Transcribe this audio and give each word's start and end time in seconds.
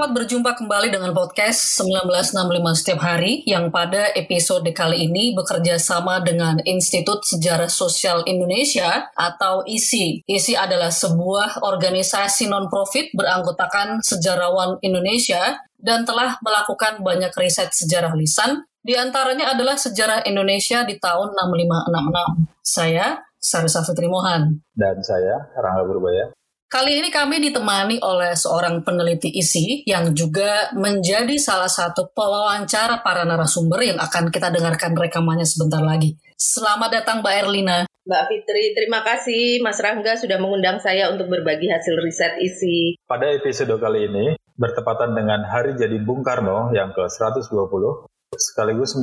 Selamat 0.00 0.16
berjumpa 0.16 0.56
kembali 0.56 0.96
dengan 0.96 1.12
podcast 1.12 1.76
1965 1.84 2.32
setiap 2.72 3.04
hari 3.04 3.44
yang 3.44 3.68
pada 3.68 4.08
episode 4.16 4.64
kali 4.72 5.04
ini 5.04 5.36
bekerja 5.36 5.76
sama 5.76 6.24
dengan 6.24 6.56
Institut 6.64 7.20
Sejarah 7.28 7.68
Sosial 7.68 8.24
Indonesia 8.24 9.12
atau 9.12 9.60
ISI. 9.68 10.24
ISI 10.24 10.56
adalah 10.56 10.88
sebuah 10.88 11.60
organisasi 11.60 12.48
non-profit 12.48 13.12
beranggotakan 13.12 14.00
sejarawan 14.00 14.80
Indonesia 14.80 15.60
dan 15.76 16.08
telah 16.08 16.40
melakukan 16.40 17.04
banyak 17.04 17.36
riset 17.36 17.68
sejarah 17.68 18.16
lisan, 18.16 18.64
di 18.80 18.96
antaranya 18.96 19.52
adalah 19.52 19.76
sejarah 19.76 20.24
Indonesia 20.24 20.80
di 20.88 20.96
tahun 20.96 21.36
6566. 21.36 22.48
Saya, 22.64 23.20
Sarisa 23.36 23.84
Fitri 23.84 24.08
Mohan. 24.08 24.64
Dan 24.72 24.96
saya, 25.04 25.44
Rangga 25.60 25.84
Burbaya. 25.84 26.32
Kali 26.70 27.02
ini 27.02 27.10
kami 27.10 27.42
ditemani 27.42 27.98
oleh 27.98 28.38
seorang 28.38 28.86
peneliti 28.86 29.26
isi 29.26 29.82
yang 29.90 30.14
juga 30.14 30.70
menjadi 30.78 31.34
salah 31.34 31.66
satu 31.66 32.14
pewawancara 32.14 33.02
para 33.02 33.26
narasumber 33.26 33.82
yang 33.82 33.98
akan 33.98 34.30
kita 34.30 34.54
dengarkan 34.54 34.94
rekamannya 34.94 35.42
sebentar 35.42 35.82
lagi. 35.82 36.14
Selamat 36.38 36.94
datang 36.94 37.26
Mbak 37.26 37.34
Erlina. 37.42 37.90
Mbak 38.06 38.22
Fitri, 38.30 38.70
terima 38.78 39.02
kasih 39.02 39.58
Mas 39.66 39.82
Rangga 39.82 40.14
sudah 40.14 40.38
mengundang 40.38 40.78
saya 40.78 41.10
untuk 41.10 41.26
berbagi 41.26 41.66
hasil 41.66 41.98
riset 42.06 42.38
isi. 42.38 42.94
Pada 43.02 43.26
episode 43.34 43.74
kali 43.74 44.06
ini, 44.06 44.38
bertepatan 44.54 45.10
dengan 45.18 45.42
Hari 45.42 45.74
Jadi 45.74 45.98
Bung 45.98 46.22
Karno 46.22 46.70
yang 46.70 46.94
ke-120, 46.94 47.82
sekaligus 48.38 48.94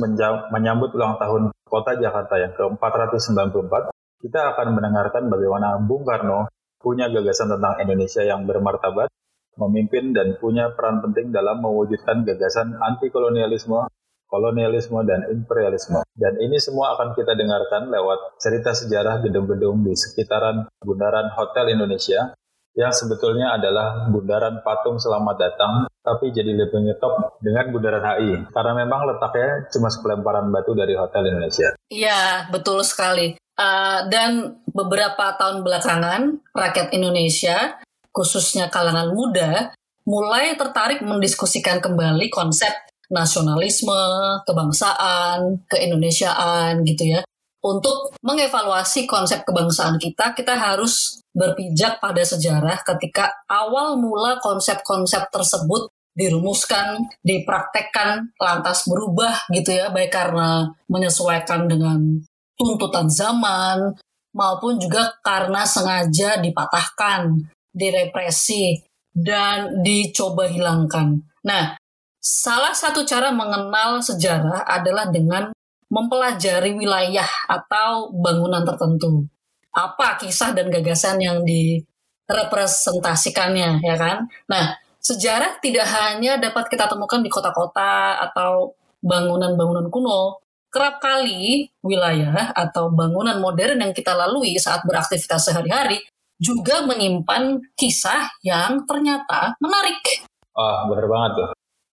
menyambut 0.56 0.96
ulang 0.96 1.20
tahun 1.20 1.52
Kota 1.68 2.00
Jakarta 2.00 2.40
yang 2.40 2.56
ke-494, 2.56 3.92
kita 4.24 4.56
akan 4.56 4.72
mendengarkan 4.72 5.28
bagaimana 5.28 5.76
Bung 5.84 6.08
Karno 6.08 6.48
punya 6.78 7.10
gagasan 7.10 7.50
tentang 7.50 7.74
Indonesia 7.82 8.22
yang 8.22 8.46
bermartabat, 8.46 9.10
memimpin 9.58 10.14
dan 10.14 10.38
punya 10.38 10.70
peran 10.72 11.02
penting 11.02 11.34
dalam 11.34 11.58
mewujudkan 11.58 12.22
gagasan 12.22 12.78
anti 12.78 13.10
kolonialisme, 13.10 13.90
kolonialisme 14.30 15.02
dan 15.02 15.26
imperialisme. 15.28 16.06
Dan 16.14 16.38
ini 16.38 16.62
semua 16.62 16.94
akan 16.94 17.18
kita 17.18 17.34
dengarkan 17.34 17.90
lewat 17.90 18.38
cerita 18.38 18.72
sejarah 18.72 19.18
gedung-gedung 19.26 19.82
di 19.82 19.92
sekitaran 19.98 20.70
Bundaran 20.78 21.34
Hotel 21.34 21.74
Indonesia 21.74 22.32
yang 22.78 22.94
sebetulnya 22.94 23.58
adalah 23.58 24.06
bundaran 24.06 24.62
patung 24.62 25.02
selamat 25.02 25.34
datang, 25.34 25.74
tapi 25.98 26.30
jadi 26.30 26.54
lebih 26.54 26.86
ngetop 26.86 27.42
dengan 27.42 27.74
bundaran 27.74 28.06
HI. 28.06 28.54
Karena 28.54 28.72
memang 28.86 29.02
letaknya 29.02 29.66
cuma 29.74 29.90
sepelemparan 29.90 30.46
batu 30.54 30.78
dari 30.78 30.94
Hotel 30.94 31.26
Indonesia. 31.26 31.74
Iya, 31.90 32.46
betul 32.54 32.86
sekali. 32.86 33.34
Uh, 33.58 34.06
dan 34.06 34.62
beberapa 34.70 35.34
tahun 35.34 35.66
belakangan, 35.66 36.38
rakyat 36.54 36.94
Indonesia, 36.94 37.74
khususnya 38.14 38.70
kalangan 38.70 39.10
muda, 39.10 39.74
mulai 40.06 40.54
tertarik 40.54 41.02
mendiskusikan 41.02 41.82
kembali 41.82 42.30
konsep 42.30 42.70
nasionalisme, 43.10 43.98
kebangsaan, 44.46 45.64
keindonesiaan 45.66 46.86
gitu 46.86 47.18
ya. 47.18 47.20
Untuk 47.58 48.14
mengevaluasi 48.22 49.10
konsep 49.10 49.42
kebangsaan 49.42 49.98
kita, 49.98 50.38
kita 50.38 50.54
harus 50.54 51.18
berpijak 51.34 51.98
pada 51.98 52.22
sejarah 52.22 52.78
ketika 52.86 53.34
awal 53.50 53.98
mula 53.98 54.38
konsep-konsep 54.38 55.26
tersebut 55.34 55.90
dirumuskan, 56.14 57.10
dipraktekkan, 57.26 58.30
lantas 58.38 58.86
berubah 58.86 59.50
gitu 59.50 59.74
ya, 59.74 59.90
baik 59.90 60.14
karena 60.14 60.70
menyesuaikan 60.90 61.66
dengan 61.66 62.22
tuntutan 62.58 63.06
zaman 63.06 63.94
maupun 64.34 64.82
juga 64.82 65.14
karena 65.22 65.62
sengaja 65.64 66.42
dipatahkan, 66.42 67.46
direpresi, 67.70 68.82
dan 69.14 69.78
dicoba 69.82 70.46
hilangkan. 70.50 71.22
Nah, 71.46 71.78
salah 72.18 72.74
satu 72.74 73.06
cara 73.06 73.30
mengenal 73.30 74.02
sejarah 74.02 74.66
adalah 74.66 75.06
dengan 75.08 75.54
mempelajari 75.88 76.76
wilayah 76.76 77.24
atau 77.48 78.12
bangunan 78.12 78.60
tertentu. 78.66 79.24
Apa 79.72 80.20
kisah 80.20 80.52
dan 80.52 80.68
gagasan 80.68 81.16
yang 81.22 81.40
direpresentasikannya, 81.46 83.80
ya 83.80 83.96
kan? 83.96 84.28
Nah, 84.50 84.76
sejarah 85.00 85.56
tidak 85.64 85.88
hanya 85.88 86.36
dapat 86.36 86.68
kita 86.68 86.84
temukan 86.84 87.24
di 87.24 87.32
kota-kota 87.32 88.20
atau 88.28 88.76
bangunan-bangunan 89.00 89.88
kuno, 89.88 90.36
kerap 90.68 91.00
kali 91.00 91.72
wilayah 91.80 92.52
atau 92.52 92.92
bangunan 92.92 93.40
modern 93.40 93.80
yang 93.80 93.92
kita 93.96 94.12
lalui 94.12 94.56
saat 94.60 94.84
beraktivitas 94.84 95.48
sehari-hari 95.48 96.04
juga 96.38 96.86
menyimpan 96.86 97.60
kisah 97.74 98.30
yang 98.46 98.86
ternyata 98.86 99.58
menarik. 99.58 100.22
Oh, 100.54 100.86
benar 100.92 101.06
banget 101.10 101.30
tuh. 101.34 101.48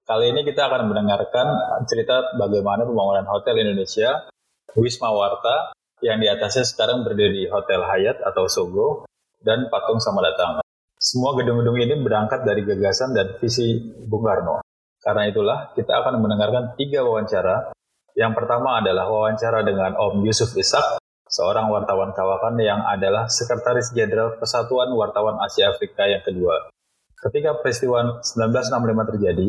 Kali 0.05 0.29
ini 0.29 0.45
kita 0.45 0.69
akan 0.69 0.85
mendengarkan 0.85 1.47
cerita 1.89 2.37
bagaimana 2.37 2.85
pembangunan 2.85 3.25
Hotel 3.25 3.57
Indonesia 3.65 4.29
Wisma 4.77 5.09
Warta 5.09 5.73
yang 6.05 6.21
di 6.21 6.29
atasnya 6.29 6.61
sekarang 6.61 7.01
berdiri 7.01 7.49
Hotel 7.49 7.81
Hyatt 7.81 8.21
atau 8.21 8.45
Sogo 8.45 9.09
dan 9.41 9.65
patung 9.73 9.97
sama 9.97 10.21
datang. 10.21 10.61
Semua 11.01 11.33
gedung-gedung 11.33 11.77
ini 11.81 11.97
berangkat 12.01 12.45
dari 12.45 12.61
gagasan 12.61 13.17
dan 13.17 13.33
visi 13.41 13.81
Bung 14.05 14.21
Karno. 14.21 14.61
Karena 15.01 15.25
itulah 15.25 15.73
kita 15.73 16.01
akan 16.01 16.21
mendengarkan 16.21 16.77
tiga 16.77 17.01
wawancara 17.01 17.73
yang 18.15 18.31
pertama 18.31 18.79
adalah 18.79 19.11
wawancara 19.11 19.59
dengan 19.67 19.91
Om 19.99 20.23
Yusuf 20.23 20.55
Ishak, 20.55 21.03
seorang 21.27 21.67
wartawan 21.67 22.15
kawakan 22.15 22.55
yang 22.63 22.79
adalah 22.87 23.27
Sekretaris 23.27 23.91
Jenderal 23.91 24.39
Persatuan 24.39 24.95
Wartawan 24.95 25.35
Asia 25.43 25.67
Afrika 25.67 26.07
yang 26.07 26.23
kedua. 26.23 26.71
Ketika 27.19 27.59
peristiwa 27.59 28.23
1965 28.23 29.11
terjadi, 29.11 29.47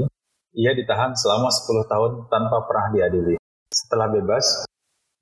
ia 0.59 0.73
ditahan 0.75 1.15
selama 1.15 1.47
10 1.47 1.87
tahun 1.87 2.13
tanpa 2.27 2.67
pernah 2.67 2.91
diadili. 2.91 3.39
Setelah 3.71 4.11
bebas, 4.11 4.67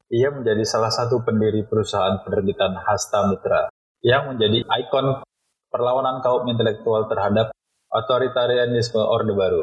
ia 0.08 0.32
menjadi 0.32 0.64
salah 0.64 0.94
satu 0.94 1.20
pendiri 1.20 1.68
perusahaan 1.68 2.24
penerbitan 2.24 2.80
Hasta 2.80 3.28
Mitra 3.28 3.68
yang 4.00 4.32
menjadi 4.32 4.64
ikon 4.64 5.20
perlawanan 5.68 6.24
kaum 6.24 6.48
intelektual 6.48 7.10
terhadap 7.12 7.52
otoritarianisme 7.92 9.02
Orde 9.04 9.34
Baru. 9.36 9.62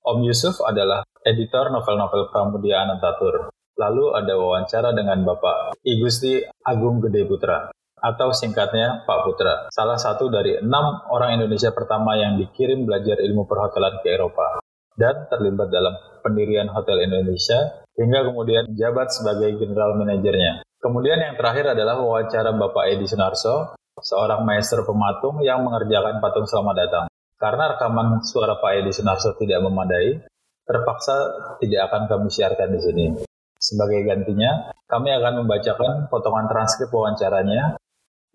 Om 0.00 0.24
Yusuf 0.24 0.64
adalah 0.64 1.04
editor 1.28 1.68
novel-novel 1.68 2.32
Pramudia 2.32 2.88
Anantatur. 2.88 3.52
Lalu 3.76 4.16
ada 4.16 4.32
wawancara 4.32 4.96
dengan 4.96 5.20
Bapak 5.28 5.76
I 5.84 6.00
Gusti 6.00 6.40
Agung 6.64 7.04
Gede 7.04 7.28
Putra 7.28 7.68
atau 8.00 8.32
singkatnya 8.32 9.04
Pak 9.04 9.18
Putra, 9.28 9.68
salah 9.68 10.00
satu 10.00 10.32
dari 10.32 10.56
enam 10.56 11.04
orang 11.12 11.36
Indonesia 11.36 11.68
pertama 11.76 12.16
yang 12.16 12.40
dikirim 12.40 12.88
belajar 12.88 13.20
ilmu 13.20 13.44
perhotelan 13.44 14.00
ke 14.00 14.08
Eropa 14.16 14.64
dan 14.96 15.28
terlibat 15.28 15.68
dalam 15.68 15.92
pendirian 16.24 16.72
Hotel 16.72 17.04
Indonesia 17.04 17.84
hingga 17.92 18.24
kemudian 18.24 18.72
jabat 18.72 19.12
sebagai 19.12 19.52
general 19.60 20.00
manajernya. 20.00 20.64
Kemudian 20.80 21.20
yang 21.20 21.36
terakhir 21.36 21.76
adalah 21.76 22.00
wawancara 22.00 22.56
Bapak 22.56 22.88
Edi 22.88 23.04
Sunarso, 23.04 23.76
seorang 24.00 24.48
maestro 24.48 24.80
pematung 24.88 25.44
yang 25.44 25.60
mengerjakan 25.60 26.24
patung 26.24 26.48
selamat 26.48 26.88
datang. 26.88 27.04
Karena 27.40 27.72
rekaman 27.72 28.20
suara 28.20 28.60
Pak 28.60 28.84
Edi 28.84 28.92
Sunarso 28.92 29.32
tidak 29.40 29.64
memadai, 29.64 30.20
terpaksa 30.68 31.16
tidak 31.56 31.88
akan 31.88 32.02
kami 32.04 32.28
siarkan 32.28 32.68
di 32.76 32.80
sini. 32.84 33.06
Sebagai 33.56 34.04
gantinya, 34.04 34.76
kami 34.84 35.08
akan 35.08 35.44
membacakan 35.44 36.12
potongan 36.12 36.52
transkrip 36.52 36.92
wawancaranya 36.92 37.80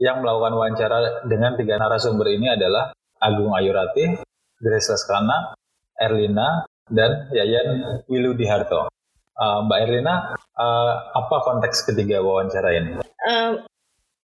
yang 0.02 0.26
melakukan 0.26 0.58
wawancara 0.58 0.98
dengan 1.30 1.54
tiga 1.54 1.78
narasumber 1.78 2.34
ini 2.34 2.58
adalah 2.58 2.98
Agung 3.22 3.54
Ayurati, 3.54 4.18
Grace 4.58 4.90
Laskana, 4.90 5.54
Erlina, 6.02 6.66
dan 6.90 7.30
Yayan 7.30 8.02
Wiludiharto. 8.10 8.90
Uh, 9.38 9.70
Mbak 9.70 9.80
Erlina, 9.86 10.34
uh, 10.34 10.94
apa 11.14 11.36
konteks 11.46 11.86
ketiga 11.94 12.26
wawancara 12.26 12.70
ini? 12.74 12.92
Uh, 13.22 13.62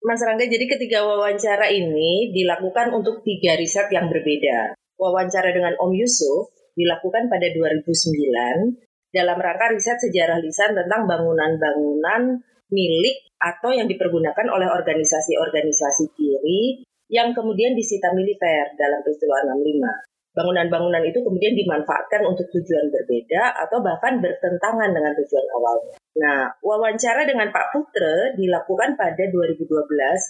Mas 0.04 0.20
Rangga, 0.20 0.44
jadi 0.44 0.66
ketiga 0.68 1.04
wawancara 1.08 1.72
ini 1.72 2.34
dilakukan 2.34 2.92
untuk 2.92 3.24
tiga 3.24 3.56
riset 3.56 3.88
yang 3.88 4.12
berbeda. 4.12 4.76
Wawancara 5.00 5.52
dengan 5.52 5.76
Om 5.80 5.92
Yusuf 5.96 6.52
dilakukan 6.76 7.32
pada 7.32 7.48
2009 7.48 9.12
dalam 9.12 9.38
rangka 9.40 9.72
riset 9.72 9.96
sejarah 9.96 10.40
lisan 10.44 10.76
tentang 10.76 11.08
bangunan-bangunan 11.08 12.44
milik 12.68 13.16
atau 13.40 13.72
yang 13.72 13.88
dipergunakan 13.88 14.46
oleh 14.52 14.68
organisasi-organisasi 14.68 16.12
kiri 16.12 16.84
yang 17.08 17.32
kemudian 17.32 17.78
disita 17.78 18.10
militer 18.12 18.74
dalam 18.74 19.00
peristiwa 19.06 19.40
65 19.54 20.15
bangunan-bangunan 20.36 21.00
itu 21.08 21.24
kemudian 21.24 21.56
dimanfaatkan 21.56 22.20
untuk 22.28 22.44
tujuan 22.52 22.92
berbeda 22.92 23.56
atau 23.64 23.80
bahkan 23.80 24.20
bertentangan 24.20 24.92
dengan 24.92 25.16
tujuan 25.16 25.46
awalnya. 25.56 25.96
Nah, 26.20 26.52
wawancara 26.60 27.24
dengan 27.24 27.48
Pak 27.48 27.72
Putre 27.72 28.36
dilakukan 28.36 29.00
pada 29.00 29.24
2012 29.32 29.64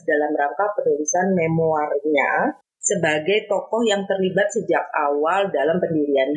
dalam 0.06 0.30
rangka 0.38 0.66
penulisan 0.78 1.34
memoarnya 1.34 2.54
sebagai 2.78 3.50
tokoh 3.50 3.82
yang 3.82 4.06
terlibat 4.06 4.46
sejak 4.54 4.86
awal 4.94 5.50
dalam 5.50 5.82
pendirian 5.82 6.30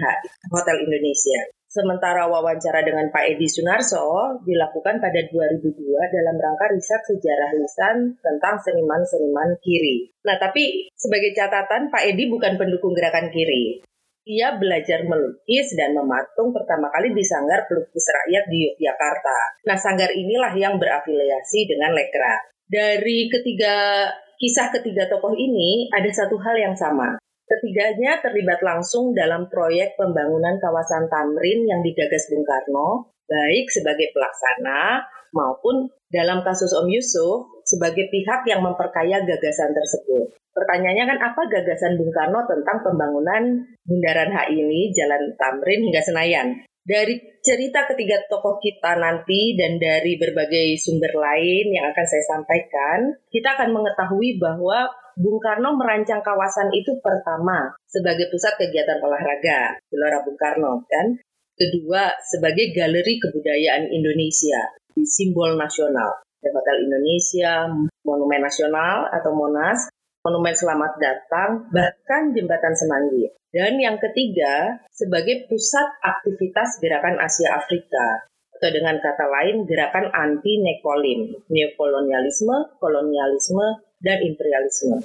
Hotel 0.49 0.81
Indonesia. 0.81 1.58
Sementara 1.69 2.25
wawancara 2.25 2.81
dengan 2.81 3.13
Pak 3.13 3.29
Edi 3.29 3.45
Sunarso 3.45 4.41
dilakukan 4.41 4.97
pada 4.97 5.21
2002 5.21 5.69
dalam 6.09 6.35
rangka 6.41 6.65
riset 6.73 6.97
sejarah 7.05 7.53
lisan 7.61 8.17
tentang 8.25 8.57
seniman-seniman 8.57 9.53
kiri. 9.61 10.09
Nah, 10.25 10.41
tapi 10.41 10.89
sebagai 10.97 11.29
catatan 11.37 11.93
Pak 11.93 12.09
Edi 12.09 12.25
bukan 12.25 12.57
pendukung 12.57 12.97
gerakan 12.97 13.29
kiri. 13.29 13.85
ia 14.29 14.53
belajar 14.61 15.09
melukis 15.09 15.73
dan 15.73 15.97
mematung 15.97 16.53
pertama 16.53 16.89
kali 16.93 17.17
di 17.17 17.25
Sanggar 17.25 17.65
Pelukis 17.65 18.05
Rakyat 18.13 18.45
di 18.45 18.61
Yogyakarta. 18.61 19.65
Nah, 19.65 19.73
sanggar 19.73 20.13
inilah 20.13 20.53
yang 20.53 20.77
berafiliasi 20.77 21.65
dengan 21.65 21.97
Lekra. 21.97 22.37
Dari 22.69 23.25
ketiga 23.33 24.05
kisah 24.37 24.69
ketiga 24.69 25.09
tokoh 25.09 25.33
ini 25.33 25.89
ada 25.89 26.09
satu 26.13 26.37
hal 26.37 26.61
yang 26.61 26.77
sama. 26.77 27.17
Ketiganya 27.49 28.21
terlibat 28.21 28.61
langsung 28.61 29.17
dalam 29.17 29.49
proyek 29.49 29.97
pembangunan 29.97 30.61
kawasan 30.61 31.09
Tamrin 31.09 31.65
yang 31.65 31.81
digagas 31.81 32.29
Bung 32.29 32.45
Karno, 32.45 33.09
baik 33.25 33.73
sebagai 33.73 34.13
pelaksana 34.13 35.01
maupun 35.33 35.89
dalam 36.13 36.45
kasus 36.45 36.69
Om 36.77 36.85
Yusuf 36.93 37.49
sebagai 37.65 38.05
pihak 38.13 38.45
yang 38.45 38.61
memperkaya 38.61 39.25
gagasan 39.25 39.73
tersebut. 39.73 40.29
Pertanyaannya 40.53 41.05
kan 41.09 41.19
apa 41.25 41.41
gagasan 41.49 41.97
Bung 41.97 42.13
Karno 42.13 42.45
tentang 42.45 42.85
pembangunan 42.85 43.65
Bundaran 43.81 44.29
HI 44.29 44.53
ini, 44.53 44.93
Jalan 44.93 45.33
Tamrin 45.33 45.89
hingga 45.89 46.05
Senayan? 46.05 46.47
Dari 46.85 47.21
cerita 47.45 47.85
ketiga 47.85 48.17
tokoh 48.29 48.57
kita 48.57 48.97
nanti 48.97 49.53
dan 49.53 49.77
dari 49.77 50.17
berbagai 50.17 50.77
sumber 50.77 51.13
lain 51.17 51.69
yang 51.69 51.85
akan 51.93 52.05
saya 52.05 52.23
sampaikan, 52.25 53.13
kita 53.29 53.57
akan 53.57 53.73
mengetahui 53.73 54.41
bahwa 54.41 54.89
Bung 55.19 55.35
Karno 55.43 55.75
merancang 55.75 56.23
kawasan 56.23 56.71
itu 56.71 56.95
pertama 57.03 57.75
sebagai 57.83 58.31
pusat 58.31 58.55
kegiatan 58.55 59.03
olahraga, 59.03 59.75
Gelora 59.91 60.23
Bung 60.23 60.39
Karno, 60.39 60.87
kan? 60.87 61.19
Kedua, 61.59 62.07
sebagai 62.23 62.71
galeri 62.71 63.19
kebudayaan 63.19 63.91
Indonesia, 63.91 64.63
di 64.95 65.03
simbol 65.03 65.59
nasional. 65.59 66.23
Hotel 66.39 66.87
Indonesia, 66.87 67.67
Monumen 68.07 68.39
Nasional 68.39 69.11
atau 69.11 69.35
Monas, 69.35 69.91
Monumen 70.23 70.55
Selamat 70.55 70.95
Datang, 70.95 71.67
bahkan 71.67 72.31
Jembatan 72.31 72.79
Semanggi. 72.79 73.27
Dan 73.51 73.75
yang 73.75 73.99
ketiga, 73.99 74.79
sebagai 74.87 75.51
pusat 75.51 75.99
aktivitas 75.99 76.79
Gerakan 76.79 77.19
Asia 77.19 77.59
Afrika, 77.59 78.23
atau 78.55 78.71
dengan 78.71 78.95
kata 79.03 79.27
lain 79.27 79.67
gerakan 79.67 80.15
anti 80.15 80.63
nekolim, 80.63 81.43
neokolonialisme, 81.51 82.79
kolonialisme, 82.79 83.88
dan 83.99 84.23
imperialisme. 84.23 85.03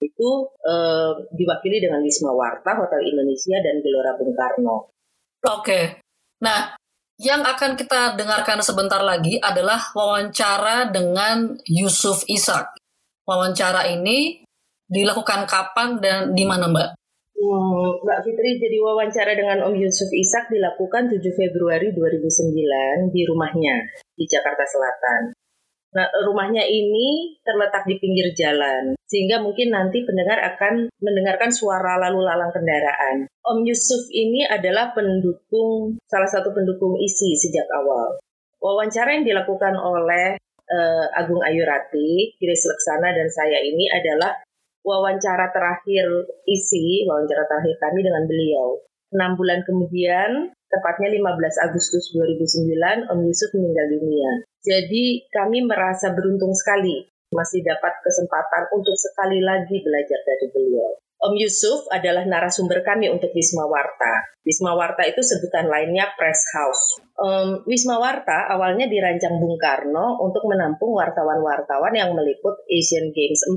Itu 0.00 0.52
eh, 0.60 1.12
diwakili 1.32 1.80
dengan 1.80 2.04
Wisma 2.04 2.32
Warta, 2.32 2.76
Hotel 2.76 3.08
Indonesia, 3.08 3.56
dan 3.64 3.80
Gelora 3.80 4.12
Bung 4.20 4.36
Karno. 4.36 4.92
Oke, 5.44 6.00
nah 6.40 6.72
yang 7.20 7.46
akan 7.46 7.78
kita 7.78 8.18
dengarkan 8.18 8.58
sebentar 8.64 8.98
lagi 8.98 9.38
adalah 9.38 9.92
wawancara 9.94 10.90
dengan 10.90 11.54
Yusuf 11.68 12.26
Ishak. 12.26 12.74
Wawancara 13.22 13.86
ini 13.92 14.42
dilakukan 14.90 15.46
kapan 15.46 16.02
dan 16.02 16.18
di 16.34 16.42
mana 16.42 16.66
Mbak? 16.66 16.90
Hmm, 17.38 18.02
Mbak 18.02 18.18
Fitri 18.24 18.56
jadi 18.56 18.78
wawancara 18.80 19.36
dengan 19.36 19.68
Om 19.68 19.74
Yusuf 19.78 20.10
Ishak 20.10 20.50
dilakukan 20.50 21.12
7 21.12 21.20
Februari 21.34 21.92
2009 21.92 23.12
di 23.14 23.20
rumahnya 23.26 23.76
di 24.16 24.24
Jakarta 24.26 24.64
Selatan. 24.66 25.33
Nah, 25.94 26.10
rumahnya 26.26 26.66
ini 26.66 27.38
terletak 27.46 27.86
di 27.86 28.02
pinggir 28.02 28.34
jalan, 28.34 28.98
sehingga 29.06 29.38
mungkin 29.38 29.70
nanti 29.70 30.02
pendengar 30.02 30.42
akan 30.42 30.90
mendengarkan 30.98 31.54
suara 31.54 32.02
lalu 32.02 32.26
lalang 32.26 32.50
kendaraan. 32.50 33.30
Om 33.46 33.62
Yusuf 33.62 34.10
ini 34.10 34.42
adalah 34.42 34.90
pendukung, 34.90 36.02
salah 36.10 36.26
satu 36.26 36.50
pendukung 36.50 36.98
isi 36.98 37.38
sejak 37.38 37.70
awal. 37.78 38.18
Wawancara 38.58 39.14
yang 39.14 39.22
dilakukan 39.22 39.78
oleh 39.78 40.34
uh, 40.66 41.06
Agung 41.14 41.46
Ayurati, 41.46 42.34
Kiris 42.42 42.66
Leksana, 42.66 43.14
dan 43.14 43.30
saya 43.30 43.62
ini 43.62 43.86
adalah 43.94 44.34
wawancara 44.82 45.54
terakhir 45.54 46.10
isi, 46.50 47.06
wawancara 47.06 47.46
terakhir 47.46 47.78
kami 47.78 48.02
dengan 48.02 48.26
beliau. 48.26 48.82
Enam 49.14 49.38
bulan 49.38 49.62
kemudian, 49.62 50.53
tepatnya 50.70 51.08
15 51.12 51.66
Agustus 51.70 52.12
2009, 52.14 53.10
Om 53.10 53.20
Yusuf 53.24 53.50
meninggal 53.54 53.86
dunia. 53.98 54.30
Jadi 54.64 55.28
kami 55.28 55.64
merasa 55.64 56.12
beruntung 56.16 56.56
sekali 56.56 57.04
masih 57.34 57.66
dapat 57.66 57.98
kesempatan 58.00 58.70
untuk 58.72 58.94
sekali 58.94 59.42
lagi 59.42 59.82
belajar 59.82 60.20
dari 60.22 60.46
beliau. 60.54 60.90
Om 61.24 61.40
Yusuf 61.40 61.88
adalah 61.88 62.28
narasumber 62.28 62.84
kami 62.84 63.08
untuk 63.08 63.32
Wisma 63.32 63.64
Warta. 63.64 64.36
Wisma 64.44 64.76
Warta 64.76 65.08
itu 65.08 65.24
sebutan 65.24 65.72
lainnya 65.72 66.12
Press 66.20 66.52
House. 66.52 67.00
Um, 67.16 67.64
Wisma 67.64 67.96
Warta 67.96 68.52
awalnya 68.52 68.84
dirancang 68.84 69.40
Bung 69.40 69.56
Karno 69.56 70.20
untuk 70.20 70.44
menampung 70.44 70.92
wartawan-wartawan 70.92 71.96
yang 71.96 72.12
meliput 72.12 72.60
Asian 72.68 73.08
Games 73.16 73.40
4. 73.48 73.56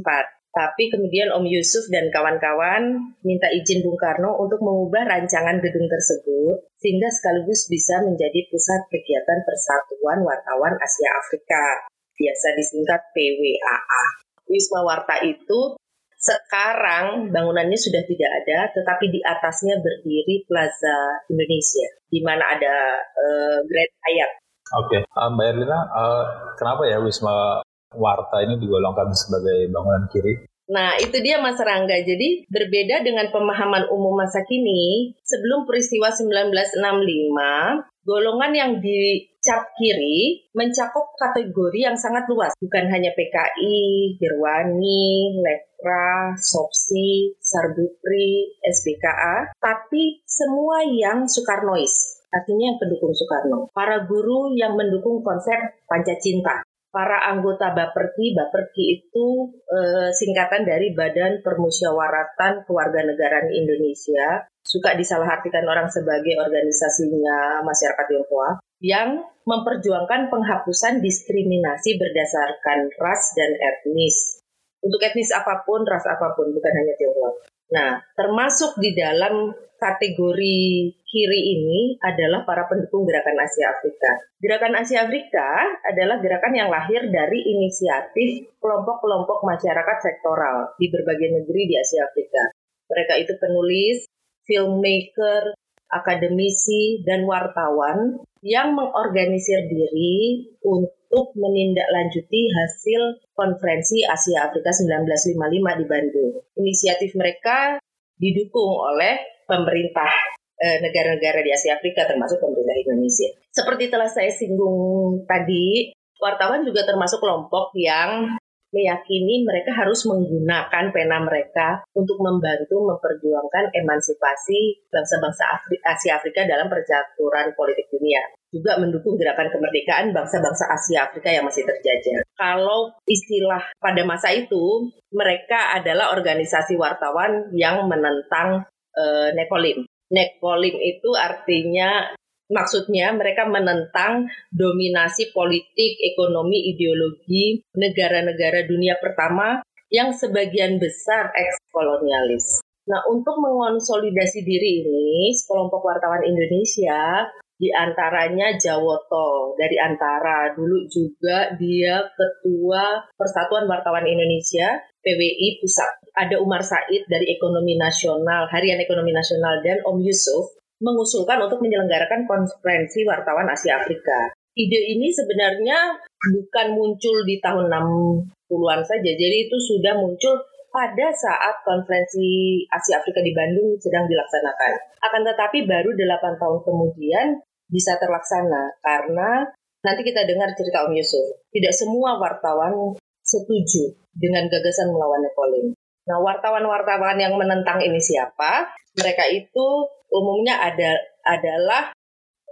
Tapi 0.57 0.89
kemudian 0.89 1.30
Om 1.38 1.45
Yusuf 1.45 1.86
dan 1.94 2.09
kawan-kawan 2.09 3.13
minta 3.21 3.45
izin 3.54 3.86
Bung 3.86 3.94
Karno 3.94 4.42
untuk 4.42 4.57
mengubah 4.65 5.06
rancangan 5.06 5.62
gedung 5.62 5.86
tersebut 5.86 6.65
sehingga 6.81 7.13
sekaligus 7.13 7.69
bisa 7.69 8.01
menjadi 8.01 8.42
pusat 8.50 8.89
kegiatan 8.89 9.45
Persatuan 9.45 10.25
Wartawan 10.25 10.74
Asia 10.81 11.13
Afrika, 11.13 11.86
biasa 12.18 12.57
disingkat 12.57 13.06
PWAA. 13.13 14.04
Wisma 14.50 14.81
Warta 14.81 15.21
itu 15.21 15.77
sekarang 16.18 17.30
bangunannya 17.30 17.77
sudah 17.77 18.01
tidak 18.09 18.31
ada, 18.42 18.74
tetapi 18.74 19.13
di 19.13 19.21
atasnya 19.21 19.77
berdiri 19.77 20.42
Plaza 20.50 21.21
Indonesia, 21.30 21.86
di 22.09 22.25
mana 22.25 22.57
ada 22.57 22.75
uh, 22.98 23.57
Grand 23.62 23.94
Hyatt. 24.09 24.33
Oke, 24.81 24.98
okay. 24.98 25.01
uh, 25.06 25.30
Mbak 25.30 25.48
Erlina, 25.54 25.80
uh, 25.94 26.24
kenapa 26.57 26.89
ya 26.89 26.98
Wisma 26.98 27.62
Warta 27.95 28.43
ini 28.43 28.59
digolongkan 28.59 29.15
sebagai 29.15 29.71
bangunan 29.71 30.11
kiri. 30.11 30.47
Nah, 30.67 30.99
itu 30.99 31.15
dia 31.23 31.39
Mas 31.39 31.55
Rangga. 31.55 31.95
Jadi, 32.03 32.43
berbeda 32.51 32.99
dengan 32.99 33.31
pemahaman 33.31 33.87
umum 33.87 34.19
masa 34.19 34.43
kini, 34.43 35.15
sebelum 35.23 35.63
peristiwa 35.63 36.11
1965, 36.11 37.87
golongan 38.03 38.51
yang 38.51 38.71
dicap 38.83 39.71
kiri 39.79 40.43
mencakup 40.51 41.15
kategori 41.15 41.79
yang 41.87 41.95
sangat 41.95 42.27
luas. 42.27 42.51
Bukan 42.59 42.83
hanya 42.91 43.15
PKI, 43.15 44.19
Gerwani, 44.19 45.39
Lekra, 45.39 46.35
Sopsi, 46.35 47.31
Sarbupri, 47.39 48.59
SBKA, 48.59 49.55
tapi 49.63 50.19
semua 50.27 50.83
yang 50.83 51.31
Soekarnois 51.31 52.19
artinya 52.27 52.75
yang 52.75 52.77
pendukung 52.77 53.15
Soekarno. 53.15 53.71
Para 53.71 54.03
guru 54.03 54.51
yang 54.51 54.75
mendukung 54.75 55.23
konsep 55.23 55.56
Pancacinta 55.87 56.59
para 56.97 57.30
anggota 57.30 57.77
Baperki. 57.77 58.33
Baperki 58.33 58.83
itu 58.97 59.54
eh, 59.69 60.09
singkatan 60.09 60.66
dari 60.66 60.97
Badan 60.97 61.45
Permusyawaratan 61.45 62.66
Kewarganegaraan 62.66 63.54
Indonesia. 63.54 64.49
Suka 64.66 64.97
disalahartikan 64.97 65.61
orang 65.69 65.85
sebagai 65.94 66.42
organisasinya 66.42 67.61
masyarakat 67.61 68.06
Tionghoa 68.09 68.57
yang 68.81 69.21
memperjuangkan 69.45 70.33
penghapusan 70.33 70.99
diskriminasi 71.06 72.01
berdasarkan 72.01 72.89
ras 72.97 73.31
dan 73.37 73.54
etnis. 73.61 74.42
Untuk 74.81 74.97
etnis 75.06 75.30
apa 75.31 75.61
pun, 75.63 75.85
ras 75.85 76.04
apa 76.09 76.33
pun, 76.33 76.49
bukan 76.49 76.73
hanya 76.73 76.97
Tionghoa. 76.97 77.31
Nah, 77.77 78.01
termasuk 78.18 78.81
di 78.81 78.97
dalam 78.97 79.54
kategori 79.77 80.96
kiri 81.07 81.42
ini 81.56 81.95
adalah 82.04 82.44
para 82.44 82.68
pendukung 82.68 83.07
Gerakan 83.07 83.40
Asia 83.40 83.71
Afrika. 83.71 84.11
Gerakan 84.44 84.76
Asia 84.76 85.07
Afrika 85.07 85.47
adalah 85.87 86.19
gerakan 86.19 86.54
yang 86.54 86.69
lahir 86.69 87.07
dari 87.07 87.47
inisiatif 87.47 88.52
kelompok-kelompok 88.59 89.42
masyarakat 89.47 89.97
sektoral 90.04 90.76
di 90.76 90.92
berbagai 90.92 91.42
negeri 91.42 91.61
di 91.71 91.76
Asia 91.80 92.04
Afrika. 92.04 92.52
Mereka 92.92 93.14
itu 93.23 93.33
penulis, 93.40 93.97
filmmaker, 94.44 95.56
akademisi, 95.92 97.04
dan 97.07 97.23
wartawan 97.23 98.19
yang 98.44 98.76
mengorganisir 98.76 99.64
diri 99.68 100.52
untuk 100.64 101.31
menindaklanjuti 101.40 102.52
hasil 102.52 103.02
konferensi 103.31 104.04
Asia 104.04 104.52
Afrika 104.52 104.76
1955 104.76 105.80
di 105.80 105.85
Bandung. 105.87 106.33
Inisiatif 106.59 107.16
mereka 107.16 107.80
didukung 108.19 108.76
oleh 108.76 109.19
pemerintah 109.47 110.36
negara-negara 110.57 111.40
di 111.45 111.52
Asia 111.54 111.78
Afrika 111.78 112.09
termasuk 112.09 112.42
pemerintah 112.42 112.76
Indonesia. 112.81 113.30
Seperti 113.54 113.94
telah 113.94 114.09
saya 114.09 114.33
singgung 114.33 115.23
tadi, 115.30 115.94
wartawan 116.18 116.66
juga 116.66 116.81
termasuk 116.85 117.21
kelompok 117.21 117.73
yang 117.78 118.37
meyakini 118.76 119.47
mereka 119.47 119.71
harus 119.71 120.04
menggunakan 120.04 120.92
pena 120.92 121.18
mereka 121.23 121.81
untuk 121.95 122.19
membantu 122.19 122.83
memperjuangkan 122.83 123.71
emansipasi 123.71 124.83
bangsa-bangsa 124.92 125.44
Asia 125.87 126.19
Afrika 126.19 126.44
dalam 126.44 126.68
percaturan 126.68 127.56
politik 127.56 127.87
dunia. 127.87 128.19
Juga 128.52 128.80
mendukung 128.80 129.16
gerakan 129.19 129.52
kemerdekaan 129.52 130.11
bangsa-bangsa 130.11 130.68
Asia 130.71 131.07
Afrika 131.07 131.31
yang 131.31 131.47
masih 131.47 131.64
terjajah. 131.64 132.28
Kalau 132.35 132.95
istilah 133.07 133.64
pada 133.80 134.02
masa 134.04 134.31
itu, 134.35 134.92
mereka 135.11 135.76
adalah 135.76 136.16
organisasi 136.16 136.76
wartawan 136.76 137.52
yang 137.56 137.87
menentang 137.87 138.68
uh, 138.95 139.30
nekolim. 139.35 139.87
Nekolim 140.07 140.76
itu 140.80 141.11
artinya 141.19 142.16
maksudnya 142.47 143.11
mereka 143.11 143.44
menentang 143.47 144.31
dominasi 144.56 145.35
politik, 145.35 145.99
ekonomi, 145.99 146.71
ideologi 146.71 147.59
negara-negara 147.76 148.64
dunia 148.64 148.95
pertama 149.04 149.59
yang 149.92 150.16
sebagian 150.16 150.80
besar 150.80 151.31
eks-kolonialis. 151.35 152.64
Nah, 152.87 153.04
untuk 153.11 153.35
mengonsolidasi 153.44 154.47
diri 154.47 154.83
ini, 154.83 155.35
sekelompok 155.35 155.83
wartawan 155.83 156.23
Indonesia 156.23 157.28
di 157.57 157.73
antaranya 157.73 158.54
Jawoto 158.54 159.57
dari 159.57 159.81
Antara 159.81 160.54
dulu 160.54 160.85
juga 160.85 161.49
dia 161.57 162.06
ketua 162.14 163.02
Persatuan 163.18 163.66
Wartawan 163.66 164.06
Indonesia 164.06 164.78
PWI 165.02 165.57
Pusat. 165.57 166.14
Ada 166.14 166.37
Umar 166.37 166.61
Said 166.61 167.09
dari 167.09 167.33
Ekonomi 167.33 167.73
Nasional 167.73 168.45
Harian 168.54 168.78
Ekonomi 168.78 169.09
Nasional 169.09 169.66
dan 169.66 169.81
Om 169.81 169.97
Yusuf 170.06 170.54
mengusulkan 170.78 171.42
untuk 171.42 171.57
menyelenggarakan 171.66 172.30
konferensi 172.30 173.02
wartawan 173.09 173.49
Asia 173.49 173.81
Afrika. 173.81 174.30
Ide 174.54 174.94
ini 174.94 175.09
sebenarnya 175.09 175.97
bukan 176.33 176.68
muncul 176.78 177.26
di 177.26 177.42
tahun 177.42 177.69
60-an 177.73 178.81
saja. 178.85 179.11
Jadi 179.18 179.49
itu 179.49 179.57
sudah 179.57 179.97
muncul 179.97 180.37
pada 180.69 181.09
saat 181.09 181.56
konferensi 181.66 182.61
Asia 182.69 183.02
Afrika 183.02 183.21
di 183.26 183.33
Bandung 183.33 183.78
sedang 183.81 184.06
dilaksanakan. 184.06 184.73
Akan 185.02 185.21
tetapi 185.26 185.66
baru 185.66 185.90
8 185.94 186.42
tahun 186.42 186.59
kemudian 186.61 187.28
bisa 187.68 188.00
terlaksana 188.00 188.80
karena 188.80 189.47
nanti 189.83 190.02
kita 190.04 190.24
dengar 190.28 190.52
cerita 190.56 190.88
Om 190.88 190.94
Yusuf. 190.95 191.44
Tidak 191.52 191.74
semua 191.76 192.19
wartawan 192.19 192.95
setuju 193.24 193.92
dengan 194.16 194.47
gagasan 194.47 194.92
melawan 194.92 195.24
Nepalin. 195.24 195.76
Nah, 196.07 196.24
wartawan-wartawan 196.24 197.19
yang 197.19 197.36
menentang 197.36 197.83
ini 197.83 198.00
siapa? 198.00 198.71
Mereka 198.95 199.28
itu 199.36 199.68
umumnya 200.07 200.64
ada 200.64 200.95
adalah 201.28 201.92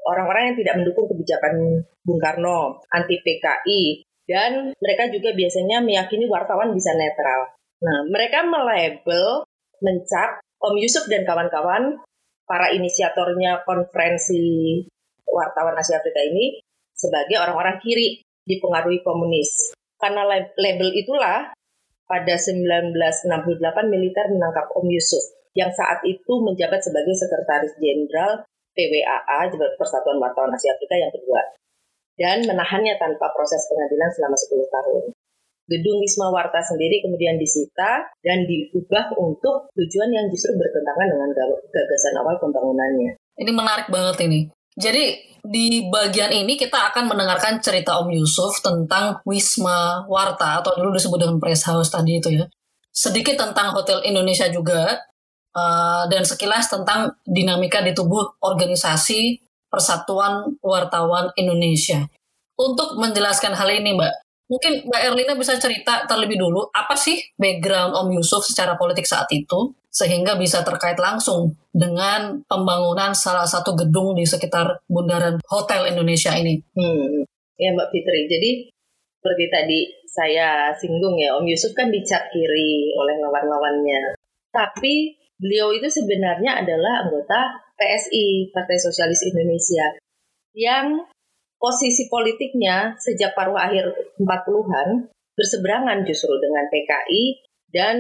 orang-orang 0.06 0.52
yang 0.52 0.58
tidak 0.60 0.76
mendukung 0.84 1.08
kebijakan 1.08 1.82
Bung 2.04 2.20
Karno, 2.20 2.84
anti 2.92 3.16
PKI, 3.24 4.04
dan 4.28 4.76
mereka 4.78 5.10
juga 5.10 5.32
biasanya 5.32 5.82
meyakini 5.82 6.28
wartawan 6.28 6.76
bisa 6.76 6.94
netral. 6.94 7.56
Nah, 7.82 8.06
mereka 8.12 8.44
melabel, 8.46 9.48
mencap 9.80 10.44
Om 10.60 10.76
Yusuf 10.78 11.08
dan 11.08 11.24
kawan-kawan, 11.24 12.04
para 12.46 12.70
inisiatornya 12.76 13.66
konferensi 13.66 14.86
wartawan 15.30 15.76
Asia 15.78 15.98
Afrika 16.00 16.22
ini 16.22 16.62
sebagai 16.96 17.42
orang-orang 17.42 17.82
kiri 17.82 18.24
dipengaruhi 18.46 19.02
komunis. 19.02 19.74
Karena 19.98 20.28
label 20.56 20.90
itulah 20.94 21.52
pada 22.06 22.36
1968 22.38 23.58
militer 23.90 24.26
menangkap 24.30 24.70
Om 24.76 24.88
Yusuf 24.92 25.24
yang 25.58 25.72
saat 25.72 26.04
itu 26.06 26.34
menjabat 26.44 26.84
sebagai 26.84 27.16
sekretaris 27.16 27.74
jenderal 27.80 28.44
PWAA, 28.76 29.50
Persatuan 29.80 30.20
Wartawan 30.20 30.52
Asia 30.52 30.76
Afrika 30.76 31.00
yang 31.00 31.10
kedua, 31.16 31.42
dan 32.20 32.44
menahannya 32.44 33.00
tanpa 33.00 33.32
proses 33.32 33.64
pengadilan 33.72 34.12
selama 34.12 34.36
10 34.36 34.68
tahun 34.68 35.04
gedung 35.66 35.98
Wisma 36.02 36.30
Warta 36.30 36.62
sendiri 36.62 37.02
kemudian 37.02 37.42
disita 37.42 38.06
dan 38.22 38.46
diubah 38.46 39.18
untuk 39.18 39.70
tujuan 39.74 40.14
yang 40.14 40.26
justru 40.30 40.54
bertentangan 40.54 41.10
dengan 41.10 41.30
gagasan 41.74 42.14
awal 42.22 42.38
pembangunannya. 42.38 43.18
Ini 43.42 43.52
menarik 43.52 43.90
banget 43.90 44.30
ini. 44.30 44.40
Jadi 44.76 45.36
di 45.46 45.88
bagian 45.88 46.34
ini 46.34 46.58
kita 46.60 46.92
akan 46.92 47.08
mendengarkan 47.08 47.62
cerita 47.62 47.96
Om 48.02 48.12
Yusuf 48.12 48.60
tentang 48.60 49.24
Wisma 49.24 50.04
Warta 50.10 50.60
atau 50.60 50.76
dulu 50.76 50.98
disebut 50.98 51.22
dengan 51.22 51.38
Press 51.40 51.64
House 51.70 51.94
tadi 51.94 52.20
itu 52.20 52.34
ya. 52.34 52.46
Sedikit 52.92 53.40
tentang 53.40 53.72
Hotel 53.72 54.04
Indonesia 54.04 54.48
juga 54.52 55.00
uh, 55.56 56.04
dan 56.12 56.24
sekilas 56.28 56.68
tentang 56.68 57.16
dinamika 57.24 57.80
di 57.86 57.96
tubuh 57.96 58.40
organisasi 58.44 59.40
Persatuan 59.72 60.56
Wartawan 60.64 61.32
Indonesia. 61.36 62.08
Untuk 62.56 62.96
menjelaskan 62.96 63.52
hal 63.52 63.68
ini, 63.68 64.00
Mbak, 64.00 64.25
Mungkin 64.46 64.86
Mbak 64.86 65.02
Erlina 65.10 65.34
bisa 65.34 65.58
cerita 65.58 66.06
terlebih 66.06 66.38
dulu 66.38 66.70
apa 66.70 66.94
sih 66.94 67.18
background 67.34 67.98
Om 67.98 68.14
Yusuf 68.14 68.46
secara 68.46 68.78
politik 68.78 69.10
saat 69.10 69.26
itu 69.34 69.74
sehingga 69.90 70.36
bisa 70.36 70.62
terkait 70.62 71.00
langsung 71.00 71.56
dengan 71.72 72.44
pembangunan 72.46 73.16
salah 73.16 73.48
satu 73.48 73.74
gedung 73.74 74.14
di 74.14 74.28
sekitar 74.28 74.86
bundaran 74.86 75.40
Hotel 75.50 75.90
Indonesia 75.90 76.36
ini. 76.36 76.60
Hmm, 76.76 77.24
ya 77.58 77.72
Mbak 77.74 77.90
Fitri. 77.90 78.22
Jadi 78.28 78.52
seperti 79.18 79.46
tadi 79.50 79.80
saya 80.06 80.70
singgung 80.78 81.16
ya, 81.18 81.34
Om 81.40 81.48
Yusuf 81.48 81.74
kan 81.74 81.90
dicap 81.90 82.28
kiri 82.30 82.94
oleh 82.94 83.16
lawan-lawannya. 83.24 84.20
Tapi 84.52 85.16
beliau 85.40 85.74
itu 85.74 85.90
sebenarnya 85.90 86.62
adalah 86.62 87.08
anggota 87.08 87.66
PSI, 87.76 88.52
Partai 88.52 88.78
Sosialis 88.80 89.26
Indonesia, 89.28 89.96
yang 90.56 91.04
posisi 91.66 92.06
politiknya 92.06 92.94
sejak 93.02 93.34
paruh 93.34 93.58
akhir 93.58 93.90
40-an 94.22 95.10
berseberangan 95.34 96.06
justru 96.06 96.38
dengan 96.38 96.70
PKI 96.70 97.24
dan 97.74 97.96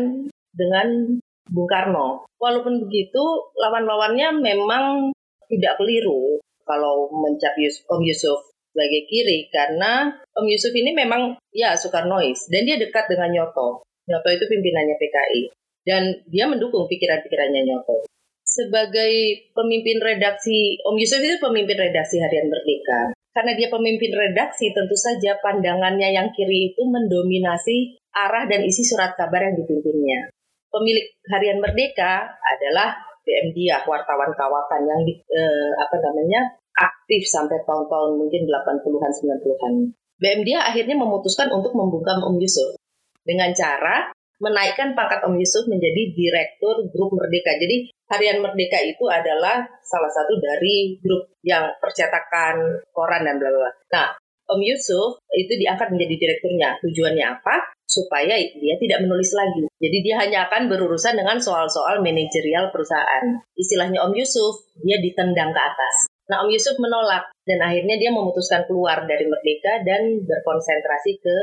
dengan 0.53 1.17
Bung 1.49 1.65
Karno. 1.65 2.29
Walaupun 2.37 2.85
begitu, 2.85 3.49
lawan-lawannya 3.57 4.37
memang 4.37 5.09
tidak 5.49 5.81
keliru 5.81 6.37
kalau 6.61 7.09
mencap 7.09 7.57
Om 7.89 8.01
Yusuf 8.05 8.53
sebagai 8.69 9.09
kiri 9.09 9.49
karena 9.49 10.13
Om 10.37 10.45
Yusuf 10.45 10.69
ini 10.77 10.93
memang 10.93 11.41
ya 11.49 11.73
Soekarnois 11.73 12.45
dan 12.53 12.69
dia 12.69 12.77
dekat 12.77 13.09
dengan 13.09 13.33
Nyoto. 13.33 13.81
Nyoto 14.05 14.29
itu 14.29 14.45
pimpinannya 14.45 14.95
PKI 15.01 15.41
dan 15.89 16.03
dia 16.29 16.45
mendukung 16.45 16.85
pikiran-pikirannya 16.85 17.65
Nyoto. 17.65 18.05
Sebagai 18.45 19.13
pemimpin 19.57 19.97
redaksi, 19.97 20.77
Om 20.85 21.01
Yusuf 21.01 21.17
itu 21.17 21.41
pemimpin 21.41 21.81
redaksi 21.81 22.21
Harian 22.21 22.45
Merdeka 22.45 23.14
karena 23.35 23.51
dia 23.59 23.67
pemimpin 23.67 24.15
redaksi, 24.15 24.71
tentu 24.71 24.95
saja 24.95 25.35
pandangannya 25.43 26.15
yang 26.15 26.31
kiri 26.31 26.71
itu 26.71 26.81
mendominasi 26.87 27.99
arah 28.15 28.47
dan 28.47 28.63
isi 28.63 28.87
surat 28.87 29.11
kabar 29.19 29.43
yang 29.51 29.59
dipimpinnya. 29.59 30.31
Pemilik 30.71 31.03
Harian 31.27 31.59
Merdeka 31.59 32.31
adalah 32.39 32.95
BM 33.27 33.51
Diah, 33.51 33.83
wartawan 33.83 34.31
kawakan 34.31 34.81
yang 34.87 35.01
eh, 35.11 35.71
apa 35.75 35.95
namanya 35.99 36.55
aktif 36.79 37.27
sampai 37.27 37.59
tahun-tahun 37.67 38.23
mungkin 38.23 38.47
80-an 38.47 39.11
90-an. 39.11 39.73
BM 40.15 40.41
Diah 40.47 40.63
akhirnya 40.63 40.95
memutuskan 40.95 41.51
untuk 41.51 41.75
membungkam 41.75 42.23
Om 42.23 42.39
Yusuf 42.39 42.79
dengan 43.27 43.51
cara 43.51 44.15
menaikkan 44.39 44.95
pangkat 44.95 45.27
Om 45.27 45.35
Yusuf 45.35 45.67
menjadi 45.67 46.15
direktur 46.15 46.87
grup 46.87 47.11
Merdeka. 47.19 47.51
Jadi 47.59 47.91
Harian 48.05 48.37
Merdeka 48.41 48.79
itu 48.85 49.05
adalah 49.09 49.65
salah 49.81 50.11
satu 50.13 50.37
dari 50.37 51.01
grup 51.01 51.33
yang 51.41 51.73
percetakan 51.81 52.85
koran 52.93 53.25
dan 53.25 53.41
bla 53.41 53.49
bla. 53.49 53.71
Nah, 53.93 54.07
Om 54.45 54.61
Yusuf 54.61 55.25
itu 55.33 55.53
diangkat 55.57 55.89
menjadi 55.89 56.15
direkturnya. 56.21 56.77
Tujuannya 56.85 57.25
apa? 57.25 57.73
Supaya 57.89 58.37
dia 58.37 58.75
tidak 58.77 59.01
menulis 59.01 59.33
lagi. 59.33 59.65
Jadi 59.81 59.97
dia 60.05 60.21
hanya 60.21 60.45
akan 60.45 60.69
berurusan 60.69 61.17
dengan 61.17 61.41
soal-soal 61.41 62.05
manajerial 62.05 62.69
perusahaan. 62.69 63.41
Istilahnya 63.57 64.05
Om 64.05 64.13
Yusuf, 64.13 64.69
dia 64.85 65.01
ditendang 65.01 65.49
ke 65.49 65.61
atas. 65.61 66.05
Nah, 66.29 66.45
Om 66.45 66.49
Yusuf 66.53 66.77
menolak 66.77 67.25
dan 67.45 67.61
akhirnya 67.61 67.97
dia 67.97 68.09
memutuskan 68.13 68.65
keluar 68.69 69.05
dari 69.05 69.25
Merdeka 69.25 69.81
dan 69.85 70.21
berkonsentrasi 70.25 71.21
ke 71.21 71.37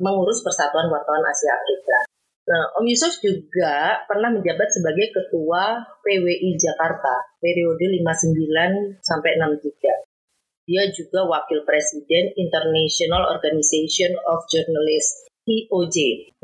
mengurus 0.00 0.40
Persatuan 0.44 0.88
Wartawan 0.88 1.24
Asia 1.24 1.52
Afrika. 1.56 2.08
Nah, 2.46 2.78
Om 2.78 2.86
Yusuf 2.86 3.18
juga 3.18 4.06
pernah 4.06 4.30
menjabat 4.30 4.70
sebagai 4.70 5.10
ketua 5.10 5.82
PWI 6.06 6.54
Jakarta 6.54 7.34
periode 7.42 7.90
59 7.98 9.02
sampai 9.02 9.34
63. 9.34 10.70
Dia 10.70 10.82
juga 10.94 11.26
wakil 11.26 11.66
presiden 11.66 12.30
International 12.38 13.34
Organization 13.34 14.14
of 14.30 14.46
Journalists 14.46 15.26
IOJ. 15.46 15.96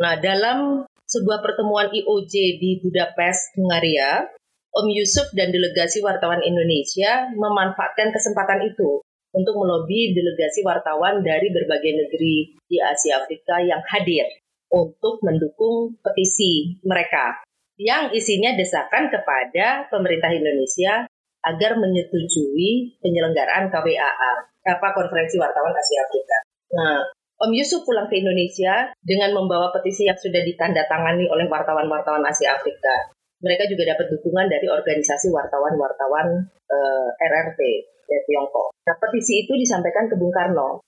Nah, 0.03 0.19
dalam 0.19 0.91
sebuah 1.07 1.39
pertemuan 1.39 1.95
IOJ 1.95 2.35
di 2.59 2.83
Budapest, 2.83 3.55
Hungaria, 3.55 4.27
Om 4.75 4.87
Yusuf 4.91 5.31
dan 5.39 5.55
delegasi 5.55 6.03
wartawan 6.03 6.43
Indonesia 6.43 7.31
memanfaatkan 7.31 8.11
kesempatan 8.11 8.67
itu 8.67 9.07
untuk 9.39 9.55
melobi 9.55 10.19
delegasi 10.19 10.67
wartawan 10.67 11.23
dari 11.23 11.47
berbagai 11.55 11.95
negeri 11.95 12.59
di 12.67 12.77
Asia 12.83 13.23
Afrika 13.23 13.63
yang 13.63 13.85
hadir 13.87 14.27
untuk 14.73 15.21
mendukung 15.21 16.01
petisi 16.01 16.81
mereka 16.83 17.45
yang 17.77 18.09
isinya 18.13 18.57
desakan 18.57 19.13
kepada 19.13 19.89
pemerintah 19.93 20.33
Indonesia 20.33 21.05
agar 21.43 21.77
menyetujui 21.77 22.97
penyelenggaraan 23.03 23.69
KWAA, 23.69 24.33
apa 24.63 24.89
Konferensi 24.95 25.37
Wartawan 25.37 25.75
Asia 25.75 25.99
Afrika. 26.07 26.39
Nah, 26.73 26.99
Om 27.43 27.51
Yusuf 27.59 27.83
pulang 27.83 28.07
ke 28.07 28.23
Indonesia 28.23 28.95
dengan 29.03 29.35
membawa 29.35 29.75
petisi 29.75 30.07
yang 30.07 30.15
sudah 30.15 30.39
ditandatangani 30.47 31.27
oleh 31.27 31.51
wartawan-wartawan 31.51 32.23
Asia 32.23 32.55
Afrika. 32.55 33.11
Mereka 33.43 33.67
juga 33.67 33.91
dapat 33.91 34.07
dukungan 34.15 34.47
dari 34.47 34.71
organisasi 34.71 35.35
wartawan-wartawan 35.35 36.47
eh, 36.47 37.09
RRT 37.19 37.61
dari 38.07 38.23
Tiongkok. 38.31 38.71
Nah, 38.87 38.95
petisi 39.03 39.43
itu 39.43 39.59
disampaikan 39.59 40.07
ke 40.07 40.15
Bung 40.15 40.31
Karno 40.31 40.79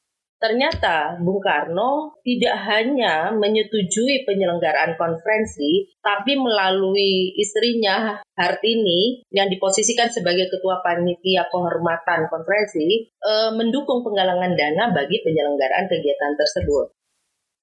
Ternyata 0.44 1.16
Bung 1.24 1.40
Karno 1.40 2.20
tidak 2.20 2.52
hanya 2.68 3.32
menyetujui 3.32 4.28
penyelenggaraan 4.28 4.92
konferensi, 5.00 5.88
tapi 6.04 6.36
melalui 6.36 7.32
istrinya 7.40 8.20
Hartini 8.36 9.24
yang 9.32 9.48
diposisikan 9.48 10.12
sebagai 10.12 10.52
ketua 10.52 10.84
panitia 10.84 11.48
kehormatan 11.48 12.28
konferensi, 12.28 13.08
eh, 13.08 13.50
mendukung 13.56 14.04
penggalangan 14.04 14.52
dana 14.52 14.92
bagi 14.92 15.24
penyelenggaraan 15.24 15.88
kegiatan 15.88 16.36
tersebut. 16.36 16.92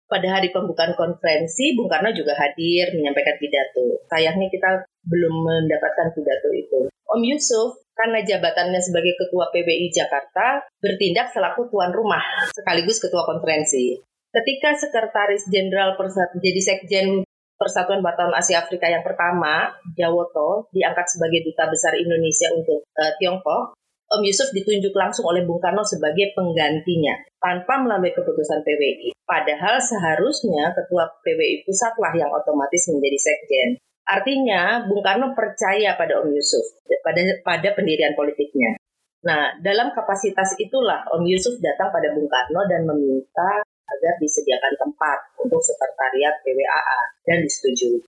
Pada 0.10 0.42
hari 0.42 0.50
pembukaan 0.50 0.98
konferensi, 0.98 1.78
Bung 1.78 1.86
Karno 1.86 2.10
juga 2.18 2.34
hadir 2.34 2.98
menyampaikan 2.98 3.38
pidato. 3.38 4.02
Sayangnya 4.10 4.50
kita 4.50 4.90
belum 5.06 5.34
mendapatkan 5.46 6.18
pidato 6.18 6.50
itu. 6.50 6.90
Om 6.90 7.22
Yusuf 7.30 7.78
karena 8.02 8.26
jabatannya 8.26 8.82
sebagai 8.82 9.14
Ketua 9.14 9.54
PBI 9.54 9.94
Jakarta 9.94 10.66
bertindak 10.82 11.30
selaku 11.30 11.70
tuan 11.70 11.94
rumah 11.94 12.50
sekaligus 12.50 12.98
Ketua 12.98 13.30
Konferensi. 13.30 14.02
Ketika 14.34 14.74
Sekretaris 14.74 15.46
Jenderal 15.54 15.94
jadi 16.42 16.62
Sekjen 16.66 17.22
Persatuan 17.62 18.02
Wartawan 18.02 18.34
Asia 18.34 18.58
Afrika 18.58 18.90
yang 18.90 19.06
pertama, 19.06 19.70
Jawoto, 19.94 20.66
diangkat 20.74 21.06
sebagai 21.14 21.46
Duta 21.46 21.70
Besar 21.70 21.94
Indonesia 21.94 22.50
untuk 22.58 22.82
uh, 22.98 23.14
Tiongkok, 23.22 23.78
Om 24.12 24.26
Yusuf 24.26 24.50
ditunjuk 24.52 24.92
langsung 24.98 25.30
oleh 25.30 25.46
Bung 25.46 25.62
Karno 25.62 25.86
sebagai 25.86 26.36
penggantinya 26.36 27.16
tanpa 27.40 27.80
melalui 27.80 28.12
keputusan 28.12 28.60
PBI. 28.66 29.16
Padahal 29.24 29.80
seharusnya 29.80 30.74
ketua 30.76 31.08
PBI 31.24 31.64
pusatlah 31.64 32.12
yang 32.20 32.28
otomatis 32.34 32.92
menjadi 32.92 33.20
sekjen. 33.22 33.70
Artinya 34.12 34.84
Bung 34.92 35.00
Karno 35.00 35.32
percaya 35.32 35.96
pada 35.96 36.20
Om 36.20 36.36
Yusuf, 36.36 36.84
pada 37.00 37.24
pada 37.48 37.70
pendirian 37.72 38.12
politiknya. 38.12 38.76
Nah, 39.24 39.56
dalam 39.64 39.96
kapasitas 39.96 40.60
itulah 40.60 41.08
Om 41.16 41.24
Yusuf 41.24 41.56
datang 41.64 41.96
pada 41.96 42.12
Bung 42.12 42.28
Karno 42.28 42.68
dan 42.68 42.84
meminta 42.84 43.64
agar 43.64 44.14
disediakan 44.20 44.74
tempat 44.76 45.18
untuk 45.40 45.64
sekretariat 45.64 46.36
PWAA 46.44 47.00
dan 47.24 47.38
disetujui. 47.40 48.04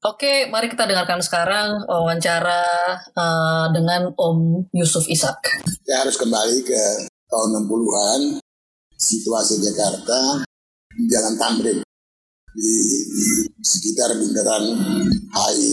Oke, 0.00 0.48
mari 0.48 0.72
kita 0.72 0.88
dengarkan 0.88 1.20
sekarang 1.20 1.84
wawancara 1.84 2.64
uh, 3.12 3.68
dengan 3.70 4.10
Om 4.16 4.66
Yusuf 4.72 5.04
Ishak. 5.06 5.60
Saya 5.84 6.08
harus 6.08 6.16
kembali 6.16 6.64
ke 6.64 6.82
tahun 7.28 7.68
60-an, 7.68 8.22
situasi 8.96 9.60
Jakarta, 9.60 10.40
Jalan 11.04 11.36
Tamrin, 11.36 11.78
di, 12.54 12.70
sekitar 13.62 14.18
bundaran 14.18 14.64
HI. 15.30 15.70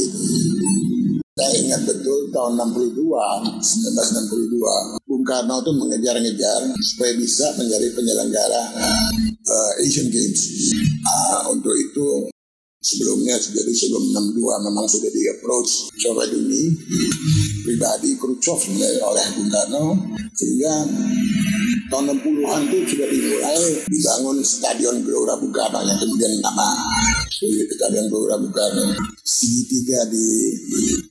Saya 1.37 1.53
ingat 1.61 1.85
betul 1.85 2.33
tahun 2.33 2.57
62, 2.57 2.97
1962, 2.97 5.05
Bung 5.05 5.21
Karno 5.21 5.61
itu 5.61 5.69
mengejar-ngejar 5.69 6.73
supaya 6.81 7.13
bisa 7.13 7.53
menjadi 7.61 7.93
penyelenggara 7.93 8.63
uh, 9.45 9.71
Asian 9.85 10.09
Games. 10.09 10.73
Uh, 11.05 11.53
untuk 11.53 11.77
itu 11.77 12.25
sebelumnya 12.81 13.37
jadi 13.37 13.69
sebelum 13.69 14.33
62 14.33 14.65
memang 14.65 14.89
sudah 14.89 15.11
di 15.13 15.29
approach 15.29 15.93
Soviet 15.99 16.31
Uni 16.33 16.73
pribadi 17.67 18.17
Khrushchev 18.17 18.57
oleh 19.05 19.25
Bung 19.37 19.51
Karno 19.53 19.85
sehingga 20.33 20.73
tahun 21.87 22.19
60-an 22.19 22.61
itu 22.67 22.77
sudah 22.95 23.07
dimulai 23.07 23.61
dibangun 23.87 24.37
Stadion 24.43 24.97
Gelora 25.03 25.39
Bung 25.39 25.55
Karno 25.55 25.79
yang 25.87 25.99
kemudian 25.99 26.31
nama 26.43 26.67
Stadion 27.31 28.07
Gelora 28.11 28.35
Bung 28.39 28.51
Karno. 28.51 28.91
Segitiga 29.23 30.03
di 30.11 30.25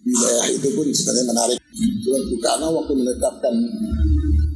wilayah 0.05 0.47
itu 0.53 0.69
pun 0.77 0.87
sebenarnya 0.93 1.25
menarik. 1.33 1.59
Bung 2.05 2.43
Karno 2.45 2.67
waktu 2.77 2.93
menetapkan 2.93 3.55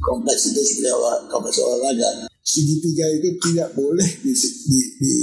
kompleks 0.01 0.53
itu 0.53 0.61
sebagai 0.61 1.25
kompleks 1.29 1.57
olahraga. 1.61 2.29
Segitiga 2.41 3.05
itu 3.21 3.37
tidak 3.37 3.69
boleh 3.77 4.09
di, 4.25 4.33
di, 4.33 4.79
di 4.97 5.13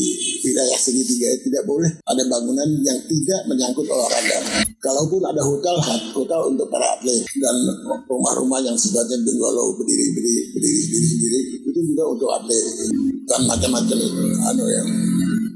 wilayah 0.46 0.78
segitiga 0.78 1.34
itu 1.34 1.50
tidak 1.50 1.66
boleh. 1.66 1.90
Ada 2.06 2.22
bangunan 2.30 2.68
yang 2.82 2.98
tidak 3.06 3.40
menyangkut 3.50 3.86
olahraga. 3.90 4.67
Kalaupun 4.78 5.18
ada 5.26 5.42
hotel, 5.42 5.74
hotel 6.14 6.40
untuk 6.54 6.70
para 6.70 6.86
atlet 6.94 7.18
dan 7.42 7.56
rumah-rumah 8.06 8.62
yang 8.62 8.78
sifatnya 8.78 9.18
bungalow 9.26 9.74
berdiri 9.74 10.14
berdiri 10.14 10.42
berdiri 10.54 10.80
berdiri, 10.86 11.10
berdiri 11.18 11.40
itu 11.66 11.80
juga 11.82 12.02
untuk 12.06 12.30
atlet 12.30 12.62
dan 13.26 13.42
macam-macam 13.50 13.98
anu 14.54 14.64
yang 14.70 14.88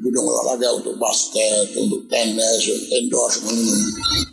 gedung 0.03 0.27
olahraga 0.27 0.75
untuk 0.75 0.99
basket, 0.99 1.71
untuk 1.79 2.03
tenis, 2.11 2.67
untuk 2.67 2.89
indoor 2.99 3.31
semuanya. 3.31 3.79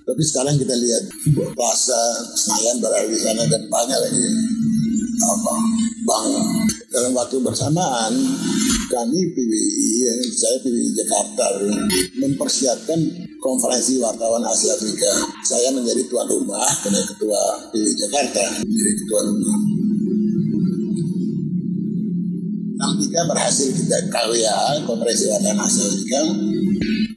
Tapi 0.10 0.22
sekarang 0.26 0.58
kita 0.58 0.74
lihat 0.74 1.04
plaza 1.54 2.02
Senayan 2.34 2.82
berada 2.82 3.06
di 3.06 3.20
sana 3.22 3.46
dan 3.46 3.70
banyak 3.70 4.00
lagi 4.02 4.49
apa 5.20 5.54
bank 6.08 6.32
dalam 6.90 7.12
waktu 7.14 7.38
bersamaan 7.44 8.14
kami 8.90 9.20
PBI, 9.38 10.02
saya 10.34 10.58
PBI 10.66 10.90
Jakarta 10.98 11.46
mempersiapkan 12.18 13.00
konferensi 13.38 14.02
wartawan 14.02 14.42
Asia 14.42 14.74
Afrika. 14.74 15.12
Saya 15.46 15.70
menjadi 15.70 16.10
tuan 16.10 16.26
rumah 16.26 16.66
karena 16.82 17.06
ketua 17.06 17.42
PBI 17.70 17.94
Jakarta 17.94 18.42
menjadi 18.66 18.94
ketua 19.06 19.22
rumah. 19.30 19.58
63 22.80 23.30
berhasil 23.30 23.68
kita 23.76 23.98
KWA 24.08 24.88
konferensi 24.88 25.30
wartawan 25.30 25.60
Asia 25.62 25.84
Afrika 25.86 26.20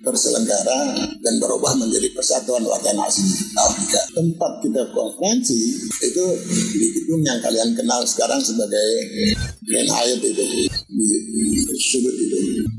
terselenggara 0.03 0.99
dan 1.23 1.35
berubah 1.38 1.79
menjadi 1.79 2.11
Persatuan 2.12 2.67
Warga 2.67 2.93
Nasi 2.99 3.23
Afrika. 3.55 4.01
Tempat 4.12 4.53
kita 4.61 4.83
konferensi 4.91 5.79
itu 6.03 6.25
di 6.79 6.87
gedung 6.99 7.23
yang 7.23 7.38
kalian 7.38 7.73
kenal 7.79 8.03
sekarang 8.03 8.43
sebagai 8.43 8.88
Grand 9.62 9.91
Hyatt 9.91 10.21
itu 10.21 10.43
di 10.91 11.09
sudut 11.79 12.15
itu. 12.19 12.32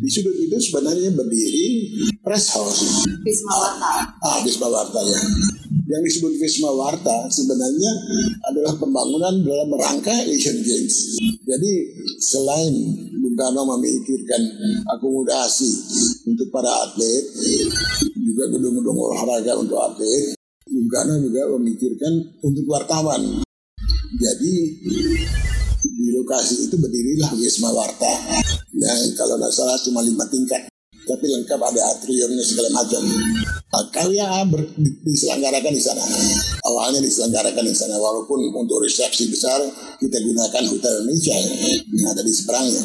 Di 0.03 0.11
sudut 0.11 0.35
itu 0.35 0.59
sebenarnya 0.59 1.15
berdiri 1.15 1.95
press 2.19 2.51
house. 2.59 3.07
Wisma 3.23 3.55
Warta. 3.55 3.91
Ah, 4.19 4.43
Wisma 4.43 4.67
Warta 4.67 4.99
ya. 4.99 5.19
Yang 5.87 6.01
disebut 6.11 6.43
Wisma 6.43 6.75
Warta 6.75 7.31
sebenarnya 7.31 7.91
adalah 8.51 8.75
pembangunan 8.75 9.31
dalam 9.47 9.71
rangka 9.79 10.11
Asian 10.27 10.59
Games. 10.59 11.23
Jadi 11.47 11.71
selain 12.19 12.75
Bung 13.15 13.39
Karno 13.39 13.63
memikirkan 13.63 14.43
akomodasi 14.91 15.71
untuk 16.27 16.51
para 16.51 16.67
atlet, 16.83 17.23
juga 18.19 18.51
gedung-gedung 18.51 18.99
olahraga 18.99 19.55
untuk 19.55 19.79
atlet, 19.79 20.35
Bung 20.67 20.91
Karno 20.91 21.15
juga 21.23 21.47
memikirkan 21.55 22.43
untuk 22.43 22.67
wartawan. 22.67 23.39
Jadi 24.19 24.53
di 26.03 26.11
lokasi 26.11 26.67
itu 26.67 26.75
berdirilah 26.75 27.31
Wisma 27.39 27.71
Warta 27.71 28.11
yang 28.75 28.99
kalau 29.15 29.39
tidak 29.39 29.55
salah 29.55 29.79
cuma 29.79 30.03
lima 30.03 30.27
tingkat 30.27 30.67
tapi 31.03 31.27
lengkap 31.27 31.59
ada 31.59 31.81
atriumnya 31.95 32.43
segala 32.43 32.79
macam. 32.79 33.03
Nah, 33.03 33.85
karya 33.91 34.23
ber, 34.47 34.63
diselenggarakan 35.03 35.75
di 35.75 35.83
sana. 35.83 35.99
Awalnya 36.63 37.03
diselenggarakan 37.03 37.65
di 37.67 37.75
sana, 37.75 37.99
walaupun 37.99 38.39
untuk 38.55 38.79
resepsi 38.79 39.27
besar 39.27 39.59
kita 39.99 40.17
gunakan 40.23 40.63
Hotel 40.71 41.03
Indonesia 41.03 41.35
yang 41.91 42.07
ada 42.07 42.23
di 42.23 42.31
seberangnya. 42.31 42.83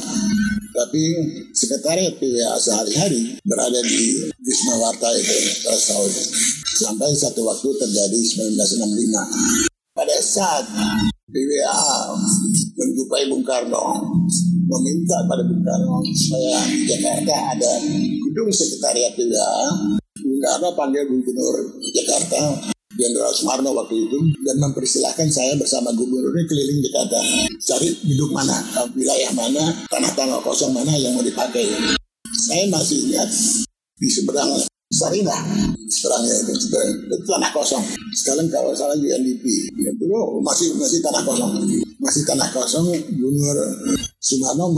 Tapi 0.74 1.02
sekretariat 1.54 2.18
PWA 2.18 2.58
sehari-hari 2.58 3.38
berada 3.46 3.80
di 3.86 4.30
Wisma 4.42 4.74
Warta 4.82 5.10
itu 5.14 5.38
tahun 5.86 6.10
sampai 6.78 7.10
satu 7.14 7.46
waktu 7.46 7.68
terjadi 7.86 8.20
1965. 8.50 9.94
Pada 9.94 10.16
saat 10.22 10.66
PWA 11.28 12.16
menjumpai 12.72 13.28
Bung 13.28 13.44
Karno 13.44 14.00
meminta 14.64 15.16
pada 15.28 15.44
Bung 15.44 15.60
Karno 15.60 16.00
supaya 16.16 16.56
di 16.72 16.88
Jakarta 16.88 17.52
ada 17.52 17.72
gedung 18.24 18.48
sekretariat 18.48 19.12
PWA. 19.12 19.52
Bung 20.24 20.40
Karno 20.40 20.68
panggil 20.72 21.04
Gubernur 21.04 21.76
Jakarta 21.92 22.72
Jenderal 22.96 23.30
Sumarno 23.36 23.76
waktu 23.76 24.08
itu 24.08 24.18
dan 24.42 24.56
mempersilahkan 24.58 25.28
saya 25.28 25.52
bersama 25.60 25.92
gubernurnya 25.92 26.48
keliling 26.48 26.80
Jakarta 26.82 27.20
cari 27.60 27.92
gedung 28.08 28.32
mana, 28.32 28.58
wilayah 28.96 29.30
mana, 29.36 29.70
tanah-tanah 29.86 30.40
kosong 30.40 30.72
mana 30.72 30.96
yang 30.96 31.12
mau 31.14 31.22
dipakai. 31.22 31.68
Saya 32.48 32.64
masih 32.72 33.12
ingat 33.12 33.30
di 34.00 34.08
seberang 34.08 34.50
Sarina 34.88 35.36
seberangnya 35.84 36.32
itu 36.48 36.52
seberang 36.64 36.88
itu 36.96 37.16
tanah 37.28 37.52
kosong. 37.52 37.84
Sekarang 38.16 38.48
kalau 38.48 38.72
salah 38.72 38.96
UNDP 38.96 39.44
ya, 39.76 39.92
dulu 40.00 40.40
masih 40.40 40.72
masih 40.80 41.04
tanah 41.04 41.20
kosong, 41.28 41.60
masih 42.00 42.24
tanah 42.24 42.48
kosong. 42.56 42.88
Gubernur 43.20 43.68
Sumarno 44.16 44.72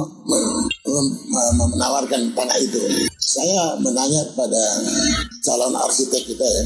menawarkan 1.78 2.34
tanah 2.34 2.58
itu. 2.58 2.82
Saya 3.22 3.78
menanya 3.78 4.26
pada 4.34 4.82
calon 5.46 5.78
arsitek 5.78 6.26
kita 6.26 6.42
ya, 6.42 6.62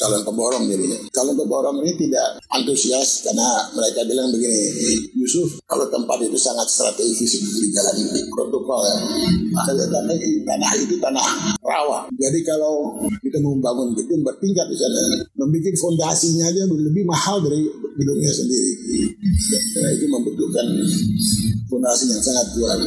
calon 0.00 0.24
pemborong 0.24 0.64
jadinya. 0.64 0.98
Calon 1.12 1.36
pemborong 1.36 1.76
ini 1.84 1.92
tidak 2.00 2.40
antusias 2.48 3.20
karena 3.28 3.68
mereka 3.76 4.00
bilang 4.08 4.32
begini, 4.32 5.12
Yusuf 5.20 5.60
kalau 5.68 5.84
tempat 5.92 6.16
itu 6.24 6.40
sangat 6.40 6.64
strategis 6.72 7.36
di 7.36 7.68
jalan 7.76 7.96
protokol 8.32 8.80
ya. 8.88 8.96
Karena 9.68 9.84
tanah 10.48 10.72
itu 10.80 10.96
tanah 10.96 11.26
rawa. 11.60 12.08
Jadi 12.16 12.40
kalau 12.42 12.96
kita 13.20 13.36
membangun 13.44 13.92
gedung 13.92 14.24
bertingkat 14.24 14.66
di 14.72 14.76
sana, 14.80 15.00
membuat 15.36 15.76
fondasinya 15.76 16.48
aja 16.48 16.64
lebih 16.64 17.04
mahal 17.04 17.44
dari 17.44 17.60
gedungnya 18.00 18.32
sendiri. 18.32 18.72
Karena 19.76 19.90
itu 19.92 20.04
membutuhkan 20.08 20.66
fondasi 21.68 22.10
yang 22.10 22.22
sangat 22.24 22.46
kuat. 22.56 22.78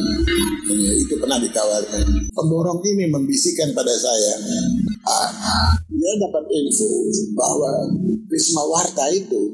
Itu 0.74 1.14
pernah 1.22 1.38
ditawarkan. 1.38 2.34
Pemborong 2.34 2.82
ini 2.84 3.08
membisikkan 3.08 3.72
pada 3.72 3.94
saya, 3.94 4.32
ah, 5.08 5.30
dia 5.88 6.12
dapat 6.20 6.44
info 6.64 6.88
bahwa 7.36 7.70
Wisma 8.30 8.62
Warta 8.64 9.04
itu 9.12 9.52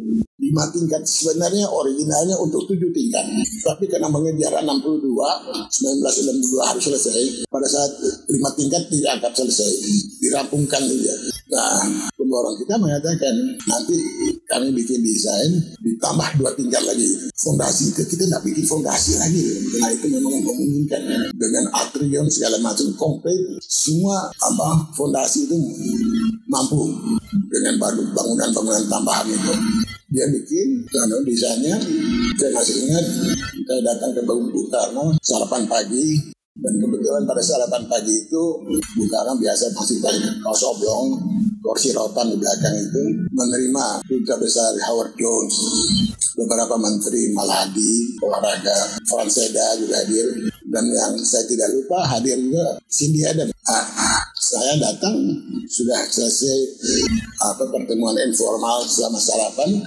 di 0.50 0.58
lima 0.58 0.66
tingkat 0.74 1.06
sebenarnya 1.06 1.70
originalnya 1.70 2.34
untuk 2.42 2.66
tujuh 2.66 2.90
tingkat. 2.90 3.22
Tapi 3.62 3.86
karena 3.86 4.10
mengejar 4.10 4.58
62 4.58 5.06
1962 5.06 6.66
harus 6.66 6.82
selesai. 6.90 7.46
Pada 7.46 7.70
saat 7.70 7.94
lima 8.26 8.50
tingkat 8.58 8.82
tidak 8.90 9.22
akan 9.22 9.32
selesai. 9.46 9.70
Dirampungkan 10.18 10.82
dia. 10.90 11.14
Nah 11.54 11.86
pemborong 12.18 12.58
kita 12.58 12.74
mengatakan 12.82 13.34
nanti 13.62 13.94
kami 14.50 14.74
bikin 14.74 15.06
desain 15.06 15.54
ditambah 15.86 16.42
dua 16.42 16.50
tingkat 16.58 16.82
lagi. 16.82 17.06
Fondasi 17.38 17.94
itu 17.94 18.02
kita 18.10 18.26
tidak 18.26 18.42
bikin 18.42 18.66
fondasi 18.66 19.22
lagi. 19.22 19.46
Nah 19.78 19.94
itu 19.94 20.10
memang 20.10 20.34
memungkinkan 20.34 21.30
dengan 21.38 21.64
atrium 21.78 22.26
segala 22.26 22.58
macam 22.58 22.90
komplit 22.98 23.38
semua 23.62 24.34
apa 24.34 24.90
fondasi 24.98 25.46
itu 25.46 25.54
mampu. 26.50 26.90
Dengan 27.50 27.78
bangunan-bangunan 27.78 28.90
tambahan 28.90 29.30
itu. 29.30 29.54
Dia 30.10 30.26
bikin 30.40 30.68
karena 30.88 31.16
desainnya 31.28 31.76
saya 32.40 32.50
masih 32.56 32.76
ingat 32.88 33.04
saya 33.68 33.80
datang 33.84 34.10
ke 34.16 34.22
Bung 34.24 34.48
Karno 34.72 35.14
sarapan 35.20 35.68
pagi. 35.68 36.18
Dan 36.60 36.76
kebetulan 36.76 37.24
pada 37.24 37.40
sarapan 37.40 37.88
pagi 37.88 38.26
itu 38.26 38.42
Bung 38.68 39.10
Karno 39.12 39.36
biasa 39.36 39.72
masih 39.76 40.00
pakai 40.00 40.40
kaos 40.42 40.62
oblong 40.66 41.16
kursi 41.60 41.92
rotan 41.92 42.32
di 42.32 42.36
belakang 42.40 42.72
itu 42.72 43.02
menerima 43.30 44.00
duta 44.08 44.34
besar 44.40 44.72
Howard 44.88 45.12
Jones. 45.20 45.54
Beberapa 46.34 46.80
menteri 46.80 47.36
Maladi 47.36 48.16
olahraga 48.24 48.96
Franseda 49.04 49.76
juga 49.76 50.00
hadir. 50.00 50.26
Dan 50.70 50.88
yang 50.88 51.14
saya 51.20 51.44
tidak 51.50 51.68
lupa 51.74 52.06
hadir 52.06 52.38
juga 52.40 52.78
Cindy 52.88 53.26
Adam 53.26 53.50
ah, 53.68 54.22
saya 54.50 54.74
datang 54.82 55.14
sudah 55.70 56.02
selesai 56.10 56.58
apa 57.38 57.70
pertemuan 57.70 58.18
informal 58.18 58.82
selama 58.82 59.22
sarapan. 59.22 59.78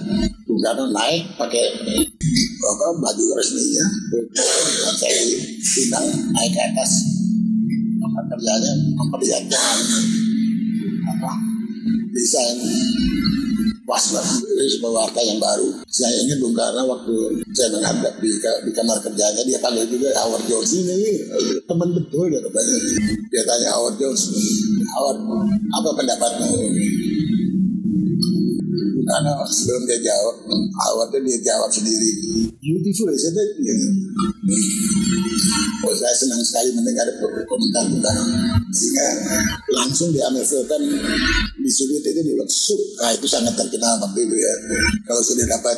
Bung 0.48 0.60
naik 0.64 1.36
pakai 1.36 1.64
apa 2.64 2.86
baju 2.96 3.24
resminya. 3.36 3.86
Dan 4.32 4.94
saya 4.96 5.20
diundang 5.20 6.06
naik 6.32 6.50
ke 6.56 6.60
atas. 6.64 6.92
Apa 8.00 8.20
kerjanya 8.32 8.72
memperlihatkan 8.96 9.76
apa 11.12 11.32
desain 12.16 12.56
pas 13.84 14.00
ini 14.00 14.64
sebuah 14.80 14.92
warta 15.04 15.20
yang 15.20 15.36
baru. 15.36 15.68
Saya 15.92 16.16
ingat 16.24 16.40
Bung 16.40 16.56
Karno 16.56 16.88
waktu 16.88 17.14
saya 17.52 17.68
menghadap 17.76 18.16
di, 18.16 18.32
di 18.40 18.70
kamar 18.72 18.96
kerjanya 19.04 19.42
dia 19.44 19.60
panggil 19.60 19.84
juga 19.86 20.08
Howard 20.24 20.44
Jones 20.48 20.72
ini 20.72 21.20
teman 21.68 21.92
betul 21.92 22.32
ya. 22.32 22.40
Dia 23.28 23.42
tanya 23.44 23.76
Howard 23.76 24.00
Jones, 24.00 24.32
Howard 24.96 25.20
apa 25.68 25.90
pendapatmu? 26.00 26.52
Bung 28.92 29.06
Karno 29.08 29.40
sebelum 29.48 29.88
dia 29.88 29.98
jawab, 30.04 30.36
Howard 30.84 31.16
dia 31.16 31.38
jawab 31.40 31.70
sendiri. 31.72 32.10
Beautiful, 32.60 33.08
isn't 33.12 33.38
it? 33.38 33.50
Oh, 35.84 35.92
saya 35.92 36.16
senang 36.16 36.40
sekali 36.44 36.72
mendengar 36.76 37.08
komentar 37.48 37.84
Karno. 37.88 38.24
Sehingga 38.74 39.08
langsung 39.70 40.10
diambilkan 40.10 40.82
di 41.60 41.70
sudut 41.70 42.02
itu 42.02 42.20
di 42.20 42.34
sup. 42.50 42.80
Nah 43.00 43.14
itu 43.14 43.24
sangat 43.30 43.54
terkenal 43.56 44.02
waktu 44.02 44.26
itu 44.26 44.36
ya. 44.36 44.54
Kalau 45.06 45.22
sudah 45.22 45.46
dapat 45.46 45.76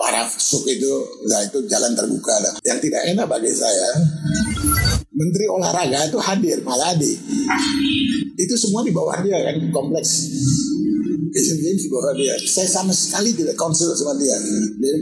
para 0.00 0.26
sup 0.26 0.64
itu, 0.66 0.90
nah 1.30 1.38
itu 1.44 1.62
jalan 1.70 1.92
terbuka 1.94 2.34
lah. 2.40 2.54
Yang 2.64 2.90
tidak 2.90 3.02
enak 3.14 3.26
bagi 3.28 3.52
saya, 3.52 3.88
Menteri 5.14 5.46
Olahraga 5.46 6.10
itu 6.10 6.18
hadir, 6.18 6.58
Maladi. 6.66 7.14
Itu 8.34 8.54
semua 8.58 8.82
di 8.82 8.90
bawah 8.90 9.22
dia 9.22 9.38
kan 9.46 9.56
kompleks. 9.70 10.26
Asian 11.34 11.58
Games 11.58 11.82
di 11.86 11.90
bawah 11.90 12.14
dia. 12.14 12.34
Saya 12.46 12.66
sama 12.66 12.90
sekali 12.94 13.34
tidak 13.34 13.54
konsul 13.54 13.90
sama 13.94 14.18
dia. 14.18 14.34
Dia 14.78 14.94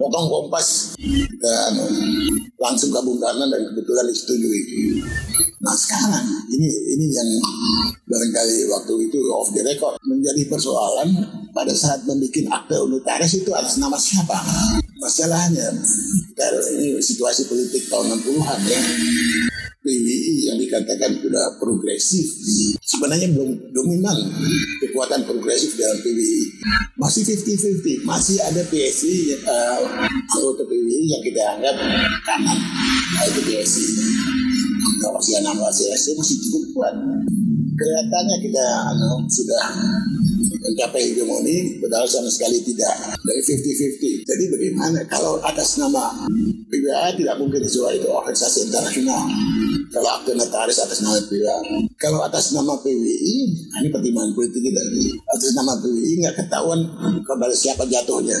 potong 0.00 0.28
kompas. 0.28 0.96
Anu, 1.38 1.84
langsung 2.60 2.92
ke 2.92 3.00
Bung 3.00 3.20
Karno 3.20 3.44
dan 3.48 3.60
kebetulan 3.72 4.04
disetujui. 4.08 4.60
Nah 5.58 5.74
sekarang 5.74 6.26
ini 6.54 6.68
ini 6.96 7.06
yang 7.10 7.28
barangkali 8.06 8.68
waktu 8.70 8.94
itu 9.10 9.18
off 9.32 9.50
the 9.50 9.62
record 9.64 9.98
menjadi 10.06 10.46
persoalan 10.46 11.08
pada 11.50 11.74
saat 11.74 12.04
membuat 12.06 12.62
akte 12.62 12.76
unitaris 12.78 13.42
itu 13.42 13.50
atas 13.52 13.80
nama 13.80 13.98
siapa? 13.98 14.38
Masalahnya 15.02 15.72
ini 16.78 17.00
situasi 17.00 17.48
politik 17.50 17.90
tahun 17.90 18.22
60-an 18.22 18.60
ya. 18.66 18.80
PWI 19.88 20.52
yang 20.52 20.60
dikatakan 20.60 21.16
sudah 21.16 21.56
progresif 21.56 22.28
sebenarnya 22.84 23.32
belum 23.32 23.72
dominan 23.72 24.20
kekuatan 24.84 25.24
progresif 25.24 25.80
dalam 25.80 25.96
PWI 26.04 26.60
masih 27.00 27.24
50-50 27.24 28.04
masih 28.04 28.36
ada 28.44 28.60
PSI 28.68 29.40
uh, 29.48 29.80
anggota 30.36 30.68
PWI 30.68 31.08
yang 31.08 31.22
kita 31.24 31.40
anggap 31.56 31.76
kanan. 32.28 32.58
Nah, 33.16 33.24
itu 33.32 33.40
PSI 33.48 33.86
kalau 35.00 35.20
si 35.24 35.32
anak 35.40 35.56
PSI 35.56 36.12
masih 36.20 36.36
cukup 36.44 36.62
kuat. 36.76 36.94
Kelihatannya 37.78 38.36
kita 38.42 38.64
anu, 38.90 39.22
sudah 39.30 39.64
mencapai 40.38 41.02
hegemoni 41.12 41.82
padahal 41.82 42.06
sama 42.06 42.30
sekali 42.30 42.62
tidak. 42.62 42.94
Dari 43.22 43.40
50-50 43.42 44.28
jadi 44.28 44.44
bagaimana 44.52 44.98
kalau 45.08 45.40
atas 45.42 45.80
nama 45.80 46.28
PBA 46.68 47.16
tidak 47.18 47.36
mungkin 47.40 47.64
sesuai 47.64 48.00
itu 48.02 48.08
organisasi 48.08 48.68
internasional? 48.68 49.24
Kalau 49.88 50.08
akte 50.20 50.36
notaris 50.36 50.78
atas 50.78 51.00
nama 51.00 51.16
PBA 51.24 51.58
kalau 51.98 52.22
atas 52.22 52.54
nama 52.54 52.78
PWI 52.78 53.36
nah 53.74 53.78
ini 53.82 53.88
pertimbangan 53.90 54.32
politik 54.36 54.62
kita 54.62 54.82
atas 55.34 55.50
nama 55.58 55.74
PWI 55.82 56.12
nggak 56.22 56.36
ketahuan 56.44 56.80
kepada 57.26 57.54
siapa 57.54 57.82
jatuhnya. 57.88 58.38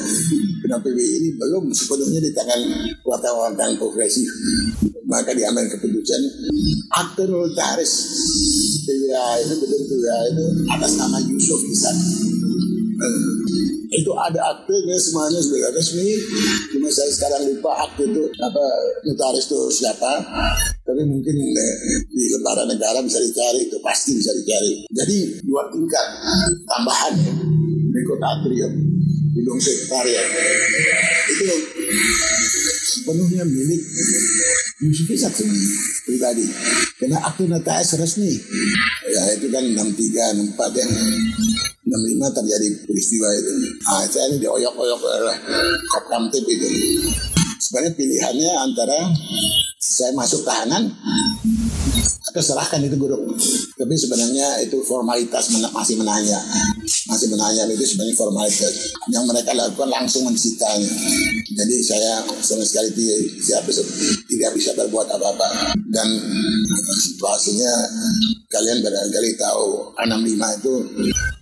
Karena 0.64 0.78
PWI 0.78 1.14
ini 1.24 1.28
belum 1.34 1.72
sepenuhnya 1.74 2.20
di 2.22 2.30
tangan 2.32 2.60
wartawan-wartawan 3.02 3.74
progresif. 3.80 4.28
Maka 5.08 5.32
diambil 5.32 5.66
keputusan 5.72 6.22
akte 6.92 7.24
notaris 7.26 7.92
PWA 8.88 9.28
itu 9.44 9.54
betul 9.60 9.82
PWA 9.84 10.18
itu 10.32 10.44
atas 10.72 10.92
nama 10.96 11.20
Yusuf 11.28 11.60
Isan 11.68 11.96
itu 13.88 14.12
ada 14.16 14.40
aktenya 14.52 14.96
semuanya 15.00 15.40
sudah 15.40 15.72
resmi 15.72 16.16
cuma 16.72 16.88
saya 16.88 17.08
sekarang 17.12 17.52
lupa 17.52 17.88
akte 17.88 18.04
itu 18.04 18.24
apa 18.40 18.64
notaris 19.04 19.48
itu 19.48 19.60
siapa. 19.72 20.12
Tapi 20.84 21.02
mungkin 21.08 21.36
eh, 21.36 21.76
di 22.08 22.24
lembaga 22.36 22.68
negara 22.68 23.00
bisa 23.00 23.16
dicari 23.16 23.64
itu 23.64 23.76
pasti 23.80 24.12
bisa 24.12 24.32
dicari. 24.36 24.84
Jadi 24.92 25.40
dua 25.44 25.68
tingkat 25.72 26.06
tambahan 26.68 27.14
kota 28.08 28.26
atrium 28.40 28.72
gedung 29.34 29.60
sekretariat 29.60 30.26
itu 31.28 31.56
sepenuhnya 32.88 33.44
milik 33.44 33.82
Yusuf 34.78 35.10
Isak 35.10 35.34
pribadi. 36.06 36.46
Karena 37.02 37.18
akte 37.26 37.50
notaris 37.50 37.98
resmi. 37.98 38.30
Ya 39.10 39.22
itu 39.34 39.50
kan 39.50 39.64
63 39.64 40.54
64 40.54 40.78
ya. 40.78 40.86
65 41.88 42.36
terjadi 42.36 42.68
peristiwa 42.86 43.28
itu. 43.34 43.52
Ah 43.90 44.04
saya 44.06 44.30
ini 44.30 44.36
dioyok-oyok 44.38 45.00
oleh 45.02 45.38
Kopkamtib 45.90 46.44
itu. 46.46 46.68
Sebenarnya 47.58 47.92
pilihannya 47.98 48.52
antara 48.54 49.10
saya 49.82 50.14
masuk 50.14 50.46
tahanan 50.46 50.94
atau 52.28 52.42
serahkan 52.44 52.84
itu 52.84 52.96
guru. 53.00 53.34
Tapi 53.74 53.94
sebenarnya 53.96 54.62
itu 54.62 54.78
formalitas 54.84 55.50
masih 55.72 55.96
menanya. 55.96 56.38
Masih 57.08 57.26
menanya 57.32 57.64
itu 57.72 57.84
sebenarnya 57.84 58.16
formalitas. 58.16 58.72
Yang 59.08 59.24
mereka 59.32 59.50
lakukan 59.56 59.88
langsung 59.88 60.28
mensitanya 60.28 60.88
jadi 61.58 61.76
saya 61.82 62.12
sama 62.38 62.62
sekali 62.62 62.94
tidak 62.94 63.66
bisa, 63.66 63.82
tidak 64.30 64.50
bisa 64.54 64.70
berbuat 64.78 65.10
apa-apa. 65.10 65.74
Dan 65.90 66.06
situasinya 67.02 67.72
kalian 68.46 68.78
barangkali 68.78 69.34
tahu 69.34 69.90
65 69.98 70.58
itu 70.62 70.74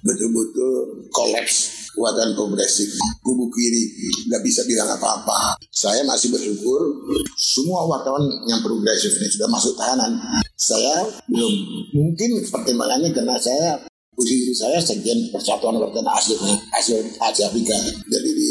betul-betul 0.01 0.73
kolaps 1.13 1.76
kekuatan 1.97 2.37
progresif 2.37 2.93
kubu 3.25 3.49
kiri. 3.49 3.89
Nggak 4.29 4.45
bisa 4.45 4.69
bilang 4.69 4.93
apa-apa. 4.93 5.57
Saya 5.73 6.05
masih 6.05 6.29
bersyukur 6.29 6.93
semua 7.41 7.89
wartawan 7.89 8.29
yang 8.45 8.61
progresif 8.61 9.17
ini 9.17 9.33
sudah 9.33 9.49
masuk 9.49 9.73
tahanan. 9.81 10.21
Saya 10.53 11.09
belum. 11.25 11.55
Mungkin 11.97 12.45
pertimbangannya 12.53 13.17
karena 13.17 13.41
saya 13.41 13.81
posisi 14.13 14.53
saya 14.53 14.77
sekjen 14.77 15.33
Persatuan 15.33 15.81
Wartawan 15.81 16.05
Asia 16.13 16.37
Asia 16.77 17.01
Asia 17.17 17.49
Afrika. 17.49 17.77
Jadi 18.13 18.31
di 18.37 18.51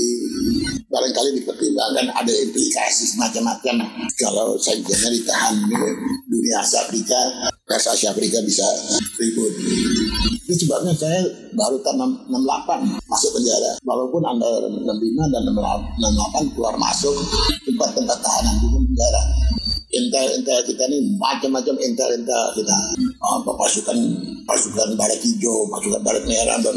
barangkali 0.96 1.44
dipertimbangkan 1.44 2.08
ada 2.16 2.32
implikasi 2.32 3.04
semacam-macam 3.04 3.84
kalau 4.16 4.56
sekjennya 4.56 5.12
ditahan 5.12 5.60
di 5.68 5.76
dunia 6.32 6.64
Asia 6.64 6.88
Afrika 6.88 7.20
pers 7.68 7.92
Asia 7.92 8.16
Afrika 8.16 8.40
bisa 8.40 8.64
ribut 9.20 9.52
itu 10.46 10.54
sebabnya 10.64 10.94
saya 10.94 11.26
baru 11.58 11.82
tahun 11.82 12.30
68 12.30 13.10
masuk 13.10 13.32
penjara. 13.34 13.82
Walaupun 13.82 14.22
Anda 14.22 14.46
65 14.70 15.34
dan 15.34 15.42
68 15.42 16.54
keluar 16.54 16.78
masuk 16.78 17.18
tempat-tempat 17.66 18.18
tahanan 18.22 18.56
di 18.62 18.68
penjara. 18.70 19.22
Intel-intel 19.96 20.60
kita 20.68 20.84
ini 20.92 21.16
macam-macam 21.16 21.76
intel-intel 21.80 22.44
kita. 22.60 22.78
Apa 23.24 23.52
pasukan 23.56 23.98
pasukan 24.46 24.94
barat 25.00 25.20
hijau, 25.24 25.66
pasukan 25.72 26.02
barat 26.04 26.24
merah 26.28 26.60
dan 26.62 26.76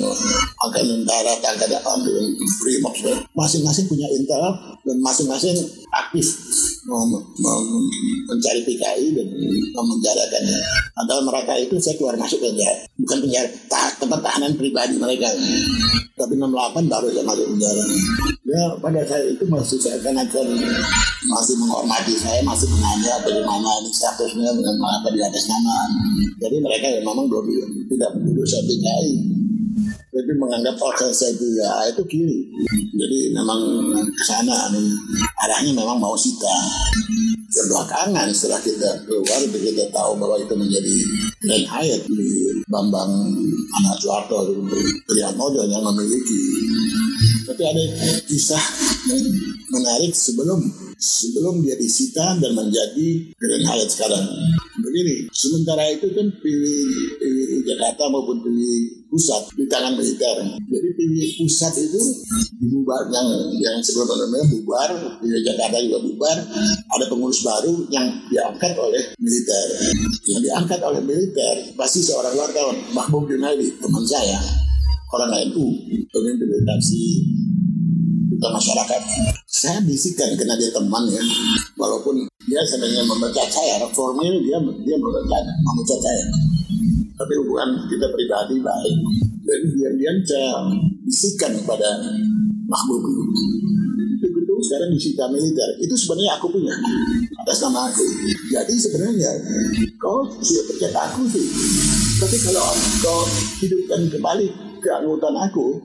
angkatan 0.65 1.03
darat, 1.05 1.39
angkatan 1.43 1.83
ambil 1.83 2.15
Brimob 2.63 2.95
masing-masing 3.35 3.85
punya 3.91 4.09
intel 4.15 4.41
dan 4.87 4.97
masing-masing 5.03 5.59
aktif 5.93 6.27
mencari 8.29 8.65
PKI 8.65 9.07
dan 9.13 9.29
memenjarakannya. 9.77 10.59
Padahal 10.97 11.23
mereka 11.29 11.53
itu 11.61 11.77
saya 11.77 12.01
keluar 12.01 12.17
masuk 12.17 12.41
penjara, 12.41 12.89
bukan 12.97 13.19
penjara 13.29 13.49
tempat 14.01 14.21
tahanan 14.25 14.57
pribadi 14.57 14.97
mereka. 14.97 15.29
Tapi 16.19 16.35
68 16.35 16.91
baru 16.91 17.07
saya 17.13 17.25
masuk 17.29 17.47
penjara. 17.53 17.83
Ya 18.49 18.65
pada 18.81 19.01
saat 19.05 19.29
itu 19.29 19.45
masih 19.45 19.77
saya 19.77 20.01
akan 20.01 20.25
masih 21.29 21.55
menghormati 21.61 22.17
saya, 22.17 22.41
masih 22.41 22.67
menanya 22.73 23.08
bagaimana 23.25 23.69
ini 23.81 23.91
statusnya 23.91 24.51
dengan 24.53 24.77
apa 24.83 25.09
di 25.13 25.21
atas 25.25 25.45
nama. 25.49 25.79
Jadi 26.39 26.57
mereka 26.61 26.87
ya 26.93 27.01
memang 27.01 27.27
belum 27.27 27.47
tidak 27.89 28.11
menuduh 28.17 28.45
saya 28.45 28.63
PKI 28.69 29.39
tapi 30.19 30.35
menganggap 30.35 30.75
organisasi 30.83 31.63
ya 31.63 31.71
itu 31.95 32.03
kiri. 32.11 32.39
Jadi 32.99 33.19
memang 33.31 33.61
ke 34.11 34.23
sana 34.27 34.67
arahnya 35.47 35.73
memang 35.79 36.03
mau 36.03 36.19
sita. 36.19 36.51
Belakangan 37.49 38.29
setelah 38.35 38.61
kita 38.61 38.91
keluar 39.09 39.41
kita 39.49 39.89
tahu 39.89 40.21
bahwa 40.21 40.37
itu 40.37 40.53
menjadi 40.53 40.95
Grand 41.41 41.67
Hyatt 41.71 42.03
di 42.11 42.29
Bambang 42.69 43.09
Anak 43.81 43.97
Soeharto 44.03 44.53
Priatmojo 45.09 45.65
yang 45.71 45.81
memiliki. 45.87 46.41
Tapi 47.49 47.63
ada 47.65 47.83
kisah 48.29 48.65
yang 49.09 49.23
menarik 49.73 50.13
sebelum 50.13 50.61
sebelum 50.99 51.63
dia 51.63 51.79
disita 51.79 52.35
dan 52.43 52.53
menjadi 52.59 53.31
Grand 53.39 53.65
Hyatt 53.71 53.89
sekarang. 53.89 54.27
Begini, 54.83 55.31
sementara 55.31 55.87
itu 55.95 56.11
kan 56.11 56.27
pilih, 56.43 56.83
pilih 57.23 57.63
Jakarta 57.63 58.11
maupun 58.11 58.43
pilih 58.43 59.07
pusat 59.07 59.47
di 59.55 59.65
tangan 59.71 59.95
militer. 59.95 60.37
Jadi 60.59 60.89
pilih 60.99 61.29
pusat 61.39 61.73
itu 61.79 62.03
dibubar 62.59 63.07
yang 63.15 63.27
yang 63.63 63.79
sebelumnya 63.79 64.43
bubar 64.51 64.91
di 65.23 65.39
Jakarta 65.47 65.79
juga 65.79 65.99
bubar. 66.03 66.37
Ada 66.99 67.05
pengurus 67.07 67.47
baru 67.47 67.87
yang 67.95 68.07
diangkat 68.29 68.75
oleh 68.75 69.03
militer. 69.23 69.67
Yang 70.27 70.41
diangkat 70.51 70.81
oleh 70.83 71.01
militer 71.07 71.55
pasti 71.79 72.03
seorang 72.03 72.35
wartawan 72.35 72.77
Mahbub 72.91 73.31
Junaidi 73.31 73.79
teman 73.79 74.03
saya 74.03 74.39
orang 75.09 75.33
NU 75.49 75.67
pemimpin 76.13 76.49
redaksi 76.53 77.25
kita 78.39 78.49
masyarakat. 78.55 79.01
Saya 79.51 79.83
bisikan 79.83 80.31
karena 80.39 80.55
dia 80.55 80.71
teman 80.71 81.03
ya, 81.11 81.19
walaupun 81.75 82.23
dia 82.47 82.63
sebenarnya 82.63 83.03
memecat 83.03 83.51
saya, 83.51 83.83
reformnya 83.83 84.31
dia 84.39 84.59
dia 84.87 84.97
memecat, 84.97 85.43
memecat 85.67 85.99
saya 85.99 86.25
tapi 87.19 87.35
hubungan 87.43 87.83
kita 87.91 88.07
pribadi 88.15 88.57
baik. 88.63 88.97
Dan 89.43 89.61
diam-diam 89.75 90.17
saya 90.23 90.53
bisikan 91.03 91.53
kepada 91.59 91.89
Mahbub 92.69 93.01
gedung 94.23 94.61
sekarang 94.63 94.95
disita 94.95 95.27
militer. 95.33 95.67
Itu 95.83 95.99
sebenarnya 95.99 96.39
aku 96.39 96.47
punya 96.53 96.75
atas 97.43 97.59
nama 97.65 97.91
aku. 97.91 98.05
Jadi 98.55 98.75
sebenarnya 98.77 99.31
kau 99.99 100.29
sudah 100.39 100.65
percaya 100.69 100.99
aku 101.11 101.27
sih. 101.27 101.47
Tapi 102.23 102.37
kalau 102.45 102.67
kau 103.03 103.21
hidupkan 103.65 104.01
kembali 104.13 104.68
keanggotaan 104.81 105.37
aku, 105.51 105.83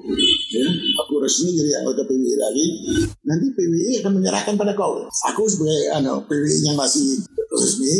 ya, 0.53 0.65
aku 1.03 1.13
resmi 1.21 1.53
jadi 1.53 1.83
anggota 1.83 2.05
PWI 2.05 2.35
lagi, 2.39 2.65
nanti 3.25 3.45
PWI 3.53 4.05
akan 4.05 4.11
menyerahkan 4.21 4.55
pada 4.55 4.73
kau. 4.73 5.05
Aku 5.33 5.43
sebagai 5.45 5.93
ano, 5.93 6.23
PWI 6.25 6.71
yang 6.71 6.77
masih 6.77 7.21
resmi 7.53 7.95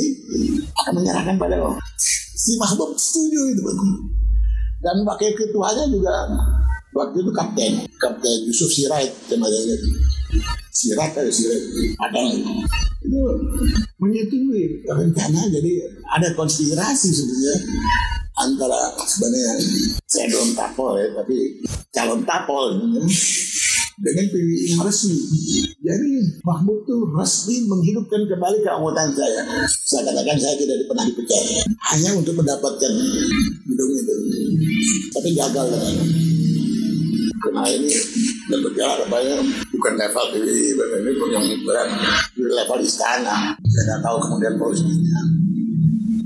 akan 0.85 0.93
menyerahkan 1.01 1.35
pada 1.37 1.55
kau. 1.59 1.73
Si 2.33 2.57
Mahbub 2.59 2.97
setuju 2.97 3.55
itu 3.55 3.63
dan 4.83 4.99
wakil 5.07 5.31
ketuanya 5.31 5.87
juga 5.87 6.27
waktu 6.91 7.23
itu 7.23 7.31
kapten. 7.31 7.71
Kapten 8.03 8.37
Yusuf 8.51 8.67
Sirait 8.67 9.15
temannya 9.31 9.79
Sirait 10.75 11.13
ada 11.15 11.31
Sirait. 11.31 11.63
Ada. 12.03 12.19
Itu 12.99 13.19
menyetujui 14.03 14.83
rencana 14.83 15.47
jadi 15.47 15.71
ada 16.11 16.35
konspirasi 16.35 17.09
sebenarnya 17.15 17.55
antara 18.43 18.79
sebenarnya 18.99 19.53
saya 20.03 20.25
belum 20.27 20.49
tapol 20.53 20.99
ya 20.99 21.07
tapi 21.15 21.63
calon 21.95 22.21
tapol 22.27 22.75
dengan 24.01 24.25
PWI 24.25 24.73
yang 24.73 24.81
resmi. 24.81 25.17
Jadi 25.85 26.41
Mahmud 26.41 26.81
itu 26.81 26.95
resmi 27.13 27.55
menghidupkan 27.69 28.25
kembali 28.25 28.57
keanggotaan 28.65 29.11
saya. 29.13 29.41
Saya 29.69 30.09
katakan 30.09 30.37
saya 30.41 30.55
tidak 30.57 30.89
pernah 30.89 31.05
dipecat. 31.05 31.43
Hanya 31.93 32.09
untuk 32.17 32.33
mendapatkan 32.33 32.91
gedung 33.69 33.91
itu. 33.93 34.15
Tapi 35.13 35.29
gagal. 35.37 35.65
Karena 37.43 37.63
ini 37.67 37.91
dan 38.47 38.59
berjalan 38.63 39.07
banyak 39.11 39.39
bukan 39.75 39.93
level 39.99 40.25
PWI, 40.31 40.67
ini 40.79 41.11
pun 41.19 41.27
yang 41.27 41.45
berat 41.67 41.87
di 42.33 42.43
level 42.47 42.79
istana. 42.79 43.51
Saya 43.51 43.83
tidak 43.83 43.99
tahu 43.99 44.17
kemudian 44.25 44.55
posisinya. 44.55 45.42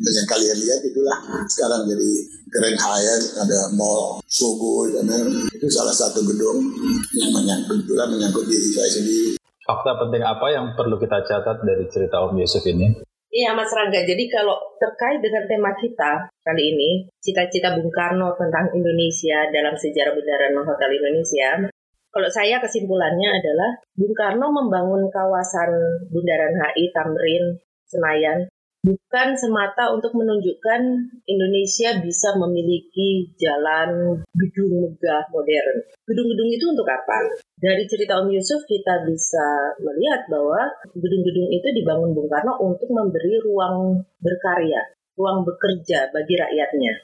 Dan 0.07 0.23
yang 0.23 0.29
kalian 0.31 0.57
lihat 0.63 0.79
itulah 0.87 1.19
sekarang 1.51 1.83
jadi 1.83 2.11
Grand 2.47 2.79
Hyatt, 2.79 3.23
ada 3.43 3.59
mall 3.75 4.23
Sogo, 4.23 4.87
dan 4.87 5.03
itu 5.51 5.67
salah 5.67 5.91
satu 5.91 6.23
gedung 6.23 6.63
yang 7.11 7.35
menyangkut 7.35 7.83
juga 7.83 8.07
menyangkut 8.07 8.47
diri 8.47 8.71
saya 8.71 8.87
sendiri. 8.87 9.35
Fakta 9.67 9.99
penting 9.99 10.23
apa 10.23 10.47
yang 10.47 10.71
perlu 10.79 10.95
kita 10.95 11.27
catat 11.27 11.59
dari 11.59 11.91
cerita 11.91 12.23
Om 12.23 12.39
Yusuf 12.39 12.63
ini? 12.71 12.87
Iya 13.27 13.51
Mas 13.51 13.67
Rangga, 13.67 14.07
jadi 14.07 14.23
kalau 14.31 14.55
terkait 14.79 15.19
dengan 15.19 15.43
tema 15.43 15.75
kita 15.75 16.31
kali 16.47 16.63
ini, 16.71 16.89
cita-cita 17.19 17.75
Bung 17.75 17.91
Karno 17.91 18.31
tentang 18.39 18.71
Indonesia 18.71 19.43
dalam 19.51 19.75
sejarah 19.75 20.15
bundaran 20.15 20.55
Hotel 20.63 21.03
Indonesia, 21.03 21.67
kalau 22.15 22.31
saya 22.31 22.63
kesimpulannya 22.63 23.43
adalah 23.43 23.75
Bung 23.91 24.15
Karno 24.15 24.55
membangun 24.55 25.11
kawasan 25.11 25.75
Bundaran 26.07 26.55
HI, 26.55 26.95
Tamrin, 26.95 27.59
Senayan 27.83 28.47
bukan 28.87 29.35
semata 29.35 29.91
untuk 29.91 30.15
menunjukkan 30.15 30.81
Indonesia 31.27 31.99
bisa 31.99 32.39
memiliki 32.39 33.35
jalan 33.35 34.23
gedung 34.31 34.87
megah 34.87 35.27
modern. 35.35 35.83
Gedung-gedung 36.07 36.49
itu 36.55 36.65
untuk 36.71 36.87
apa? 36.87 37.35
Dari 37.59 37.83
cerita 37.91 38.23
Om 38.23 38.31
Yusuf 38.31 38.63
kita 38.63 39.03
bisa 39.03 39.75
melihat 39.83 40.31
bahwa 40.31 40.71
gedung-gedung 40.95 41.51
itu 41.51 41.67
dibangun 41.75 42.15
Bung 42.15 42.31
Karno 42.31 42.55
untuk 42.63 42.87
memberi 42.87 43.35
ruang 43.43 44.07
berkarya, 44.23 44.79
ruang 45.19 45.43
bekerja 45.43 46.07
bagi 46.15 46.39
rakyatnya. 46.39 47.03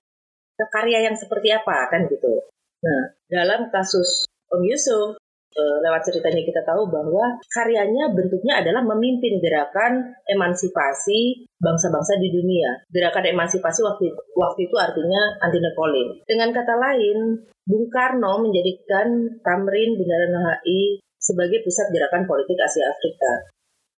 Karya 0.64 1.12
yang 1.12 1.20
seperti 1.20 1.52
apa 1.52 1.92
kan 1.92 2.08
gitu. 2.08 2.40
Nah, 2.80 3.04
dalam 3.28 3.68
kasus 3.68 4.24
Om 4.48 4.64
Yusuf, 4.64 5.20
lewat 5.58 6.02
ceritanya 6.10 6.42
kita 6.42 6.62
tahu 6.66 6.90
bahwa 6.90 7.38
karyanya 7.50 8.10
bentuknya 8.12 8.60
adalah 8.62 8.82
memimpin 8.84 9.38
gerakan 9.38 10.14
emansipasi 10.26 11.46
bangsa-bangsa 11.62 12.18
di 12.18 12.30
dunia. 12.34 12.84
Gerakan 12.90 13.30
emansipasi 13.30 13.80
waktu 13.86 14.12
waktu 14.34 14.60
itu 14.66 14.76
artinya 14.76 15.22
anti 15.42 15.60
nepolis. 15.62 16.26
Dengan 16.26 16.50
kata 16.52 16.76
lain, 16.76 17.48
Bung 17.64 17.88
Karno 17.88 18.44
menjadikan 18.44 19.40
Tamrin 19.40 19.96
Bundaran 19.96 20.36
HI 20.36 21.00
sebagai 21.16 21.64
pusat 21.64 21.88
gerakan 21.96 22.28
politik 22.28 22.60
Asia 22.60 22.92
Afrika. 22.92 23.54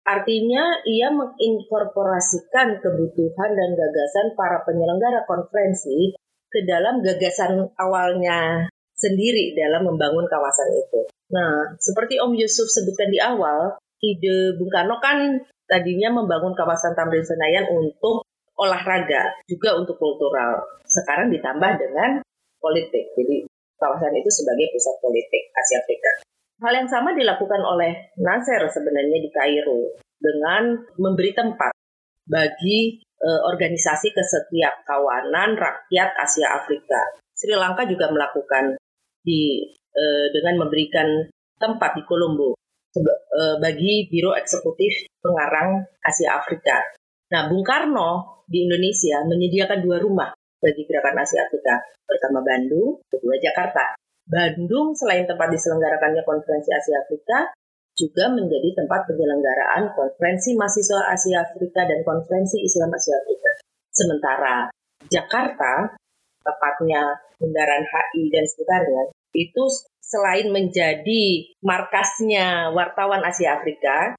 Artinya 0.05 0.85
ia 0.85 1.09
menginkorporasikan 1.09 2.77
kebutuhan 2.77 3.51
dan 3.57 3.73
gagasan 3.73 4.37
para 4.37 4.61
penyelenggara 4.61 5.25
konferensi 5.25 6.13
ke 6.45 6.61
dalam 6.69 7.01
gagasan 7.01 7.73
awalnya 7.73 8.69
sendiri 8.95 9.53
dalam 9.53 9.87
membangun 9.87 10.25
kawasan 10.25 10.71
itu. 10.71 11.01
Nah, 11.31 11.75
seperti 11.77 12.17
Om 12.19 12.33
Yusuf 12.35 12.67
sebutkan 12.71 13.11
di 13.11 13.19
awal, 13.19 13.75
ide 13.99 14.55
Bung 14.55 14.71
Karno 14.71 14.97
kan 15.03 15.43
tadinya 15.67 16.15
membangun 16.15 16.55
kawasan 16.55 16.95
Tamrin 16.95 17.25
Senayan 17.25 17.67
untuk 17.71 18.23
olahraga, 18.55 19.35
juga 19.45 19.75
untuk 19.75 19.99
kultural. 19.99 20.63
Sekarang 20.87 21.27
ditambah 21.27 21.71
dengan 21.75 22.23
politik. 22.59 23.11
Jadi 23.19 23.45
kawasan 23.75 24.15
itu 24.15 24.29
sebagai 24.31 24.71
pusat 24.71 24.95
politik 25.03 25.51
Asia 25.51 25.77
Afrika. 25.83 26.11
Hal 26.63 26.73
yang 26.73 26.87
sama 26.87 27.11
dilakukan 27.11 27.59
oleh 27.59 28.15
Nasser 28.15 28.63
sebenarnya 28.71 29.19
di 29.19 29.27
Kairo 29.27 29.99
dengan 30.15 30.79
memberi 30.95 31.35
tempat 31.35 31.75
bagi 32.23 33.03
e, 33.03 33.29
organisasi 33.51 34.15
kesetiap 34.15 34.87
kawanan 34.87 35.59
rakyat 35.59 36.15
Asia 36.15 36.55
Afrika. 36.55 37.19
Sri 37.35 37.51
Lanka 37.59 37.83
juga 37.83 38.07
melakukan 38.07 38.79
di 39.25 39.73
Eh, 39.95 40.27
dengan 40.35 40.67
memberikan 40.67 41.07
tempat 41.55 41.95
di 41.95 42.03
Kolombo 42.03 42.51
eh, 42.99 43.55
bagi 43.63 44.11
Biro 44.11 44.35
Eksekutif 44.35 45.07
Pengarang 45.23 45.87
Asia 46.03 46.35
Afrika. 46.35 46.83
Nah, 47.31 47.47
Bung 47.47 47.63
Karno 47.63 48.43
di 48.43 48.67
Indonesia 48.67 49.23
menyediakan 49.23 49.79
dua 49.87 50.03
rumah 50.03 50.35
bagi 50.59 50.83
Gerakan 50.83 51.15
Asia 51.15 51.47
Afrika. 51.47 51.79
Pertama 52.03 52.43
Bandung, 52.43 52.99
kedua 53.07 53.39
Jakarta. 53.39 53.95
Bandung 54.27 54.91
selain 54.99 55.23
tempat 55.23 55.47
diselenggarakannya 55.47 56.27
konferensi 56.27 56.75
Asia 56.75 56.99
Afrika, 56.99 57.55
juga 57.95 58.27
menjadi 58.35 58.75
tempat 58.75 59.07
penyelenggaraan 59.07 59.95
konferensi 59.95 60.59
mahasiswa 60.59 61.07
Asia 61.07 61.39
Afrika 61.39 61.87
dan 61.87 62.03
konferensi 62.03 62.59
Islam 62.59 62.91
Asia 62.91 63.15
Afrika. 63.15 63.51
Sementara 63.95 64.67
Jakarta, 65.07 65.95
tepatnya 66.43 67.15
Bundaran 67.39 67.87
HI 67.87 68.27
dan 68.27 68.43
sekitarnya, 68.43 69.14
itu 69.35 69.63
selain 69.99 70.49
menjadi 70.53 71.23
markasnya 71.65 72.71
wartawan 72.71 73.25
Asia 73.25 73.57
Afrika, 73.59 74.15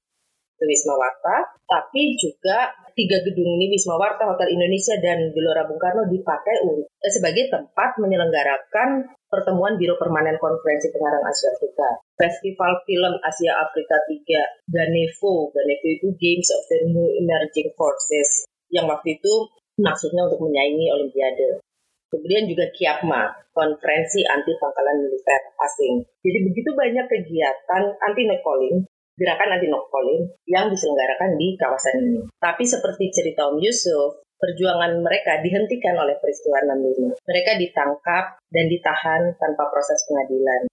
Wisma 0.57 0.97
Warta, 0.97 1.53
tapi 1.69 2.17
juga 2.17 2.73
tiga 2.97 3.21
gedung 3.21 3.45
ini 3.45 3.69
Wisma 3.69 3.93
Warta, 3.93 4.25
Hotel 4.25 4.57
Indonesia, 4.57 4.97
dan 4.97 5.29
Gelora 5.29 5.69
Bung 5.69 5.77
Karno 5.77 6.09
dipakai 6.09 6.65
eh, 6.65 7.11
sebagai 7.13 7.45
tempat 7.53 8.01
menyelenggarakan 8.01 9.05
pertemuan 9.29 9.77
Biro 9.77 9.93
Permanen 10.01 10.41
Konferensi 10.41 10.89
Pengarang 10.89 11.21
Asia 11.29 11.53
Afrika. 11.53 11.87
Festival 12.17 12.81
Film 12.89 13.13
Asia 13.21 13.53
Afrika 13.61 14.01
3, 14.01 14.73
Ganevo, 14.73 15.53
Ganevo 15.53 15.87
itu 15.93 16.07
Games 16.17 16.49
of 16.49 16.61
the 16.73 16.77
New 16.89 17.05
Emerging 17.21 17.69
Forces, 17.77 18.49
yang 18.73 18.89
waktu 18.89 19.21
itu 19.21 19.33
maksudnya 19.77 20.25
untuk 20.25 20.41
menyaingi 20.41 20.89
Olimpiade. 20.89 21.61
Kemudian 22.07 22.47
juga 22.47 22.65
KIAPMA, 22.71 23.51
Konferensi 23.51 24.23
Anti 24.23 24.55
Pangkalan 24.55 25.03
Militer 25.03 25.41
Asing. 25.59 26.07
Jadi 26.23 26.39
begitu 26.47 26.69
banyak 26.71 27.05
kegiatan 27.11 27.83
anti 27.99 28.23
calling 28.39 28.87
gerakan 29.17 29.49
anti 29.57 29.67
calling 29.67 30.21
yang 30.47 30.71
diselenggarakan 30.71 31.35
di 31.35 31.57
kawasan 31.59 31.95
ini. 31.99 32.21
Tapi 32.39 32.63
seperti 32.63 33.11
cerita 33.11 33.49
Om 33.49 33.59
Yusuf, 33.59 34.23
perjuangan 34.37 35.01
mereka 35.01 35.41
dihentikan 35.41 35.97
oleh 35.97 36.15
peristiwa 36.21 36.61
65. 36.63 37.17
Mereka 37.25 37.51
ditangkap 37.59 38.25
dan 38.53 38.65
ditahan 38.69 39.21
tanpa 39.41 39.67
proses 39.73 39.99
pengadilan 40.07 40.69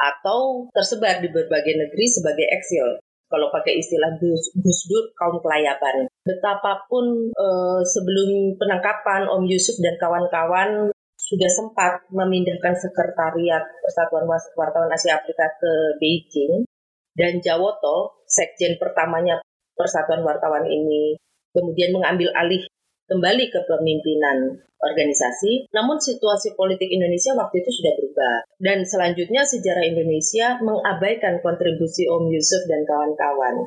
atau 0.00 0.70
tersebar 0.72 1.20
di 1.20 1.28
berbagai 1.28 1.76
negeri 1.76 2.06
sebagai 2.08 2.46
eksil 2.48 3.00
kalau 3.30 3.46
pakai 3.54 3.78
istilah 3.78 4.18
Gus, 4.18 4.50
Dur 4.90 5.14
kaum 5.14 5.38
kelayaban. 5.38 6.10
Betapapun 6.26 7.30
eh, 7.30 7.80
sebelum 7.86 8.58
penangkapan 8.58 9.30
Om 9.30 9.46
Yusuf 9.46 9.78
dan 9.78 9.94
kawan-kawan 10.02 10.90
sudah 11.14 11.46
sempat 11.46 12.02
memindahkan 12.10 12.74
sekretariat 12.74 13.62
Persatuan 13.86 14.26
Wartawan 14.26 14.90
Asia 14.90 15.14
Afrika 15.22 15.46
ke 15.62 15.94
Beijing 16.02 16.66
dan 17.14 17.38
Jawoto, 17.38 18.26
sekjen 18.26 18.74
pertamanya 18.82 19.38
Persatuan 19.78 20.26
Wartawan 20.26 20.66
ini 20.66 21.14
kemudian 21.54 21.94
mengambil 21.94 22.34
alih 22.34 22.62
kembali 23.10 23.50
ke 23.50 23.66
pemimpinan 23.66 24.54
organisasi, 24.78 25.68
namun 25.74 25.98
situasi 25.98 26.54
politik 26.54 26.88
Indonesia 26.88 27.34
waktu 27.34 27.60
itu 27.60 27.70
sudah 27.82 27.92
berubah. 27.98 28.36
Dan 28.56 28.86
selanjutnya 28.86 29.42
sejarah 29.42 29.82
Indonesia 29.82 30.56
mengabaikan 30.62 31.42
kontribusi 31.42 32.06
Om 32.06 32.30
Yusuf 32.30 32.64
dan 32.70 32.86
kawan-kawan. 32.86 33.66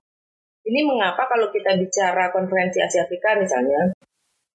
Ini 0.64 0.80
mengapa 0.88 1.28
kalau 1.28 1.52
kita 1.52 1.76
bicara 1.76 2.32
konferensi 2.32 2.80
Asia 2.80 3.04
Afrika 3.04 3.36
misalnya, 3.36 3.92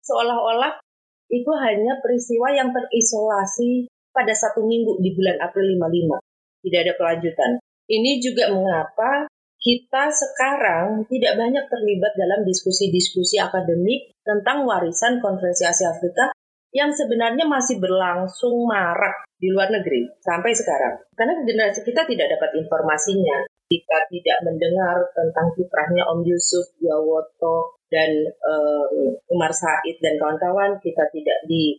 seolah-olah 0.03 0.81
itu 1.29 1.53
hanya 1.61 2.01
peristiwa 2.01 2.49
yang 2.57 2.73
terisolasi 2.73 3.93
pada 4.17 4.33
satu 4.33 4.65
minggu 4.65 5.05
di 5.05 5.13
bulan 5.13 5.37
April 5.45 5.77
55. 5.77 6.65
Tidak 6.65 6.81
ada 6.81 6.93
kelanjutan. 6.97 7.51
Ini 7.93 8.25
juga 8.25 8.49
mengapa 8.51 9.29
kita 9.59 10.09
sekarang 10.09 11.05
tidak 11.13 11.37
banyak 11.37 11.65
terlibat 11.69 12.13
dalam 12.17 12.41
diskusi-diskusi 12.49 13.37
akademik 13.37 14.17
tentang 14.29 14.69
warisan 14.69 15.25
Konferensi 15.25 15.65
Asia 15.65 15.89
Afrika 15.89 16.29
yang 16.77 16.93
sebenarnya 16.93 17.49
masih 17.49 17.81
berlangsung 17.81 18.69
marak 18.69 19.25
di 19.41 19.49
luar 19.49 19.73
negeri 19.73 20.05
sampai 20.21 20.53
sekarang. 20.53 21.01
Karena 21.17 21.41
generasi 21.41 21.81
kita 21.81 22.05
tidak 22.05 22.37
dapat 22.37 22.61
informasinya. 22.61 23.49
Kita 23.69 23.99
tidak 24.09 24.39
mendengar 24.49 24.97
tentang 25.13 25.53
kiprahnya 25.53 26.05
Om 26.09 26.25
Yusuf, 26.25 26.73
Yawoto, 26.81 27.77
dan 27.93 28.09
um, 28.45 29.13
Umar 29.29 29.53
Said 29.53 29.97
dan 30.01 30.17
kawan-kawan. 30.17 30.81
Kita 30.81 31.05
tidak 31.13 31.39
di 31.45 31.77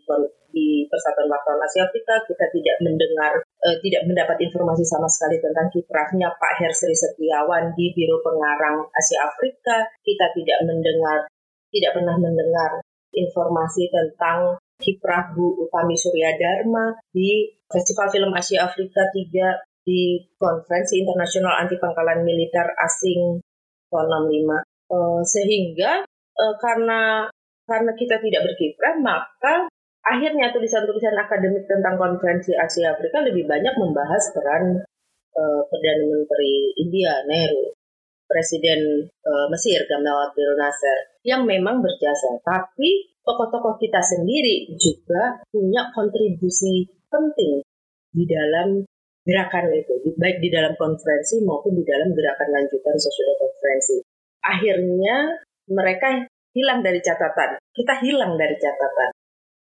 di 0.50 0.86
Persatuan 0.90 1.30
Wartawan 1.30 1.62
Asia 1.62 1.86
Afrika 1.86 2.26
kita 2.26 2.46
tidak 2.50 2.78
mendengar 2.82 3.38
uh, 3.38 3.78
tidak 3.86 4.02
mendapat 4.10 4.38
informasi 4.42 4.82
sama 4.82 5.06
sekali 5.06 5.38
tentang 5.38 5.70
kiprahnya 5.70 6.34
Pak 6.36 6.54
Hersri 6.58 6.94
Setiawan 6.94 7.74
di 7.78 7.94
Biro 7.94 8.18
Pengarang 8.26 8.90
Asia 8.90 9.30
Afrika 9.30 9.86
kita 10.02 10.26
tidak 10.34 10.60
mendengar 10.66 11.30
tidak 11.70 11.92
pernah 11.98 12.16
mendengar 12.18 12.82
informasi 13.14 13.90
tentang 13.90 14.58
kiprah 14.80 15.36
Bu 15.36 15.68
Utami 15.68 15.94
Surya 16.00 16.34
Dharma 16.40 16.96
di 17.12 17.52
Festival 17.68 18.08
Film 18.10 18.32
Asia 18.32 18.64
Afrika 18.64 19.04
3 19.12 19.84
di 19.84 20.24
Konferensi 20.40 21.04
Internasional 21.04 21.60
Anti 21.60 21.76
Pangkalan 21.76 22.24
Militer 22.24 22.74
Asing 22.80 23.44
tahun 23.90 24.08
65 24.30 24.94
uh, 24.94 25.22
sehingga 25.26 26.06
uh, 26.38 26.56
karena 26.62 27.26
karena 27.66 27.92
kita 27.98 28.22
tidak 28.22 28.42
berkiprah 28.50 28.96
maka 29.02 29.70
akhirnya 30.06 30.50
tulisan-tulisan 30.54 31.14
akademik 31.18 31.66
tentang 31.70 32.00
konferensi 32.00 32.56
Asia 32.56 32.98
Afrika 32.98 33.22
lebih 33.22 33.46
banyak 33.46 33.76
membahas 33.78 34.24
peran 34.34 34.82
uh, 35.38 35.62
Perdana 35.70 36.06
Menteri 36.06 36.74
India 36.82 37.26
Nehru, 37.30 37.74
Presiden 38.26 39.10
Mesir 39.54 39.86
Gamal 39.86 40.30
Abdel 40.30 40.54
Nasser 40.58 40.98
yang 41.30 41.46
memang 41.46 41.86
berjasa. 41.86 42.42
Tapi 42.42 43.14
tokoh-tokoh 43.22 43.78
kita 43.78 44.02
sendiri 44.02 44.74
juga 44.82 45.46
punya 45.54 45.94
kontribusi 45.94 46.90
penting 47.06 47.62
di 48.10 48.26
dalam 48.26 48.82
gerakan 49.22 49.70
itu, 49.78 49.94
baik 50.18 50.42
di 50.42 50.50
dalam 50.50 50.74
konferensi 50.74 51.38
maupun 51.46 51.78
di 51.78 51.86
dalam 51.86 52.10
gerakan 52.18 52.50
lanjutan 52.50 52.98
sesudah 52.98 53.36
konferensi. 53.38 54.02
Akhirnya 54.42 55.38
mereka 55.70 56.26
hilang 56.58 56.82
dari 56.82 56.98
catatan. 56.98 57.62
Kita 57.70 58.02
hilang 58.02 58.34
dari 58.34 58.58
catatan 58.58 59.14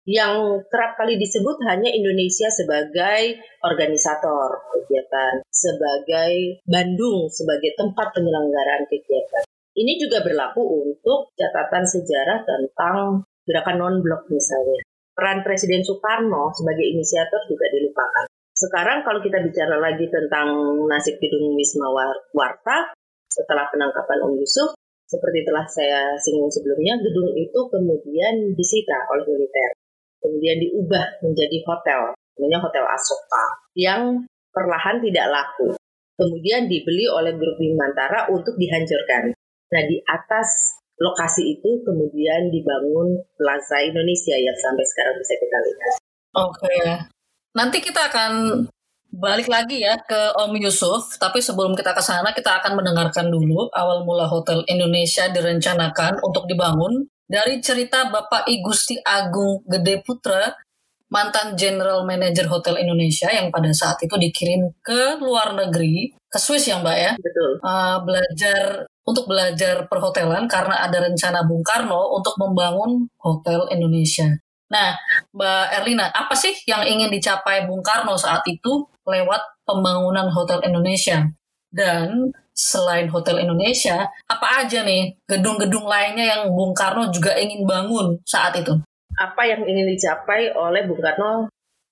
yang 0.06 0.62
kerap 0.70 0.94
kali 1.02 1.18
disebut 1.18 1.66
hanya 1.66 1.90
Indonesia 1.90 2.46
sebagai 2.54 3.42
organisator 3.66 4.62
kegiatan, 4.70 5.42
sebagai 5.50 6.62
Bandung 6.70 7.26
sebagai 7.34 7.74
tempat 7.74 8.14
penyelenggaraan 8.14 8.86
kegiatan. 8.86 9.46
Ini 9.76 10.00
juga 10.00 10.24
berlaku 10.24 10.64
untuk 10.64 11.36
catatan 11.36 11.84
sejarah 11.84 12.48
tentang 12.48 13.28
gerakan 13.44 13.78
non-blok 13.78 14.32
misalnya. 14.32 14.82
Peran 15.12 15.44
Presiden 15.44 15.84
Soekarno 15.84 16.52
sebagai 16.56 16.84
inisiator 16.96 17.44
juga 17.52 17.68
dilupakan. 17.72 18.28
Sekarang 18.56 19.04
kalau 19.04 19.20
kita 19.20 19.44
bicara 19.44 19.76
lagi 19.76 20.08
tentang 20.08 20.48
nasib 20.88 21.20
gedung 21.20 21.60
Wisma 21.60 21.92
Warta 22.32 22.96
setelah 23.28 23.68
penangkapan 23.68 24.24
Om 24.24 24.40
Yusuf, 24.40 24.80
seperti 25.04 25.44
telah 25.44 25.68
saya 25.68 26.16
singgung 26.24 26.48
sebelumnya, 26.48 26.96
gedung 27.04 27.36
itu 27.36 27.60
kemudian 27.68 28.56
disita 28.56 28.96
oleh 29.12 29.28
militer 29.28 29.76
kemudian 30.26 30.58
diubah 30.58 31.22
menjadi 31.22 31.58
hotel, 31.70 32.02
namanya 32.42 32.60
Hotel 32.66 32.86
Asoka, 32.90 33.46
yang 33.78 34.26
perlahan 34.50 34.98
tidak 35.06 35.30
laku. 35.30 35.78
Kemudian 36.16 36.66
dibeli 36.72 37.06
oleh 37.12 37.36
grup 37.36 37.60
Bimantara 37.60 38.32
untuk 38.32 38.56
dihancurkan. 38.58 39.35
Nah, 39.74 39.84
di 39.90 39.98
atas 40.06 40.78
lokasi 40.96 41.60
itu 41.60 41.70
kemudian 41.84 42.48
dibangun 42.54 43.20
Plaza 43.36 43.84
Indonesia 43.84 44.36
yang 44.36 44.56
sampai 44.56 44.86
sekarang 44.88 45.16
bisa 45.20 45.34
kita 45.36 45.58
lihat. 45.60 45.94
Oke. 46.36 46.80
Nanti 47.56 47.78
kita 47.80 48.12
akan 48.12 48.32
balik 49.16 49.48
lagi 49.48 49.80
ya 49.80 49.96
ke 50.04 50.36
Om 50.36 50.60
Yusuf, 50.60 51.16
tapi 51.16 51.40
sebelum 51.40 51.72
kita 51.72 51.96
ke 51.96 52.04
sana 52.04 52.36
kita 52.36 52.60
akan 52.60 52.76
mendengarkan 52.80 53.32
dulu 53.32 53.72
awal 53.72 54.04
mula 54.04 54.28
Hotel 54.28 54.64
Indonesia 54.68 55.32
direncanakan 55.32 56.20
untuk 56.20 56.48
dibangun 56.52 57.08
dari 57.26 57.64
cerita 57.64 58.12
Bapak 58.12 58.46
I 58.46 58.60
Gusti 58.60 59.00
Agung 59.00 59.64
Gede 59.66 60.04
Putra, 60.04 60.52
mantan 61.08 61.56
General 61.56 62.04
Manager 62.04 62.52
Hotel 62.52 62.84
Indonesia 62.84 63.32
yang 63.32 63.50
pada 63.50 63.72
saat 63.72 63.98
itu 64.04 64.14
dikirim 64.20 64.76
ke 64.84 65.18
luar 65.24 65.56
negeri, 65.56 66.12
ke 66.28 66.38
Swiss 66.38 66.68
ya 66.68 66.84
Mbak 66.84 66.98
ya? 67.00 67.12
Betul. 67.16 67.52
Uh, 67.64 67.98
belajar 68.04 68.86
untuk 69.06 69.30
belajar 69.30 69.86
perhotelan 69.86 70.50
karena 70.50 70.82
ada 70.82 70.98
rencana 71.06 71.46
Bung 71.46 71.62
Karno 71.62 72.18
untuk 72.18 72.34
membangun 72.42 73.06
Hotel 73.22 73.70
Indonesia. 73.70 74.26
Nah, 74.66 74.98
Mbak 75.30 75.66
Erlina, 75.82 76.10
apa 76.10 76.34
sih 76.34 76.52
yang 76.66 76.82
ingin 76.82 77.14
dicapai 77.14 77.70
Bung 77.70 77.86
Karno 77.86 78.18
saat 78.18 78.42
itu 78.50 78.90
lewat 79.06 79.62
pembangunan 79.62 80.26
Hotel 80.34 80.66
Indonesia? 80.66 81.22
Dan 81.70 82.34
selain 82.56 83.06
Hotel 83.12 83.46
Indonesia, 83.46 84.10
apa 84.26 84.66
aja 84.66 84.82
nih 84.82 85.14
gedung-gedung 85.30 85.86
lainnya 85.86 86.26
yang 86.26 86.42
Bung 86.50 86.74
Karno 86.74 87.14
juga 87.14 87.38
ingin 87.38 87.68
bangun 87.68 88.18
saat 88.26 88.58
itu? 88.58 88.74
Apa 89.22 89.46
yang 89.46 89.62
ingin 89.64 89.86
dicapai 89.86 90.50
oleh 90.56 90.88
Bung 90.90 91.00
Karno 91.04 91.46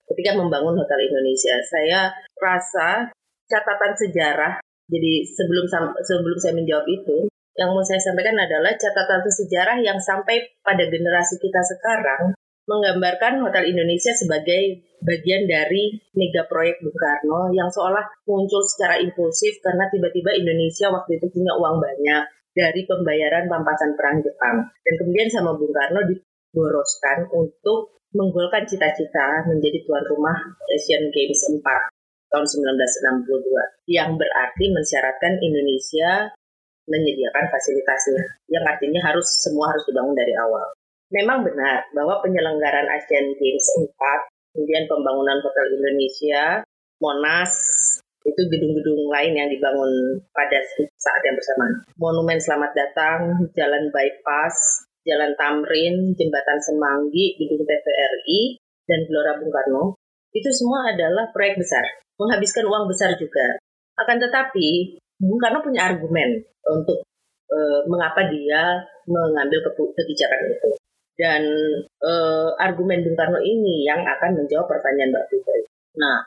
ketika 0.09 0.33
membangun 0.33 0.73
Hotel 0.73 0.99
Indonesia? 1.13 1.55
Saya 1.61 2.09
rasa 2.41 3.13
catatan 3.45 3.93
sejarah. 3.93 4.53
Jadi 4.93 5.25
sebelum 5.25 5.65
sebelum 6.05 6.37
saya 6.37 6.53
menjawab 6.53 6.85
itu, 6.85 7.25
yang 7.57 7.69
mau 7.73 7.81
saya 7.81 7.97
sampaikan 7.97 8.37
adalah 8.37 8.77
catatan 8.77 9.25
sejarah 9.25 9.77
yang 9.81 9.97
sampai 9.97 10.41
pada 10.61 10.85
generasi 10.85 11.41
kita 11.41 11.61
sekarang 11.65 12.37
menggambarkan 12.69 13.43
Hotel 13.43 13.73
Indonesia 13.75 14.13
sebagai 14.15 14.85
bagian 15.03 15.49
dari 15.49 15.99
mega 16.15 16.47
proyek 16.47 16.79
Bung 16.79 16.95
Karno 16.95 17.51
yang 17.51 17.67
seolah 17.67 18.23
muncul 18.23 18.63
secara 18.63 19.01
impulsif 19.03 19.59
karena 19.59 19.91
tiba-tiba 19.91 20.31
Indonesia 20.31 20.87
waktu 20.93 21.19
itu 21.19 21.27
punya 21.27 21.53
uang 21.59 21.83
banyak 21.83 22.23
dari 22.55 22.81
pembayaran 22.87 23.51
pampasan 23.51 23.97
perang 23.99 24.23
Jepang. 24.23 24.63
Dan 24.85 24.93
kemudian 25.01 25.27
sama 25.27 25.57
Bung 25.57 25.73
Karno 25.75 26.07
diboroskan 26.07 27.27
untuk 27.33 27.99
menggolkan 28.13 28.63
cita-cita 28.69 29.43
menjadi 29.49 29.83
tuan 29.89 30.05
rumah 30.05 30.37
Asian 30.69 31.09
Games 31.09 31.41
4 31.49 31.61
tahun 32.33 32.45
1962 32.49 33.93
yang 33.93 34.17
berarti 34.17 34.65
mensyaratkan 34.73 35.37
Indonesia 35.37 36.33
menyediakan 36.89 37.45
fasilitasnya 37.47 38.23
yang 38.49 38.65
artinya 38.65 38.99
harus 39.05 39.29
semua 39.39 39.71
harus 39.71 39.85
dibangun 39.87 40.17
dari 40.17 40.33
awal. 40.35 40.65
Memang 41.13 41.45
benar 41.45 41.85
bahwa 41.93 42.19
penyelenggaraan 42.25 42.89
Asian 42.89 43.37
Games 43.37 43.67
4, 43.77 43.93
kemudian 44.57 44.89
pembangunan 44.89 45.39
Hotel 45.45 45.77
Indonesia, 45.77 46.65
Monas, 46.97 47.53
itu 48.25 48.41
gedung-gedung 48.49 49.11
lain 49.13 49.33
yang 49.37 49.49
dibangun 49.51 49.91
pada 50.33 50.57
saat 50.97 51.21
yang 51.27 51.37
bersamaan. 51.37 51.75
Monumen 52.01 52.39
Selamat 52.41 52.73
Datang, 52.73 53.45
Jalan 53.53 53.93
Bypass, 53.93 54.87
Jalan 55.05 55.35
Tamrin, 55.35 56.17
Jembatan 56.17 56.59
Semanggi, 56.63 57.35
Gedung 57.37 57.61
TVRI, 57.61 58.57
dan 58.87 58.99
Gelora 59.07 59.39
Bung 59.39 59.51
Karno, 59.51 59.83
itu 60.33 60.49
semua 60.49 60.89
adalah 60.95 61.29
proyek 61.29 61.61
besar, 61.61 61.85
menghabiskan 62.17 62.65
uang 62.67 62.85
besar 62.89 63.13
juga. 63.17 63.57
Akan 63.97 64.17
tetapi, 64.17 64.97
Bung 65.21 65.39
Karno 65.39 65.61
punya 65.61 65.85
argumen 65.85 66.41
untuk 66.65 67.05
e, 67.47 67.57
mengapa 67.85 68.25
dia 68.27 68.81
mengambil 69.05 69.61
kebijakan 69.69 70.41
itu. 70.49 70.69
Dan 71.13 71.45
uh, 72.01 72.57
argumen 72.57 73.05
Bung 73.05 73.13
Karno 73.13 73.37
ini 73.37 73.85
yang 73.85 74.01
akan 74.01 74.33
menjawab 74.33 74.65
pertanyaan 74.65 75.13
Mbak 75.13 75.25
Putri. 75.29 75.61
Nah, 76.01 76.25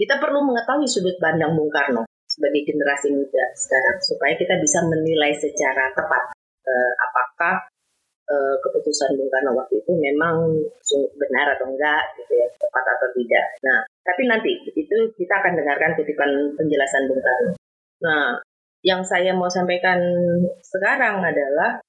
kita 0.00 0.16
perlu 0.16 0.40
mengetahui 0.48 0.88
sudut 0.88 1.12
pandang 1.20 1.52
Bung 1.52 1.68
Karno 1.68 2.08
sebagai 2.24 2.64
generasi 2.72 3.12
muda 3.12 3.44
sekarang 3.52 4.00
supaya 4.00 4.34
kita 4.34 4.56
bisa 4.58 4.80
menilai 4.88 5.32
secara 5.36 5.92
tepat 5.92 6.22
uh, 6.64 6.92
apakah 7.04 7.68
uh, 8.30 8.54
keputusan 8.62 9.14
Bung 9.18 9.30
Karno 9.30 9.54
waktu 9.54 9.82
itu 9.82 9.92
memang 9.94 10.54
benar 11.18 11.56
atau 11.56 11.66
enggak 11.70 12.02
gitu 12.20 12.32
ya 12.36 12.46
tepat 12.58 12.84
atau 12.84 13.08
tidak. 13.14 13.46
Nah, 13.62 13.78
tapi 14.02 14.22
nanti 14.26 14.50
itu 14.74 14.96
kita 15.14 15.34
akan 15.42 15.58
dengarkan 15.58 15.94
kutipan 15.98 16.30
penjelasan 16.58 17.06
Bung 17.10 17.22
Karno. 17.22 17.52
Nah, 18.02 18.38
yang 18.84 19.02
saya 19.02 19.34
mau 19.34 19.50
sampaikan 19.50 19.98
sekarang 20.62 21.22
adalah 21.24 21.82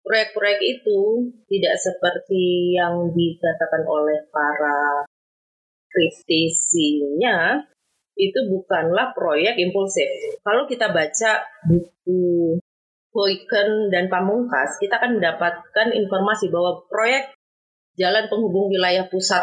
proyek-proyek 0.00 0.60
itu 0.64 1.28
tidak 1.52 1.76
seperti 1.76 2.72
yang 2.78 3.12
dikatakan 3.12 3.84
oleh 3.84 4.24
para 4.32 5.04
kritisinya 5.92 7.60
itu 8.18 8.38
bukanlah 8.50 9.14
proyek 9.14 9.60
impulsif. 9.60 10.08
Kalau 10.42 10.66
kita 10.66 10.90
baca 10.90 11.44
buku 11.68 12.58
Boyken 13.18 13.90
dan 13.90 14.06
Pamungkas, 14.06 14.78
kita 14.78 15.02
akan 15.02 15.18
mendapatkan 15.18 15.90
informasi 15.90 16.54
bahwa 16.54 16.86
proyek 16.86 17.34
jalan 17.98 18.30
penghubung 18.30 18.70
wilayah 18.70 19.10
pusat 19.10 19.42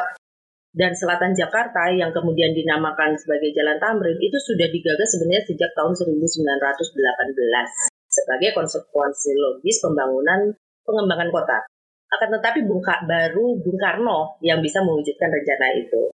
dan 0.75 0.95
selatan 0.95 1.35
Jakarta 1.35 1.91
yang 1.91 2.15
kemudian 2.15 2.55
dinamakan 2.55 3.15
sebagai 3.19 3.51
Jalan 3.51 3.79
Tamrin 3.79 4.19
itu 4.19 4.35
sudah 4.43 4.67
digagas 4.67 5.07
sebenarnya 5.15 5.43
sejak 5.47 5.71
tahun 5.71 5.91
1918 5.91 6.35
sebagai 8.11 8.51
konsekuensi 8.55 9.31
logis 9.39 9.79
pembangunan 9.79 10.55
pengembangan 10.83 11.31
kota. 11.31 11.57
Akan 12.11 12.31
tetapi 12.31 12.63
Bung 12.67 12.83
baru 12.83 13.59
Bung 13.59 13.79
Karno 13.79 14.39
yang 14.39 14.59
bisa 14.63 14.83
mewujudkan 14.83 15.31
rencana 15.31 15.67
itu. 15.79 16.11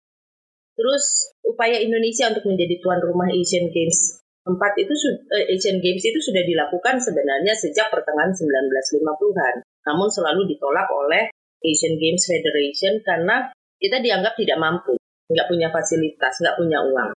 Terus 0.77 1.33
upaya 1.45 1.77
Indonesia 1.77 2.29
untuk 2.29 2.45
menjadi 2.49 2.81
tuan 2.81 3.01
rumah 3.01 3.29
Asian 3.29 3.69
Games 3.69 4.20
4 4.41 4.57
itu 4.81 4.93
uh, 4.93 5.45
Asian 5.53 5.77
Games 5.77 6.01
itu 6.01 6.19
sudah 6.19 6.41
dilakukan 6.41 6.97
sebenarnya 6.97 7.53
sejak 7.53 7.93
pertengahan 7.93 8.33
1950-an. 8.33 9.55
Namun 9.85 10.07
selalu 10.09 10.49
ditolak 10.49 10.89
oleh 10.89 11.29
Asian 11.61 11.95
Games 12.01 12.25
Federation 12.25 13.01
karena 13.05 13.53
kita 13.77 14.01
dianggap 14.01 14.33
tidak 14.37 14.57
mampu, 14.57 14.97
nggak 15.29 15.47
punya 15.49 15.69
fasilitas, 15.69 16.41
nggak 16.41 16.57
punya 16.57 16.81
uang. 16.81 17.11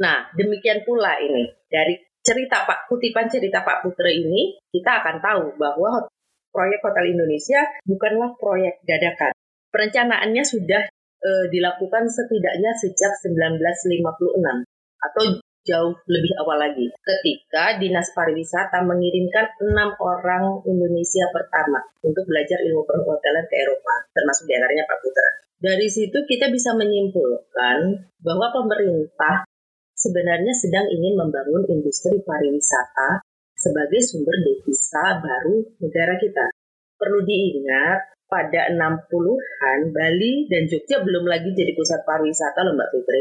Nah, 0.00 0.30
demikian 0.34 0.86
pula 0.86 1.18
ini 1.18 1.50
dari 1.66 1.98
cerita 2.20 2.64
Pak 2.68 2.88
kutipan 2.88 3.26
cerita 3.26 3.64
Pak 3.64 3.84
Putra 3.84 4.08
ini 4.12 4.56
kita 4.70 5.02
akan 5.02 5.16
tahu 5.20 5.44
bahwa 5.56 6.08
proyek 6.50 6.80
Hotel 6.84 7.16
Indonesia 7.16 7.60
bukanlah 7.86 8.36
proyek 8.36 8.82
dadakan. 8.84 9.32
Perencanaannya 9.70 10.44
sudah 10.44 10.82
e, 11.22 11.30
dilakukan 11.48 12.10
setidaknya 12.10 12.74
sejak 12.74 13.12
1956 13.22 14.66
atau 15.00 15.24
jauh 15.66 15.92
lebih 16.08 16.32
awal 16.44 16.58
lagi 16.60 16.88
ketika 17.04 17.76
Dinas 17.76 18.10
Pariwisata 18.16 18.84
mengirimkan 18.84 19.46
enam 19.60 19.92
orang 20.00 20.64
Indonesia 20.64 21.28
pertama 21.32 21.80
untuk 22.00 22.24
belajar 22.24 22.58
ilmu 22.64 22.82
perhotelan 22.84 23.44
ke 23.48 23.56
Eropa, 23.60 23.94
termasuk 24.12 24.48
di 24.48 24.54
antaranya 24.56 24.84
Pak 24.88 24.98
Putra. 25.04 25.30
Dari 25.60 25.88
situ 25.92 26.18
kita 26.24 26.48
bisa 26.48 26.72
menyimpulkan 26.72 27.78
bahwa 28.24 28.48
pemerintah 28.48 29.44
sebenarnya 29.92 30.56
sedang 30.56 30.88
ingin 30.88 31.20
membangun 31.20 31.68
industri 31.68 32.16
pariwisata 32.24 33.20
sebagai 33.52 34.00
sumber 34.00 34.40
devisa 34.40 35.20
baru 35.20 35.60
negara 35.84 36.16
kita. 36.16 36.48
Perlu 36.96 37.24
diingat, 37.24 38.10
pada 38.30 38.70
60-an 38.70 39.90
Bali 39.90 40.46
dan 40.46 40.70
Jogja 40.70 41.02
belum 41.02 41.26
lagi 41.26 41.50
jadi 41.50 41.74
pusat 41.74 42.06
pariwisata 42.06 42.62
loh 42.62 42.78
Mbak 42.78 42.90
Fitri. 42.94 43.20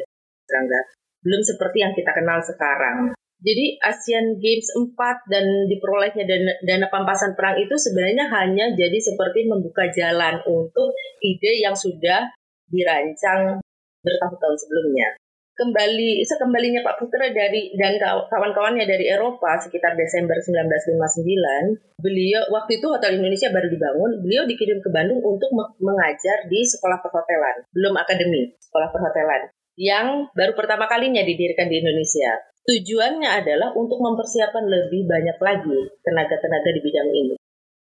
Belum 1.19 1.41
seperti 1.43 1.83
yang 1.83 1.93
kita 1.95 2.11
kenal 2.15 2.39
sekarang. 2.43 3.11
Jadi 3.39 3.79
ASEAN 3.79 4.35
Games 4.35 4.67
4 4.75 5.31
dan 5.31 5.45
diperolehnya 5.71 6.27
dana, 6.27 6.53
dana 6.59 6.87
pampasan 6.91 7.39
perang 7.39 7.55
itu 7.55 7.71
sebenarnya 7.71 8.27
hanya 8.35 8.75
jadi 8.75 8.99
seperti 8.99 9.47
membuka 9.47 9.87
jalan 9.95 10.43
untuk 10.43 10.91
ide 11.23 11.63
yang 11.63 11.71
sudah 11.71 12.27
dirancang 12.67 13.63
bertahun-tahun 14.03 14.57
sebelumnya 14.59 15.15
kembali 15.59 16.23
sekembalinya 16.23 16.79
Pak 16.87 17.03
Putra 17.03 17.27
dari 17.35 17.75
dan 17.75 17.99
kawan-kawannya 17.99 18.87
dari 18.87 19.11
Eropa 19.11 19.59
sekitar 19.59 19.91
Desember 19.99 20.39
1959, 20.39 21.99
beliau 21.99 22.47
waktu 22.55 22.79
itu 22.79 22.87
Hotel 22.87 23.19
Indonesia 23.19 23.51
baru 23.51 23.67
dibangun, 23.67 24.23
beliau 24.23 24.47
dikirim 24.47 24.79
ke 24.79 24.87
Bandung 24.87 25.19
untuk 25.19 25.51
mengajar 25.83 26.47
di 26.47 26.63
sekolah 26.63 27.03
perhotelan, 27.03 27.67
belum 27.75 27.91
akademi, 27.99 28.55
sekolah 28.55 28.87
perhotelan 28.87 29.51
yang 29.79 30.27
baru 30.35 30.59
pertama 30.59 30.91
kalinya 30.91 31.23
didirikan 31.23 31.71
di 31.71 31.79
Indonesia. 31.79 32.35
Tujuannya 32.67 33.29
adalah 33.31 33.71
untuk 33.79 34.03
mempersiapkan 34.03 34.67
lebih 34.67 35.07
banyak 35.07 35.39
lagi 35.39 35.79
tenaga-tenaga 36.03 36.69
di 36.75 36.81
bidang 36.83 37.09
ini 37.15 37.35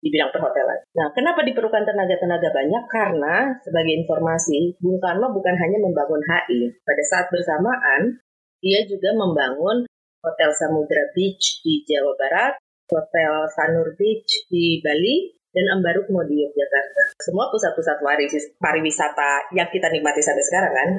di 0.01 0.13
bidang 0.13 0.29
perhotelan. 0.29 0.86
Nah, 0.93 1.09
kenapa 1.17 1.41
diperlukan 1.41 1.81
tenaga-tenaga 1.81 2.53
banyak? 2.53 2.83
Karena 2.93 3.57
sebagai 3.65 4.05
informasi, 4.05 4.77
Bung 4.77 5.01
Karno 5.01 5.33
bukan 5.33 5.55
hanya 5.57 5.81
membangun 5.81 6.21
HI. 6.21 6.77
Pada 6.86 7.03
saat 7.09 7.25
bersamaan, 7.33 8.21
dia 8.61 8.86
juga 8.86 9.17
membangun 9.17 9.89
Hotel 10.21 10.51
Samudra 10.53 11.09
Beach 11.17 11.61
di 11.65 11.81
Jawa 11.89 12.13
Barat, 12.21 12.53
Hotel 12.86 13.49
Sanur 13.57 13.97
Beach 13.97 14.45
di 14.45 14.77
Bali, 14.86 15.33
dan 15.49 15.73
Ambaruk 15.73 16.05
di 16.29 16.36
Yogyakarta. 16.38 17.17
Semua 17.17 17.49
pusat-pusat 17.49 17.97
pariwisata 18.61 19.55
yang 19.57 19.71
kita 19.73 19.89
nikmati 19.89 20.21
sampai 20.21 20.45
sekarang 20.45 20.73
kan. 20.75 20.89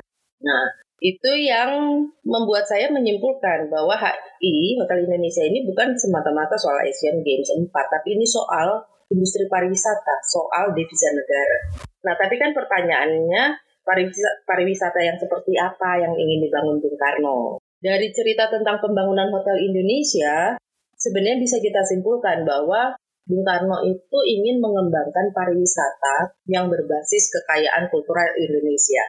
Nah, 0.42 0.64
itu 1.04 1.30
yang 1.36 2.00
membuat 2.24 2.64
saya 2.64 2.88
menyimpulkan 2.88 3.68
bahwa 3.68 3.92
HI 3.96 4.80
Hotel 4.80 5.04
Indonesia 5.04 5.44
ini 5.44 5.68
bukan 5.68 5.92
semata-mata 5.96 6.56
soal 6.56 6.80
Asian 6.88 7.20
Games 7.20 7.52
4, 7.52 7.68
tapi 7.68 8.16
ini 8.16 8.24
soal 8.24 8.80
industri 9.12 9.44
pariwisata, 9.46 10.16
soal 10.24 10.72
devisa 10.72 11.12
negara. 11.12 11.58
Nah, 12.08 12.14
tapi 12.16 12.40
kan 12.40 12.56
pertanyaannya 12.56 13.44
pariwisata, 13.84 14.48
pariwisata 14.48 15.00
yang 15.04 15.16
seperti 15.20 15.52
apa 15.60 16.00
yang 16.00 16.16
ingin 16.16 16.48
dibangun 16.48 16.80
Bung 16.80 16.96
Karno? 16.96 17.60
Dari 17.76 18.08
cerita 18.10 18.48
tentang 18.48 18.80
pembangunan 18.80 19.28
Hotel 19.30 19.62
Indonesia, 19.62 20.56
sebenarnya 20.96 21.38
bisa 21.38 21.60
kita 21.60 21.84
simpulkan 21.84 22.42
bahwa 22.48 22.96
Bung 23.28 23.44
Karno 23.44 23.84
itu 23.84 24.18
ingin 24.26 24.64
mengembangkan 24.64 25.30
pariwisata 25.30 26.40
yang 26.48 26.72
berbasis 26.72 27.30
kekayaan 27.30 27.92
kultural 27.92 28.32
Indonesia. 28.38 29.06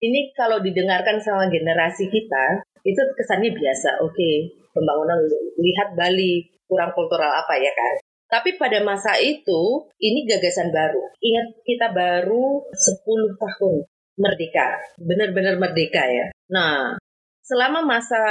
Ini 0.00 0.32
kalau 0.32 0.64
didengarkan 0.64 1.20
sama 1.20 1.52
generasi 1.52 2.08
kita, 2.08 2.64
itu 2.88 3.00
kesannya 3.20 3.52
biasa. 3.52 4.00
Oke, 4.00 4.16
okay, 4.16 4.34
pembangunan 4.72 5.20
lihat 5.60 5.92
Bali 5.92 6.48
kurang 6.64 6.96
kultural 6.96 7.28
apa 7.28 7.60
ya 7.60 7.68
kan? 7.76 7.94
Tapi 8.30 8.56
pada 8.56 8.80
masa 8.80 9.20
itu, 9.20 9.84
ini 10.00 10.24
gagasan 10.24 10.72
baru. 10.72 11.02
Ingat 11.20 11.46
kita 11.68 11.92
baru 11.92 12.64
10 12.72 13.36
tahun 13.36 13.74
merdeka, 14.16 14.80
benar-benar 14.96 15.60
merdeka 15.60 16.08
ya. 16.08 16.32
Nah, 16.48 16.96
selama 17.44 17.84
masa 17.84 18.22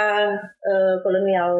uh, 0.41 0.95
kolonial 1.05 1.53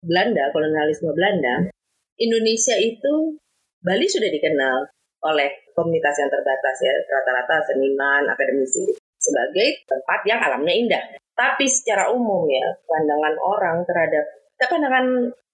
Belanda, 0.00 0.48
kolonialisme 0.54 1.12
Belanda, 1.12 1.68
Indonesia 2.16 2.78
itu 2.80 3.36
Bali 3.82 4.06
sudah 4.08 4.30
dikenal 4.30 4.88
oleh 5.26 5.50
komunitas 5.76 6.16
yang 6.22 6.30
terbatas 6.30 6.76
ya, 6.80 6.94
rata-rata 7.04 7.66
seniman, 7.68 8.30
akademisi 8.30 8.94
sebagai 9.22 9.86
tempat 9.86 10.20
yang 10.26 10.42
alamnya 10.42 10.74
indah. 10.74 11.04
Tapi 11.32 11.64
secara 11.70 12.12
umum 12.12 12.44
ya, 12.50 12.66
pandangan 12.84 13.34
orang 13.40 13.76
terhadap 13.88 14.24
pandangan 14.62 15.06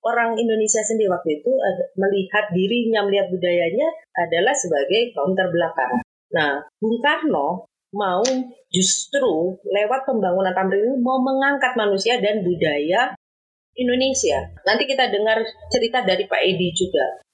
orang 0.04 0.36
Indonesia 0.36 0.84
sendiri 0.84 1.08
waktu 1.08 1.40
itu 1.40 1.50
melihat 1.96 2.50
dirinya, 2.52 3.04
melihat 3.08 3.28
budayanya 3.32 3.88
adalah 4.16 4.52
sebagai 4.52 5.16
kaum 5.16 5.32
terbelakang. 5.32 6.02
Nah, 6.34 6.60
Bung 6.76 7.00
Karno 7.00 7.68
mau 7.96 8.20
justru 8.68 9.56
lewat 9.64 10.04
pembangunan 10.04 10.52
Tamrin 10.52 10.92
ini 10.92 10.96
mau 11.00 11.16
mengangkat 11.24 11.72
manusia 11.72 12.20
dan 12.20 12.44
budaya 12.44 13.16
Indonesia. 13.78 14.52
Nanti 14.68 14.84
kita 14.84 15.08
dengar 15.08 15.40
cerita 15.72 16.04
dari 16.04 16.28
Pak 16.28 16.42
Edi 16.44 16.68
juga. 16.76 17.24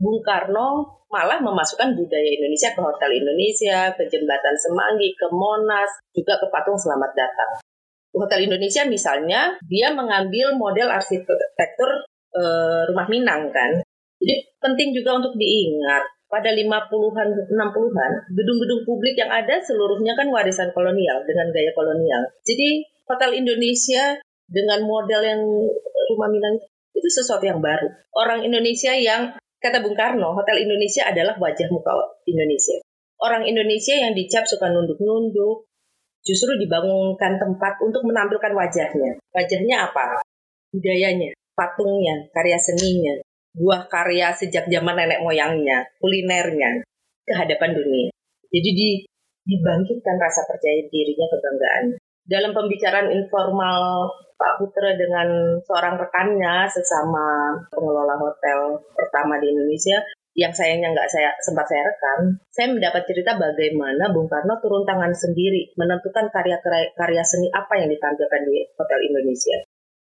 Bung 0.00 0.24
Karno 0.24 0.98
malah 1.12 1.44
memasukkan 1.44 1.92
budaya 1.92 2.30
Indonesia 2.32 2.72
ke 2.72 2.80
Hotel 2.80 3.20
Indonesia, 3.20 3.92
ke 3.92 4.08
Jembatan 4.08 4.56
Semanggi, 4.56 5.12
ke 5.12 5.28
Monas, 5.28 5.92
juga 6.16 6.40
ke 6.40 6.48
Patung 6.48 6.80
Selamat 6.80 7.12
Datang. 7.12 7.60
Hotel 8.16 8.48
Indonesia 8.48 8.82
misalnya, 8.88 9.60
dia 9.68 9.92
mengambil 9.92 10.56
model 10.56 10.88
arsitektur 10.88 11.90
e, 12.32 12.42
rumah 12.90 13.06
Minang 13.12 13.52
kan. 13.52 13.84
Jadi 14.18 14.34
penting 14.56 14.96
juga 14.96 15.20
untuk 15.20 15.36
diingat 15.36 16.08
pada 16.32 16.48
50-an, 16.54 17.28
60-an, 17.50 18.12
gedung-gedung 18.32 18.82
publik 18.86 19.18
yang 19.20 19.30
ada 19.30 19.60
seluruhnya 19.60 20.16
kan 20.16 20.30
warisan 20.32 20.70
kolonial 20.72 21.22
dengan 21.28 21.52
gaya 21.52 21.70
kolonial. 21.76 22.22
Jadi 22.46 22.86
Hotel 23.04 23.36
Indonesia 23.36 24.16
dengan 24.48 24.80
model 24.86 25.20
yang 25.26 25.42
rumah 26.14 26.30
Minang 26.30 26.56
itu 26.94 27.08
sesuatu 27.10 27.44
yang 27.44 27.58
baru. 27.58 27.90
Orang 28.14 28.46
Indonesia 28.46 28.94
yang 28.94 29.34
kata 29.60 29.84
Bung 29.84 29.94
Karno, 29.94 30.32
Hotel 30.32 30.64
Indonesia 30.64 31.04
adalah 31.06 31.36
wajah 31.36 31.68
muka 31.68 31.92
Indonesia. 32.24 32.80
Orang 33.20 33.44
Indonesia 33.44 33.92
yang 33.92 34.16
dicap 34.16 34.48
suka 34.48 34.72
nunduk-nunduk, 34.72 35.68
justru 36.24 36.56
dibangunkan 36.56 37.36
tempat 37.36 37.76
untuk 37.84 38.04
menampilkan 38.08 38.56
wajahnya. 38.56 39.20
Wajahnya 39.36 39.76
apa? 39.92 40.24
Budayanya, 40.72 41.36
patungnya, 41.52 42.32
karya 42.32 42.56
seninya, 42.56 43.20
buah 43.52 43.84
karya 43.92 44.32
sejak 44.32 44.64
zaman 44.72 44.96
nenek 44.96 45.20
moyangnya, 45.20 45.84
kulinernya 46.00 46.80
ke 47.28 47.32
hadapan 47.36 47.76
dunia. 47.76 48.08
Jadi 48.50 48.70
di, 48.72 48.90
dibangkitkan 49.44 50.16
rasa 50.16 50.48
percaya 50.48 50.80
dirinya, 50.88 51.26
kebanggaan. 51.28 51.84
Dalam 52.30 52.54
pembicaraan 52.54 53.10
informal 53.10 54.06
Pak 54.38 54.62
Putra 54.62 54.94
dengan 54.94 55.58
seorang 55.66 55.98
rekannya 55.98 56.62
sesama 56.70 57.58
pengelola 57.74 58.14
hotel 58.22 58.78
pertama 58.94 59.42
di 59.42 59.50
Indonesia, 59.50 59.98
yang 60.38 60.54
sayangnya 60.54 60.94
nggak 60.94 61.10
saya 61.10 61.34
sempat 61.42 61.66
saya 61.66 61.90
rekam, 61.90 62.38
saya 62.54 62.70
mendapat 62.70 63.02
cerita 63.10 63.34
bagaimana 63.34 64.14
Bung 64.14 64.30
Karno 64.30 64.62
turun 64.62 64.86
tangan 64.86 65.10
sendiri 65.10 65.74
menentukan 65.74 66.30
karya-karya 66.30 67.22
seni 67.26 67.50
apa 67.50 67.82
yang 67.82 67.90
ditampilkan 67.90 68.42
di 68.46 68.62
Hotel 68.78 69.00
Indonesia. 69.10 69.58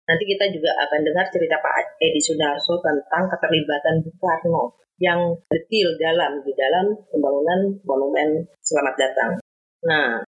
Nanti 0.08 0.24
kita 0.24 0.48
juga 0.56 0.72
akan 0.72 1.00
dengar 1.04 1.28
cerita 1.28 1.60
Pak 1.60 2.00
Edi 2.00 2.22
Sudarso 2.24 2.80
tentang 2.80 3.28
keterlibatan 3.28 4.00
Bung 4.08 4.20
Karno 4.24 4.64
yang 5.04 5.36
detail 5.52 6.00
dalam 6.00 6.40
di 6.48 6.56
dalam 6.56 6.96
pembangunan 7.12 7.76
monumen 7.84 8.48
Selamat 8.64 8.96
Datang. 8.96 9.32
Nah, 9.84 10.24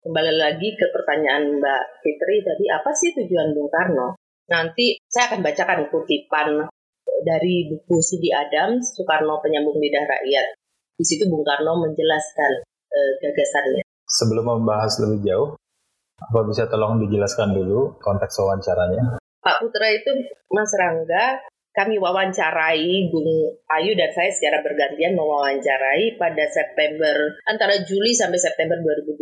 kembali 0.00 0.32
lagi 0.40 0.68
ke 0.76 0.86
pertanyaan 0.92 1.60
Mbak 1.60 1.82
Fitri 2.00 2.40
tadi, 2.40 2.64
apa 2.72 2.90
sih 2.96 3.12
tujuan 3.12 3.52
Bung 3.52 3.68
Karno? 3.68 4.16
Nanti 4.50 4.98
saya 5.06 5.30
akan 5.30 5.40
bacakan 5.44 5.80
kutipan 5.92 6.66
dari 7.22 7.68
buku 7.68 8.00
Sidi 8.00 8.32
Adam, 8.32 8.80
Soekarno 8.80 9.38
Penyambung 9.44 9.76
Lidah 9.76 10.04
Rakyat. 10.08 10.56
Di 10.96 11.04
situ 11.04 11.28
Bung 11.28 11.44
Karno 11.44 11.84
menjelaskan 11.84 12.52
eh, 12.90 13.12
gagasannya. 13.20 13.84
Sebelum 14.10 14.44
membahas 14.58 14.98
lebih 15.04 15.22
jauh, 15.22 15.48
apa 16.18 16.40
bisa 16.48 16.66
tolong 16.66 16.98
dijelaskan 17.04 17.54
dulu 17.54 18.00
konteks 18.02 18.40
wawancaranya? 18.42 19.22
Pak 19.40 19.56
Putra 19.62 19.88
itu 19.88 20.10
Mas 20.52 20.72
Rangga 20.76 21.40
kami 21.70 22.02
wawancarai 22.02 23.10
Bung 23.14 23.30
Ayu 23.70 23.94
dan 23.94 24.10
saya 24.10 24.30
secara 24.34 24.58
bergantian 24.60 25.14
mewawancarai 25.14 26.18
pada 26.18 26.44
September 26.50 27.14
antara 27.46 27.78
Juli 27.86 28.10
sampai 28.10 28.42
September 28.42 28.74
2012 28.82 29.14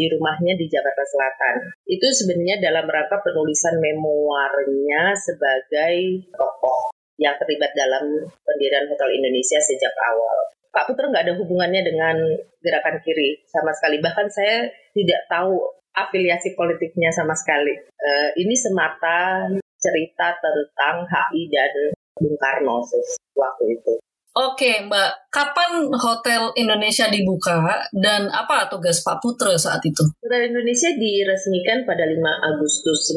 di 0.00 0.06
rumahnya 0.10 0.58
di 0.58 0.66
Jakarta 0.66 1.04
Selatan. 1.06 1.54
Itu 1.86 2.10
sebenarnya 2.10 2.58
dalam 2.58 2.90
rangka 2.90 3.22
penulisan 3.22 3.78
memoarnya 3.78 5.14
sebagai 5.14 6.26
tokoh 6.34 6.90
yang 7.22 7.38
terlibat 7.38 7.70
dalam 7.78 8.26
pendirian 8.42 8.90
Hotel 8.90 9.14
Indonesia 9.14 9.62
sejak 9.62 9.94
awal. 10.10 10.50
Pak 10.74 10.90
Putra 10.90 11.06
nggak 11.06 11.30
ada 11.30 11.34
hubungannya 11.38 11.86
dengan 11.86 12.18
gerakan 12.58 12.98
kiri 13.06 13.46
sama 13.46 13.70
sekali. 13.70 14.02
Bahkan 14.02 14.26
saya 14.34 14.66
tidak 14.90 15.30
tahu 15.30 15.54
afiliasi 15.94 16.58
politiknya 16.58 17.14
sama 17.14 17.38
sekali. 17.38 17.78
Uh, 17.94 18.34
ini 18.34 18.58
semata 18.58 19.46
cerita 19.84 20.32
tentang 20.40 21.04
HI 21.04 21.52
dan 21.52 21.72
Bung 22.16 22.40
Karno 22.40 22.80
waktu 23.36 23.64
itu. 23.76 23.94
Oke 24.34 24.82
Mbak, 24.90 25.30
kapan 25.30 25.94
Hotel 25.94 26.50
Indonesia 26.58 27.06
dibuka 27.06 27.86
dan 27.94 28.26
apa 28.34 28.66
tugas 28.66 28.98
Pak 29.06 29.22
Putra 29.22 29.54
saat 29.54 29.78
itu? 29.86 30.02
Hotel 30.26 30.50
Indonesia 30.50 30.90
diresmikan 30.90 31.86
pada 31.86 32.02
5 32.02 32.18
Agustus 32.50 33.14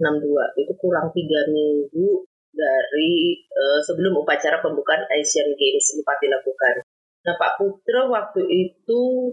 1962, 0.00 0.64
itu 0.64 0.72
kurang 0.80 1.12
tiga 1.12 1.44
minggu 1.52 2.24
dari 2.56 3.36
uh, 3.52 3.84
sebelum 3.84 4.16
upacara 4.24 4.64
pembukaan 4.64 5.04
Asian 5.12 5.52
Games 5.60 5.92
sempat 5.92 6.16
dilakukan. 6.24 6.80
Nah 7.28 7.34
Pak 7.36 7.60
Putra 7.60 8.08
waktu 8.08 8.48
itu 8.48 9.28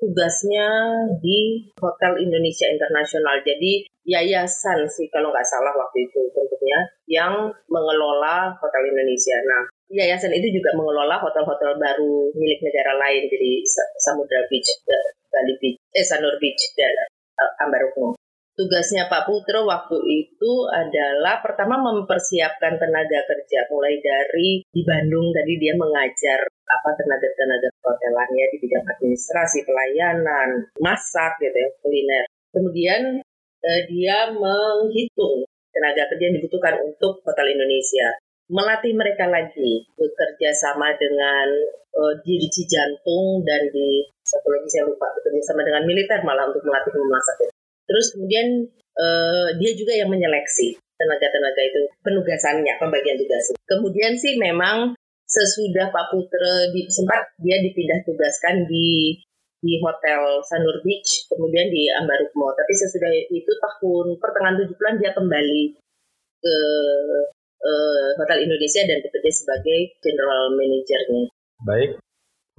tugasnya 0.00 0.68
di 1.20 1.68
Hotel 1.76 2.24
Indonesia 2.24 2.72
Internasional. 2.72 3.44
Jadi 3.44 3.84
yayasan 4.06 4.86
sih 4.86 5.10
kalau 5.10 5.34
nggak 5.34 5.44
salah 5.44 5.74
waktu 5.74 6.06
itu 6.06 6.30
bentuknya 6.30 6.78
yang 7.10 7.50
mengelola 7.66 8.54
Hotel 8.62 8.82
Indonesia. 8.94 9.36
Nah, 9.42 9.62
yayasan 9.90 10.30
itu 10.30 10.54
juga 10.54 10.70
mengelola 10.78 11.18
hotel-hotel 11.18 11.74
baru 11.78 12.30
milik 12.38 12.62
negara 12.62 12.94
lain 13.02 13.26
jadi 13.26 13.52
Samudra 13.98 14.46
Beach, 14.46 14.70
eh, 14.86 15.06
Bali 15.30 15.54
Beach, 15.58 15.78
eh 15.94 16.06
Sanur 16.06 16.38
Beach 16.38 16.62
dan 16.78 16.94
uh, 17.42 17.62
Ambarukmo. 17.66 18.14
Tugasnya 18.56 19.04
Pak 19.12 19.28
Putro 19.28 19.68
waktu 19.68 20.00
itu 20.08 20.52
adalah 20.72 21.44
pertama 21.44 21.76
mempersiapkan 21.76 22.80
tenaga 22.80 23.20
kerja 23.28 23.68
mulai 23.68 24.00
dari 24.00 24.64
di 24.64 24.80
Bandung 24.80 25.28
tadi 25.28 25.60
dia 25.60 25.76
mengajar 25.76 26.40
apa 26.64 26.90
tenaga-tenaga 26.96 27.68
hotelannya 27.84 28.44
di 28.48 28.56
bidang 28.64 28.86
administrasi, 28.96 29.60
pelayanan, 29.68 30.72
masak 30.80 31.36
gitu 31.44 31.52
ya, 31.52 31.68
kuliner. 31.84 32.24
Kemudian 32.48 33.20
eh, 33.66 33.82
dia 33.90 34.30
menghitung 34.30 35.42
tenaga 35.74 36.08
kerja 36.14 36.30
yang 36.30 36.36
dibutuhkan 36.38 36.78
untuk 36.86 37.20
Hotel 37.26 37.52
Indonesia. 37.58 38.08
Melatih 38.46 38.94
mereka 38.94 39.26
lagi 39.26 39.90
bekerja 39.98 40.54
sama 40.54 40.94
dengan 40.94 41.50
eh, 41.98 42.14
di 42.22 42.46
Cijantung 42.46 43.42
dan 43.42 43.66
di 43.74 44.06
satu 44.22 44.48
lagi 44.54 44.68
saya 44.70 44.86
lupa 44.86 45.10
bekerja 45.18 45.42
sama 45.50 45.66
dengan 45.66 45.82
militer 45.82 46.22
malah 46.22 46.46
untuk 46.46 46.62
melatih 46.62 46.94
memasak. 46.94 47.50
Terus 47.86 48.18
kemudian 48.18 48.66
uh, 48.98 49.48
dia 49.62 49.72
juga 49.78 49.94
yang 49.94 50.10
menyeleksi 50.10 50.74
tenaga-tenaga 50.96 51.62
itu 51.62 51.80
penugasannya, 52.02 52.74
pembagian 52.82 53.14
tugas. 53.20 53.54
Kemudian 53.68 54.18
sih 54.18 54.34
memang 54.40 54.98
sesudah 55.26 55.90
Pak 55.94 56.06
Putra 56.10 56.70
sempat 56.90 57.30
dia 57.42 57.62
dipindah 57.62 58.02
tugaskan 58.06 58.64
di 58.66 59.20
di 59.60 59.80
Hotel 59.80 60.40
Sanur 60.44 60.80
Beach, 60.84 61.26
kemudian 61.32 61.68
di 61.72 61.88
Ambarukmo. 61.92 62.52
Tapi 62.52 62.72
sesudah 62.76 63.12
itu 63.32 63.52
tahun 63.56 64.20
pertengahan 64.20 64.56
70-an 64.60 64.96
dia 65.00 65.12
kembali 65.16 65.62
ke 66.40 66.56
uh, 67.64 68.08
Hotel 68.20 68.44
Indonesia 68.44 68.82
dan 68.84 68.98
bekerja 69.00 69.32
sebagai 69.32 69.78
general 70.04 70.52
manajernya. 70.54 71.24
Baik, 71.64 71.90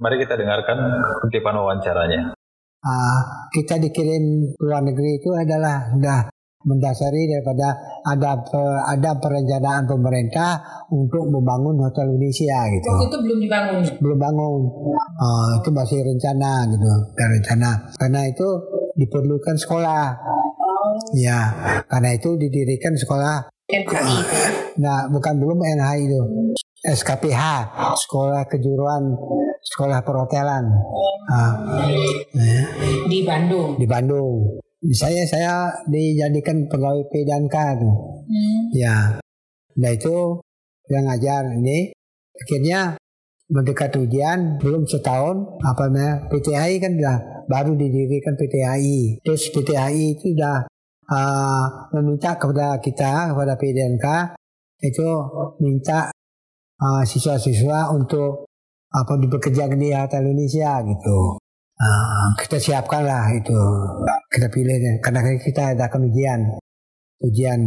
mari 0.02 0.16
kita 0.18 0.34
dengarkan 0.34 0.78
kutipan 1.22 1.54
wawancaranya 1.54 2.38
uh, 2.84 3.20
kita 3.50 3.80
dikirim 3.80 4.54
ke 4.54 4.62
luar 4.62 4.82
negeri 4.84 5.18
itu 5.18 5.30
adalah 5.34 5.90
sudah 5.90 6.20
mendasari 6.66 7.30
daripada 7.30 7.70
ada 8.02 8.42
ada 8.90 9.10
perencanaan 9.22 9.86
pemerintah 9.86 10.58
untuk 10.90 11.30
membangun 11.30 11.78
hotel 11.78 12.10
Indonesia 12.10 12.66
gitu. 12.74 12.88
Waktu 12.90 13.06
itu 13.06 13.18
belum 13.22 13.38
dibangun. 13.46 13.80
Belum 14.02 14.18
bangun. 14.18 14.60
Uh, 15.18 15.48
itu 15.62 15.70
masih 15.70 15.98
rencana 16.02 16.66
gitu, 16.66 16.92
rencana. 17.14 17.70
Karena 17.94 18.20
itu 18.26 18.48
diperlukan 18.98 19.54
sekolah. 19.54 20.04
Ya, 21.14 21.40
karena 21.86 22.18
itu 22.18 22.34
didirikan 22.34 22.94
sekolah. 22.98 23.46
Nah, 24.78 25.10
bukan 25.10 25.42
belum 25.42 25.58
NHI 25.58 26.06
itu. 26.06 26.22
SKPH, 26.86 27.42
Sekolah 27.98 28.46
Kejuruan 28.46 29.10
Sekolah 29.58 30.06
Perhotelan. 30.06 30.62
Uh, 31.26 31.52
ya. 32.38 32.62
Di 33.10 33.26
Bandung. 33.26 33.74
Di 33.74 33.86
Bandung. 33.90 34.62
Saya 34.94 35.26
saya 35.26 35.74
dijadikan 35.90 36.70
pegawai 36.70 37.02
P 37.10 37.26
dan 37.26 37.50
K 37.50 37.56
tuh. 37.82 37.94
Hmm. 38.28 38.62
Ya. 38.70 38.96
Nah 39.78 39.90
itu 39.90 40.38
yang 40.88 41.04
ngajar 41.06 41.50
ini 41.58 41.92
akhirnya 42.38 42.96
mendekat 43.48 43.96
ujian 43.96 44.60
belum 44.60 44.84
setahun 44.84 45.40
apa 45.64 45.88
namanya 45.88 46.28
PTI 46.28 46.72
kan 46.84 46.92
sudah 47.00 47.16
baru 47.48 47.72
didirikan 47.80 48.36
PTI 48.36 49.24
terus 49.24 49.48
PTI 49.48 50.20
itu 50.20 50.36
sudah 50.36 50.68
uh, 51.08 51.66
meminta 51.96 52.36
kepada 52.36 52.76
kita 52.76 53.32
kepada 53.32 53.56
PDNK 53.56 54.06
itu 54.84 55.08
minta 55.64 56.12
uh, 56.76 57.02
siswa-siswa 57.08 57.88
untuk 57.96 58.44
apa 58.92 59.12
bekerja 59.16 59.64
di 59.72 59.96
Hotel 59.96 60.28
Indonesia 60.28 60.84
gitu 60.84 61.37
uh, 61.78 62.26
kita 62.42 62.58
siapkan 62.58 63.06
lah 63.06 63.30
itu. 63.34 63.58
Kita 64.28 64.46
pilih 64.52 64.76
karena 65.00 65.20
kita 65.40 65.74
ada 65.74 65.86
ujian 65.88 66.58
ujian. 67.24 67.60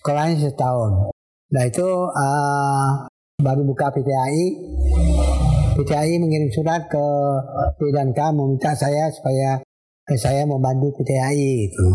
Sekolahnya 0.00 0.48
setahun. 0.48 1.12
Nah 1.52 1.64
itu 1.64 1.86
uh, 2.10 2.88
baru 3.40 3.62
buka 3.68 3.92
PTAI 3.92 4.44
PTAI 5.76 6.16
mengirim 6.16 6.48
surat 6.48 6.88
ke 6.88 7.06
P 7.76 7.92
dan 7.92 8.16
K 8.16 8.32
meminta 8.32 8.72
saya 8.72 9.12
supaya 9.12 9.60
saya 10.16 10.48
membantu 10.48 10.96
PTAI 10.96 11.68
itu. 11.68 11.88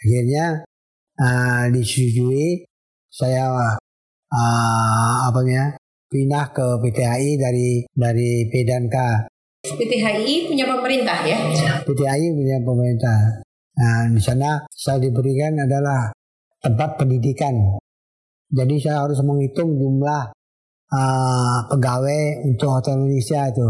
Akhirnya 0.00 0.64
uh, 1.20 1.64
disetujui. 1.68 2.64
Saya 3.12 3.48
uh, 3.48 5.16
apa 5.28 5.40
ya 5.48 5.72
pindah 6.08 6.52
ke 6.56 6.66
PTAI 6.84 7.36
dari 7.36 7.84
dari 7.92 8.48
P 8.48 8.64
dan 8.64 8.88
K 8.88 8.96
PTHI 9.74 10.46
punya 10.46 10.64
pemerintah 10.68 11.18
ya? 11.26 11.38
PTHI 11.82 12.26
punya 12.36 12.56
pemerintah. 12.62 13.18
Nah, 13.76 14.08
di 14.08 14.20
sana 14.22 14.64
saya 14.72 15.02
diberikan 15.02 15.56
adalah 15.60 16.14
tempat 16.62 16.96
pendidikan. 16.96 17.76
Jadi 18.46 18.78
saya 18.78 19.04
harus 19.04 19.18
menghitung 19.26 19.74
jumlah 19.76 20.32
uh, 20.92 21.58
pegawai 21.68 22.46
untuk 22.46 22.70
Hotel 22.70 23.02
Indonesia 23.02 23.50
itu. 23.50 23.68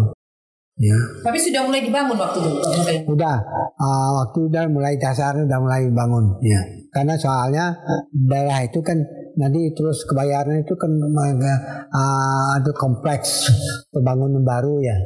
Ya. 0.76 0.98
Tapi 1.24 1.40
sudah 1.40 1.64
mulai 1.64 1.80
dibangun 1.80 2.20
waktu 2.20 2.38
itu. 2.44 2.68
Udah, 3.08 3.36
uh, 3.80 4.10
waktu 4.20 4.38
udah 4.52 4.68
mulai 4.68 5.00
dasar 5.00 5.32
udah 5.32 5.58
mulai 5.58 5.88
bangun. 5.88 6.36
Ya. 6.44 6.60
Karena 6.92 7.16
soalnya 7.16 7.80
daerah 8.12 8.60
itu 8.64 8.84
kan 8.84 9.00
nanti 9.36 9.70
terus 9.76 10.08
kebayaran 10.08 10.64
itu 10.64 10.74
kan 10.80 10.90
uh, 10.96 12.46
ada 12.56 12.72
kompleks 12.72 13.52
pembangunan 13.92 14.40
baru 14.40 14.80
ya, 14.80 14.96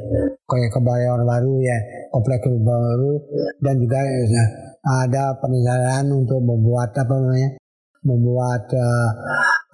kayak 0.46 0.70
kebayaran 0.70 1.26
baru 1.26 1.54
ya, 1.58 1.78
kompleks 2.14 2.46
baru. 2.46 3.12
Dan 3.58 3.74
juga 3.82 3.98
ya, 4.06 4.44
ada 5.02 5.34
perencanaan 5.42 6.06
untuk 6.14 6.40
membuat 6.40 6.94
apa 6.94 7.14
namanya 7.18 7.50
membuat 8.00 8.64
uh, 8.72 9.10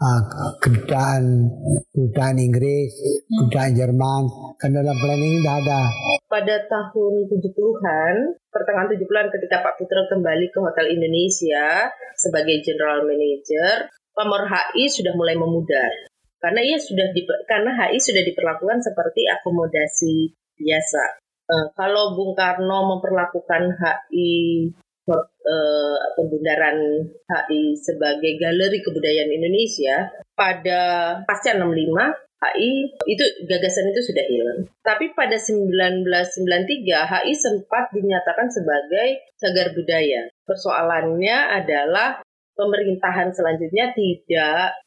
uh, 0.03 0.23
kedutaan 0.59 1.47
kedutaan 1.95 2.37
Inggris, 2.41 2.91
kedutaan 3.29 3.77
Jerman, 3.77 4.23
kan 4.59 4.73
dalam 4.73 4.97
planning 4.99 5.45
sudah 5.45 5.57
ada. 5.63 5.83
Pada 6.27 6.57
tahun 6.67 7.31
70-an, 7.31 8.15
pertengahan 8.51 8.91
70-an 8.91 9.31
ketika 9.31 9.63
Pak 9.63 9.79
Putra 9.79 10.03
kembali 10.11 10.51
ke 10.51 10.59
Hotel 10.59 10.99
Indonesia 10.99 11.87
sebagai 12.19 12.67
General 12.67 13.07
Manager, 13.07 13.87
pamor 14.17 14.49
HI 14.49 14.89
sudah 14.89 15.12
mulai 15.12 15.37
memudar. 15.37 16.09
Karena 16.41 16.64
ia 16.64 16.81
sudah 16.81 17.12
di, 17.12 17.29
karena 17.45 17.77
HI 17.77 18.01
sudah 18.01 18.25
diperlakukan 18.25 18.81
seperti 18.81 19.29
akomodasi 19.29 20.33
biasa. 20.57 21.21
Uh, 21.47 21.67
kalau 21.77 22.17
Bung 22.17 22.33
Karno 22.33 22.97
memperlakukan 22.97 23.77
HI 23.77 24.73
uh, 25.07 25.99
bundaran 26.17 27.07
HI 27.29 27.79
sebagai 27.79 28.35
galeri 28.41 28.83
kebudayaan 28.83 29.31
Indonesia 29.31 30.11
pada 30.35 30.81
pasca 31.29 31.55
65 31.55 32.27
HI 32.37 32.73
itu 33.09 33.25
gagasan 33.49 33.95
itu 33.95 34.01
sudah 34.12 34.25
hilang. 34.29 34.61
Tapi 34.85 35.17
pada 35.17 35.41
1993 35.41 36.85
HI 36.85 37.33
sempat 37.33 37.89
dinyatakan 37.97 38.53
sebagai 38.53 39.25
cagar 39.41 39.73
budaya. 39.73 40.29
Persoalannya 40.45 41.39
adalah 41.62 42.21
pemerintahan 42.57 43.31
selanjutnya 43.37 43.93
tidak 43.93 44.81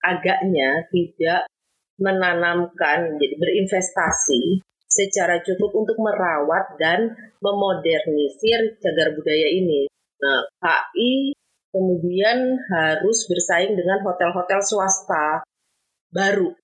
agaknya 0.00 0.86
tidak 0.94 1.50
menanamkan 1.98 3.18
jadi 3.18 3.34
berinvestasi 3.36 4.62
secara 4.86 5.42
cukup 5.42 5.74
untuk 5.74 5.98
merawat 5.98 6.78
dan 6.78 7.12
memodernisir 7.42 8.78
cagar 8.78 9.12
budaya 9.18 9.48
ini. 9.50 9.90
Nah, 10.22 10.40
KI 10.62 11.34
kemudian 11.74 12.56
harus 12.72 13.28
bersaing 13.28 13.76
dengan 13.76 14.00
hotel-hotel 14.06 14.62
swasta 14.64 15.44
baru 16.14 16.54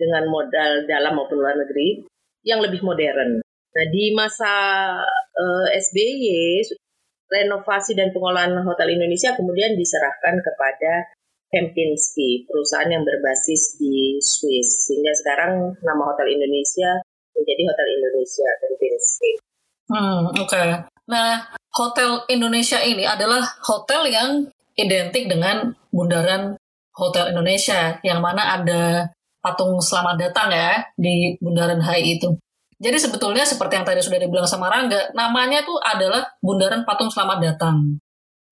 dengan 0.00 0.26
modal 0.26 0.88
dalam 0.88 1.14
maupun 1.14 1.38
luar 1.38 1.54
negeri 1.60 2.02
yang 2.42 2.64
lebih 2.64 2.82
modern. 2.82 3.44
Nah, 3.76 3.86
di 3.92 4.16
masa 4.16 4.54
uh, 5.36 5.66
eh, 5.68 5.78
SBY, 5.78 6.64
renovasi 7.26 7.98
dan 7.98 8.14
pengolahan 8.14 8.54
hotel 8.62 8.94
Indonesia 8.94 9.34
kemudian 9.34 9.74
diserahkan 9.74 10.38
kepada 10.42 11.16
Kempinski, 11.46 12.42
perusahaan 12.50 12.90
yang 12.90 13.06
berbasis 13.06 13.78
di 13.78 14.18
Swiss. 14.18 14.90
Sehingga 14.90 15.14
sekarang 15.14 15.78
nama 15.78 16.02
Hotel 16.02 16.34
Indonesia 16.34 16.98
menjadi 17.32 17.62
Hotel 17.70 17.88
Indonesia 18.02 18.48
Kempinski. 18.58 19.32
Hmm, 19.86 20.20
oke. 20.34 20.50
Okay. 20.50 20.68
Nah, 21.06 21.46
Hotel 21.70 22.26
Indonesia 22.32 22.82
ini 22.82 23.06
adalah 23.06 23.46
hotel 23.62 24.10
yang 24.10 24.30
identik 24.74 25.30
dengan 25.30 25.70
Bundaran 25.92 26.58
Hotel 26.96 27.30
Indonesia, 27.30 28.00
yang 28.02 28.24
mana 28.24 28.58
ada 28.58 29.12
patung 29.44 29.78
selamat 29.78 30.16
datang 30.18 30.48
ya 30.50 30.82
di 30.96 31.36
Bundaran 31.38 31.78
HI 31.78 32.18
itu. 32.18 32.32
Jadi 32.76 32.98
sebetulnya 33.00 33.44
seperti 33.48 33.80
yang 33.80 33.86
tadi 33.88 34.04
sudah 34.04 34.20
dibilang 34.20 34.44
sama 34.44 34.68
Rangga, 34.68 35.16
namanya 35.16 35.64
itu 35.64 35.72
adalah 35.80 36.28
Bundaran 36.44 36.84
Patung 36.84 37.08
Selamat 37.08 37.40
Datang. 37.40 37.96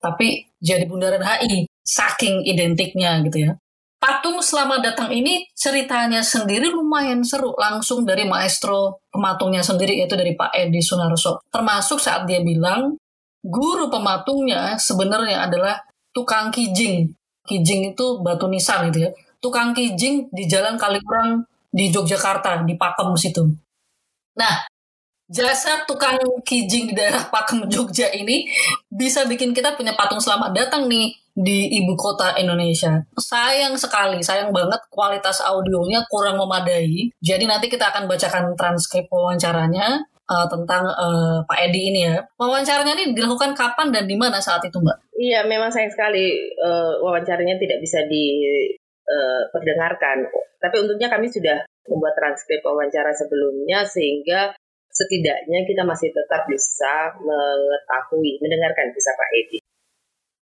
Tapi 0.01 0.49
jadi 0.57 0.89
Bundaran 0.89 1.20
HI, 1.20 1.68
saking 1.85 2.45
identiknya 2.49 3.20
gitu 3.29 3.45
ya. 3.45 3.53
Patung 4.01 4.41
Selamat 4.41 4.85
Datang 4.85 5.12
ini 5.12 5.49
ceritanya 5.57 6.25
sendiri 6.25 6.68
lumayan 6.72 7.25
seru 7.25 7.57
langsung 7.57 8.05
dari 8.05 8.25
maestro 8.29 9.01
pematungnya 9.09 9.64
sendiri 9.64 9.97
yaitu 10.01 10.16
dari 10.16 10.37
Pak 10.37 10.53
Edi 10.57 10.81
Sunarso. 10.81 11.45
Termasuk 11.49 12.01
saat 12.01 12.29
dia 12.29 12.41
bilang 12.45 12.97
guru 13.45 13.89
pematungnya 13.89 14.77
sebenarnya 14.81 15.49
adalah 15.49 15.85
tukang 16.12 16.53
kijing. 16.53 17.12
Kijing 17.45 17.97
itu 17.97 18.25
batu 18.25 18.49
nisan 18.49 18.89
gitu 18.89 19.09
ya. 19.09 19.11
Tukang 19.41 19.77
kijing 19.77 20.33
di 20.33 20.49
Jalan 20.49 20.81
Kalikurang 20.81 21.45
di 21.68 21.89
Yogyakarta, 21.89 22.64
di 22.64 22.77
Pakem 22.77 23.12
situ. 23.16 23.64
Nah, 24.35 24.66
jasa 25.30 25.87
tukang 25.87 26.18
kijing 26.43 26.91
di 26.91 26.95
daerah 26.95 27.30
Pakem 27.30 27.70
Jogja 27.70 28.11
ini 28.12 28.51
bisa 28.91 29.24
bikin 29.24 29.55
kita 29.55 29.78
punya 29.78 29.95
patung 29.95 30.20
selamat 30.20 30.53
datang 30.53 30.89
nih 30.91 31.14
di 31.35 31.82
ibu 31.82 31.99
kota 31.99 32.39
Indonesia. 32.39 33.03
Sayang 33.18 33.74
sekali, 33.74 34.22
sayang 34.22 34.55
banget 34.55 34.78
kualitas 34.91 35.41
audionya 35.43 36.07
kurang 36.07 36.39
memadai. 36.39 37.11
Jadi 37.18 37.45
nanti 37.47 37.66
kita 37.66 37.91
akan 37.91 38.07
bacakan 38.07 38.55
transkrip 38.55 39.11
wawancaranya 39.11 39.99
uh, 40.30 40.47
tentang 40.47 40.87
uh, 40.87 41.43
Pak 41.43 41.59
Edi 41.70 41.91
ini 41.91 42.07
ya. 42.07 42.22
Wawancaranya 42.39 42.95
ini 42.99 43.14
dilakukan 43.18 43.55
kapan 43.59 43.91
dan 43.91 44.07
di 44.07 44.14
mana 44.14 44.39
saat 44.39 44.62
itu, 44.62 44.78
Mbak? 44.78 45.18
Iya, 45.18 45.43
memang 45.47 45.70
sayang 45.74 45.91
sekali 45.91 46.39
uh, 46.62 47.03
wawancaranya 47.03 47.59
tidak 47.59 47.82
bisa 47.82 47.99
diperdengarkan. 48.07 50.30
Uh, 50.30 50.47
Tapi 50.62 50.87
untungnya 50.87 51.11
kami 51.11 51.26
sudah 51.26 51.66
membuat 51.89 52.14
transkrip 52.16 52.64
wawancara 52.64 53.12
sebelumnya 53.12 53.85
sehingga 53.85 54.57
setidaknya 54.95 55.66
kita 55.66 55.82
masih 55.82 56.14
tetap 56.14 56.47
bisa 56.47 57.18
mengetahui, 57.18 58.39
mendengarkan 58.39 58.95
kisah 58.95 59.14
Pak 59.18 59.30
Edi. 59.35 59.59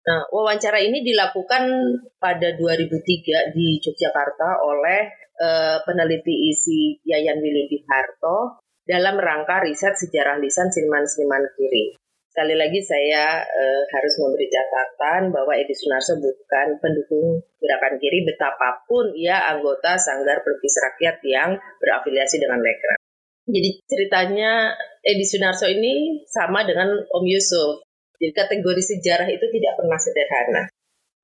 Nah, 0.09 0.25
wawancara 0.33 0.81
ini 0.81 1.05
dilakukan 1.05 1.69
pada 2.17 2.57
2003 2.57 3.53
di 3.53 3.77
Yogyakarta 3.77 4.65
oleh 4.65 5.13
uh, 5.37 5.85
peneliti 5.85 6.49
isi 6.49 6.97
Yayan 7.05 7.45
Wiludi 7.45 7.85
Harto 7.85 8.65
dalam 8.89 9.21
rangka 9.21 9.61
riset 9.69 10.01
sejarah 10.01 10.41
lisan 10.41 10.73
seniman-seniman 10.73 11.45
kiri. 11.53 11.93
Sekali 12.39 12.55
lagi 12.55 12.79
saya 12.87 13.43
uh, 13.43 13.83
harus 13.99 14.15
memberi 14.23 14.47
catatan 14.47 15.35
bahwa 15.35 15.59
Edi 15.59 15.75
Sunarso 15.75 16.23
bukan 16.23 16.79
pendukung 16.79 17.43
gerakan 17.59 17.99
kiri 17.99 18.23
betapapun 18.23 19.11
ia 19.19 19.43
anggota 19.51 19.99
Sanggar 19.99 20.47
Pelukis 20.47 20.79
Rakyat 20.79 21.19
yang 21.27 21.59
berafiliasi 21.83 22.39
dengan 22.39 22.63
Lekra. 22.63 22.95
Jadi 23.43 23.83
ceritanya 23.91 24.71
Edi 25.03 25.27
Sunarso 25.27 25.67
ini 25.67 26.23
sama 26.31 26.63
dengan 26.63 27.03
Om 27.11 27.27
Yusuf. 27.27 27.83
Jadi 28.23 28.31
kategori 28.31 28.83
sejarah 28.87 29.27
itu 29.27 29.47
tidak 29.59 29.75
pernah 29.75 29.99
sederhana. 29.99 30.63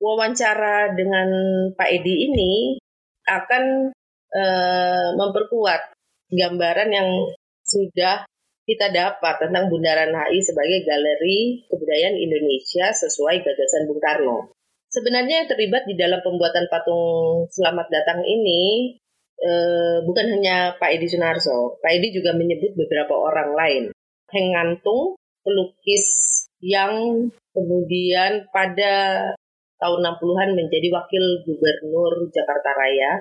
Wawancara 0.03 0.99
dengan 0.99 1.31
Pak 1.79 1.95
Edi 1.95 2.27
ini 2.27 2.75
akan 3.23 3.95
e, 4.35 4.45
memperkuat 5.15 5.95
gambaran 6.35 6.91
yang 6.91 7.09
sudah 7.63 8.27
kita 8.65 8.89
dapat 8.89 9.45
tentang 9.45 9.69
Bundaran 9.69 10.13
HI 10.13 10.41
sebagai 10.41 10.89
galeri 10.89 11.69
kebudayaan 11.69 12.17
Indonesia 12.17 12.89
sesuai 12.97 13.45
gagasan 13.45 13.85
Bung 13.89 14.01
Karno. 14.01 14.57
Sebenarnya 14.89 15.45
yang 15.45 15.49
terlibat 15.51 15.85
di 15.85 15.95
dalam 16.01 16.25
pembuatan 16.25 16.71
patung 16.73 17.45
selamat 17.53 17.87
datang 17.93 18.25
ini 18.25 18.95
eh, 19.37 19.99
bukan 20.07 20.27
hanya 20.39 20.81
Pak 20.81 20.97
Edi 20.97 21.11
Sunarso, 21.13 21.77
Pak 21.83 21.93
Edi 21.93 22.17
juga 22.17 22.33
menyebut 22.33 22.73
beberapa 22.73 23.13
orang 23.13 23.51
lain. 23.53 23.85
Heng 24.33 24.57
Ngantung, 24.57 25.21
pelukis 25.45 26.07
yang 26.65 27.29
kemudian 27.53 28.49
pada 28.49 29.29
tahun 29.77 30.01
60-an 30.01 30.51
menjadi 30.57 30.89
wakil 30.89 31.25
gubernur 31.45 32.33
Jakarta 32.33 32.73
Raya. 32.73 33.21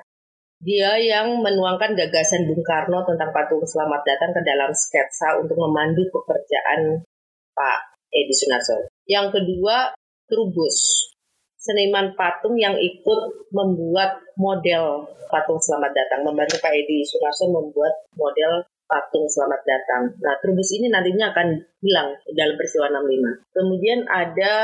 Dia 0.64 0.96
yang 0.96 1.44
menuangkan 1.44 1.92
gagasan 1.92 2.48
Bung 2.48 2.64
Karno 2.64 3.04
tentang 3.04 3.36
patung 3.36 3.60
selamat 3.68 4.00
datang 4.08 4.32
ke 4.32 4.42
dalam 4.48 4.72
sketsa 4.72 5.36
untuk 5.44 5.60
memandu 5.60 6.08
pekerjaan 6.08 7.04
Pak 7.52 7.80
Edi 8.08 8.32
Sunarso. 8.32 8.88
Yang 9.04 9.36
kedua, 9.36 9.92
Trubus, 10.24 11.12
seniman 11.60 12.16
patung 12.16 12.56
yang 12.56 12.80
ikut 12.80 13.52
membuat 13.52 14.24
model 14.40 15.12
patung 15.28 15.60
selamat 15.60 15.92
datang, 15.92 16.24
membantu 16.24 16.56
Pak 16.64 16.72
Edi 16.72 17.04
Sunarso 17.04 17.52
membuat 17.52 18.08
model 18.16 18.64
patung 18.88 19.28
selamat 19.28 19.68
datang. 19.68 20.16
Nah, 20.16 20.40
Trubus 20.40 20.72
ini 20.80 20.88
nantinya 20.88 21.36
akan 21.36 21.60
hilang 21.84 22.16
dalam 22.32 22.56
peristiwa 22.56 22.88
65. 22.88 23.52
Kemudian 23.52 24.00
ada 24.08 24.56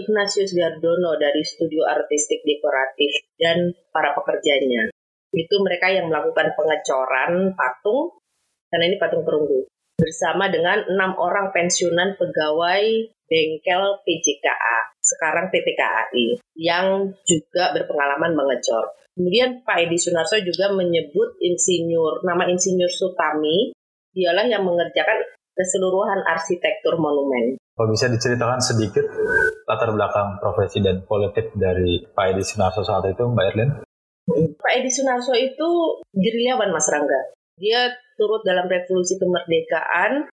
Ignatius 0.00 0.56
Gardono 0.56 1.20
dari 1.20 1.44
studio 1.44 1.84
artistik 1.84 2.40
dekoratif 2.40 3.20
dan 3.36 3.76
para 3.92 4.16
pekerjanya. 4.16 4.91
Itu 5.32 5.64
mereka 5.64 5.88
yang 5.88 6.12
melakukan 6.12 6.52
pengecoran 6.52 7.56
patung, 7.56 8.20
karena 8.68 8.84
ini 8.92 8.96
patung 9.00 9.24
perunggu, 9.24 9.64
bersama 9.96 10.52
dengan 10.52 10.84
enam 10.84 11.16
orang 11.16 11.50
pensiunan 11.56 12.14
pegawai 12.20 12.84
bengkel 13.32 13.82
PJKA, 14.04 14.76
sekarang 15.00 15.48
PT 15.48 15.72
KAI, 15.72 16.26
yang 16.60 17.16
juga 17.24 17.72
berpengalaman 17.72 18.36
mengecor. 18.36 18.92
Kemudian 19.16 19.64
Pak 19.64 19.88
Edi 19.88 19.96
Sunarso 20.00 20.40
juga 20.40 20.72
menyebut 20.72 21.36
insinyur, 21.40 22.24
nama 22.24 22.48
insinyur 22.48 22.88
Sutami, 22.88 23.72
dialah 24.12 24.44
yang 24.48 24.64
mengerjakan 24.64 25.20
keseluruhan 25.52 26.24
arsitektur 26.28 26.96
monumen. 26.96 27.60
Kalau 27.72 27.88
bisa 27.88 28.08
diceritakan 28.08 28.60
sedikit 28.60 29.04
latar 29.68 29.92
belakang 29.92 30.40
profesi 30.40 30.80
dan 30.84 31.04
politik 31.04 31.52
dari 31.56 32.04
Pak 32.04 32.36
Edi 32.36 32.44
Sunarso 32.44 32.84
saat 32.84 33.04
itu, 33.08 33.24
Mbak 33.24 33.46
Erlin? 33.52 33.70
Edi 34.72 34.90
Sunarso 34.90 35.36
itu 35.36 36.00
gerilyawan 36.16 36.72
Mas 36.72 36.88
Rangga. 36.88 37.20
Dia 37.60 37.92
turut 38.16 38.42
dalam 38.42 38.66
revolusi 38.66 39.20
kemerdekaan 39.20 40.32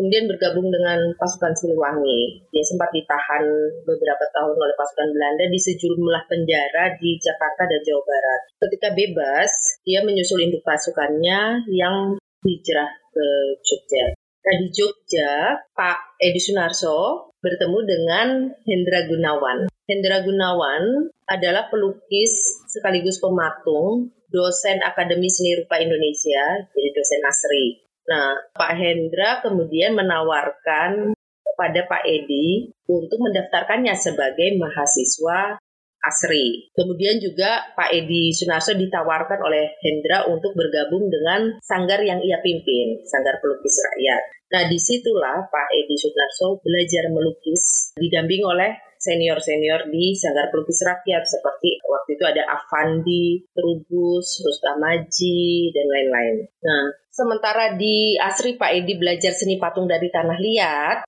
kemudian 0.00 0.32
bergabung 0.32 0.72
dengan 0.72 1.12
pasukan 1.20 1.52
Siliwangi. 1.52 2.48
Dia 2.48 2.64
sempat 2.64 2.88
ditahan 2.88 3.44
beberapa 3.84 4.24
tahun 4.32 4.56
oleh 4.56 4.76
pasukan 4.78 5.12
Belanda 5.12 5.44
di 5.52 5.60
sejumlah 5.60 6.24
penjara 6.24 6.96
di 6.96 7.20
Jakarta 7.20 7.68
dan 7.68 7.80
Jawa 7.84 8.02
Barat. 8.08 8.40
Ketika 8.64 8.88
bebas, 8.96 9.50
dia 9.84 10.00
menyusul 10.00 10.40
induk 10.40 10.64
pasukannya 10.64 11.68
yang 11.68 12.16
hijrah 12.40 12.90
ke 13.12 13.26
Jogja. 13.60 14.16
Nah 14.40 14.54
di 14.56 14.68
Jogja, 14.72 15.60
Pak 15.76 16.16
Edi 16.16 16.40
Sunarso 16.40 17.28
bertemu 17.44 17.78
dengan 17.84 18.28
Hendra 18.64 19.04
Gunawan. 19.04 19.68
Hendra 19.90 20.22
Gunawan 20.22 21.10
adalah 21.26 21.66
pelukis 21.66 22.62
sekaligus 22.70 23.18
pematung, 23.18 24.14
dosen 24.30 24.78
Akademi 24.86 25.26
Seni 25.26 25.58
Rupa 25.58 25.82
Indonesia, 25.82 26.70
jadi 26.70 26.88
dosen 26.94 27.20
Asri. 27.26 27.66
Nah, 28.06 28.38
Pak 28.54 28.78
Hendra 28.78 29.42
kemudian 29.42 29.98
menawarkan 29.98 31.10
kepada 31.42 31.80
Pak 31.90 32.06
Edi 32.06 32.70
untuk 32.86 33.18
mendaftarkannya 33.18 33.98
sebagai 33.98 34.54
mahasiswa 34.62 35.58
ASRI. 36.00 36.72
Kemudian 36.72 37.20
juga 37.20 37.74
Pak 37.76 37.92
Edi 37.92 38.32
Sunarso 38.32 38.72
ditawarkan 38.72 39.36
oleh 39.44 39.76
Hendra 39.84 40.24
untuk 40.30 40.56
bergabung 40.56 41.12
dengan 41.12 41.60
sanggar 41.60 42.00
yang 42.00 42.22
ia 42.24 42.40
pimpin, 42.40 43.04
Sanggar 43.04 43.36
Pelukis 43.42 43.76
Rakyat. 43.76 44.22
Nah, 44.50 44.62
di 44.66 44.78
situlah 44.80 45.44
Pak 45.50 45.68
Edi 45.76 45.94
Sunarso 46.00 46.62
belajar 46.64 47.12
melukis, 47.12 47.92
didamping 48.00 48.42
oleh 48.48 48.72
senior-senior 49.00 49.88
di 49.88 50.12
Sanggar 50.12 50.52
Pelukis 50.52 50.84
Rakyat 50.84 51.24
seperti 51.24 51.80
waktu 51.88 52.20
itu 52.20 52.24
ada 52.28 52.44
Avandi, 52.44 53.40
Trubus, 53.48 54.44
Rustamaji, 54.44 55.72
dan 55.72 55.86
lain-lain. 55.88 56.36
Nah, 56.60 56.84
sementara 57.08 57.80
di 57.80 58.20
Asri 58.20 58.60
Pak 58.60 58.70
Edi 58.76 59.00
belajar 59.00 59.32
seni 59.32 59.56
patung 59.56 59.88
dari 59.88 60.12
tanah 60.12 60.36
liat, 60.36 60.98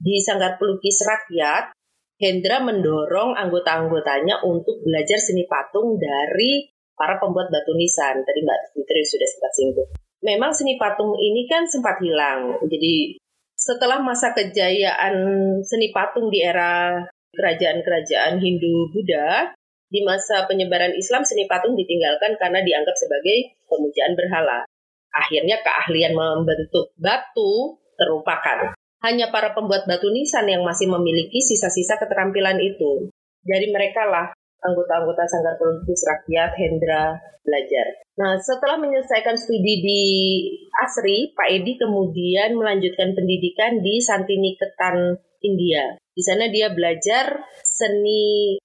di 0.00 0.16
Sanggar 0.24 0.56
Pelukis 0.56 1.04
Rakyat, 1.04 1.76
Hendra 2.16 2.64
mendorong 2.64 3.36
anggota-anggotanya 3.36 4.40
untuk 4.48 4.80
belajar 4.80 5.20
seni 5.20 5.44
patung 5.44 6.00
dari 6.00 6.64
para 6.96 7.20
pembuat 7.20 7.52
batu 7.52 7.76
nisan. 7.76 8.24
Tadi 8.24 8.40
Mbak 8.40 8.72
Fitri 8.72 9.04
sudah 9.04 9.28
sempat 9.28 9.52
singgung. 9.52 9.90
Memang 10.24 10.56
seni 10.56 10.80
patung 10.80 11.12
ini 11.20 11.44
kan 11.44 11.68
sempat 11.68 12.00
hilang. 12.00 12.56
Jadi 12.64 13.20
setelah 13.52 14.00
masa 14.00 14.32
kejayaan 14.32 15.16
seni 15.60 15.92
patung 15.92 16.32
di 16.32 16.40
era 16.40 17.04
kerajaan-kerajaan 17.36 18.40
Hindu-Buddha, 18.40 19.54
di 19.86 20.02
masa 20.02 20.50
penyebaran 20.50 20.96
Islam 20.98 21.22
seni 21.22 21.46
patung 21.46 21.78
ditinggalkan 21.78 22.34
karena 22.42 22.58
dianggap 22.64 22.96
sebagai 22.98 23.54
pemujaan 23.70 24.18
berhala. 24.18 24.66
Akhirnya 25.14 25.62
keahlian 25.62 26.12
membentuk 26.12 26.90
batu 26.98 27.78
terlupakan. 27.94 28.74
Hanya 29.06 29.30
para 29.30 29.54
pembuat 29.54 29.86
batu 29.86 30.10
nisan 30.10 30.50
yang 30.50 30.66
masih 30.66 30.90
memiliki 30.90 31.38
sisa-sisa 31.38 31.96
keterampilan 32.02 32.58
itu. 32.58 33.08
Dari 33.46 33.70
mereka 33.70 34.04
lah 34.10 34.26
anggota-anggota 34.66 35.22
Sanggar 35.30 35.54
Pelukis 35.54 36.02
Rakyat 36.02 36.52
Hendra 36.58 37.14
belajar. 37.46 37.86
Nah, 38.18 38.34
setelah 38.42 38.80
menyelesaikan 38.82 39.38
studi 39.38 39.84
di 39.84 40.02
Asri, 40.82 41.30
Pak 41.36 41.48
Edi 41.52 41.78
kemudian 41.78 42.58
melanjutkan 42.58 43.14
pendidikan 43.14 43.78
di 43.84 44.02
Santiniketan, 44.02 45.20
India. 45.46 45.94
Di 46.16 46.24
sana 46.24 46.48
dia 46.48 46.72
belajar 46.72 47.44
seni 47.60 48.56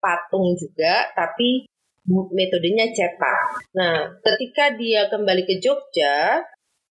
patung 0.00 0.56
juga, 0.56 1.12
tapi 1.12 1.68
metodenya 2.08 2.88
cetak. 2.88 3.68
Nah, 3.76 4.16
ketika 4.24 4.72
dia 4.72 5.12
kembali 5.12 5.44
ke 5.44 5.60
Jogja, 5.60 6.40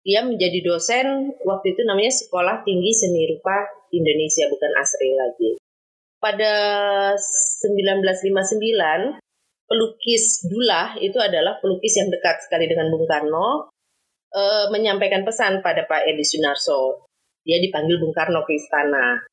dia 0.06 0.22
menjadi 0.22 0.62
dosen 0.62 1.34
waktu 1.42 1.66
itu 1.72 1.82
namanya 1.88 2.12
Sekolah 2.12 2.62
Tinggi 2.62 2.92
Seni 2.92 3.24
Rupa 3.26 3.66
Indonesia, 3.90 4.46
bukan 4.52 4.70
ASRI 4.76 5.10
lagi. 5.16 5.50
Pada 6.20 6.54
1959, 7.16 9.16
pelukis 9.66 10.46
Dullah 10.46 10.94
itu 11.02 11.18
adalah 11.18 11.58
pelukis 11.58 11.98
yang 11.98 12.06
dekat 12.12 12.38
sekali 12.46 12.70
dengan 12.70 12.86
Bung 12.92 13.08
Karno, 13.08 13.72
e, 14.30 14.42
menyampaikan 14.70 15.26
pesan 15.26 15.58
pada 15.64 15.88
Pak 15.90 16.06
Edi 16.06 16.22
Sunarso. 16.22 17.10
Dia 17.42 17.58
dipanggil 17.58 17.98
Bung 17.98 18.14
Karno 18.14 18.46
ke 18.46 18.54
istana. 18.54 19.26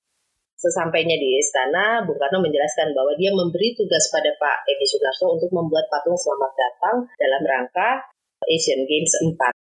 Sesampainya 0.57 1.19
di 1.19 1.39
istana, 1.41 2.01
Bung 2.07 2.15
Karno 2.15 2.39
menjelaskan 2.39 2.95
bahwa 2.95 3.11
dia 3.19 3.33
memberi 3.35 3.75
tugas 3.75 4.07
pada 4.07 4.31
Pak 4.39 4.63
Edi 4.69 4.85
Sunarso 4.87 5.35
untuk 5.35 5.51
membuat 5.51 5.89
patung 5.91 6.15
selamat 6.15 6.51
datang 6.55 6.95
dalam 7.19 7.41
rangka 7.43 7.89
Asian 8.47 8.87
Games 8.87 9.11
4. 9.19 9.51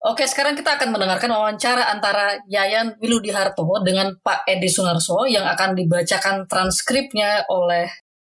Oke, 0.00 0.24
sekarang 0.24 0.56
kita 0.56 0.80
akan 0.80 0.96
mendengarkan 0.96 1.28
wawancara 1.28 1.92
antara 1.92 2.40
Yayan 2.48 2.96
Wiludiharto 3.04 3.68
dengan 3.84 4.16
Pak 4.16 4.48
Edi 4.48 4.72
Sunarso 4.72 5.28
yang 5.28 5.44
akan 5.44 5.76
dibacakan 5.76 6.48
transkripnya 6.48 7.44
oleh 7.52 7.84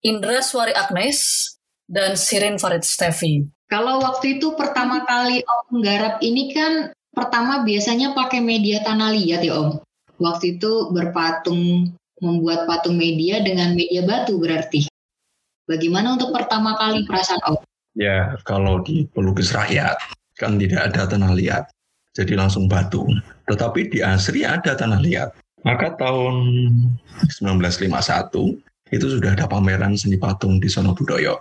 Indra 0.00 0.40
Suari 0.40 0.72
Agnes 0.72 1.52
dan 1.84 2.16
Sirin 2.16 2.56
Farid 2.56 2.80
Stevi. 2.80 3.44
Kalau 3.68 4.00
waktu 4.00 4.40
itu 4.40 4.56
pertama 4.56 5.04
kali 5.04 5.44
Om 5.44 5.84
garap 5.84 6.18
ini 6.24 6.48
kan 6.50 6.96
pertama 7.12 7.60
biasanya 7.60 8.16
pakai 8.16 8.40
media 8.40 8.80
tanah 8.80 9.12
liat 9.12 9.44
ya 9.44 9.60
Om. 9.60 9.84
Waktu 10.20 10.60
itu 10.60 10.92
berpatung 10.92 11.96
membuat 12.20 12.68
patung 12.68 13.00
media 13.00 13.40
dengan 13.40 13.72
media 13.72 14.04
batu 14.04 14.36
berarti. 14.36 14.84
Bagaimana 15.64 16.20
untuk 16.20 16.36
pertama 16.36 16.76
kali 16.76 17.08
perasaan 17.08 17.40
Om? 17.48 17.56
Ya, 17.96 18.36
kalau 18.44 18.84
di 18.84 19.08
pelukis 19.16 19.56
rakyat 19.56 19.96
kan 20.36 20.60
tidak 20.60 20.92
ada 20.92 21.08
tanah 21.08 21.32
liat, 21.32 21.64
jadi 22.12 22.36
langsung 22.36 22.68
batu. 22.68 23.08
Tetapi 23.48 23.88
di 23.88 23.98
Asri 24.04 24.44
ada 24.44 24.76
tanah 24.76 25.00
liat. 25.00 25.32
Maka 25.64 25.96
tahun 25.96 26.36
1951 27.40 28.60
itu 28.92 29.06
sudah 29.06 29.32
ada 29.32 29.48
pameran 29.48 29.96
seni 29.96 30.20
patung 30.20 30.60
di 30.60 30.68
Sono 30.68 30.92
Budoyo. 30.92 31.40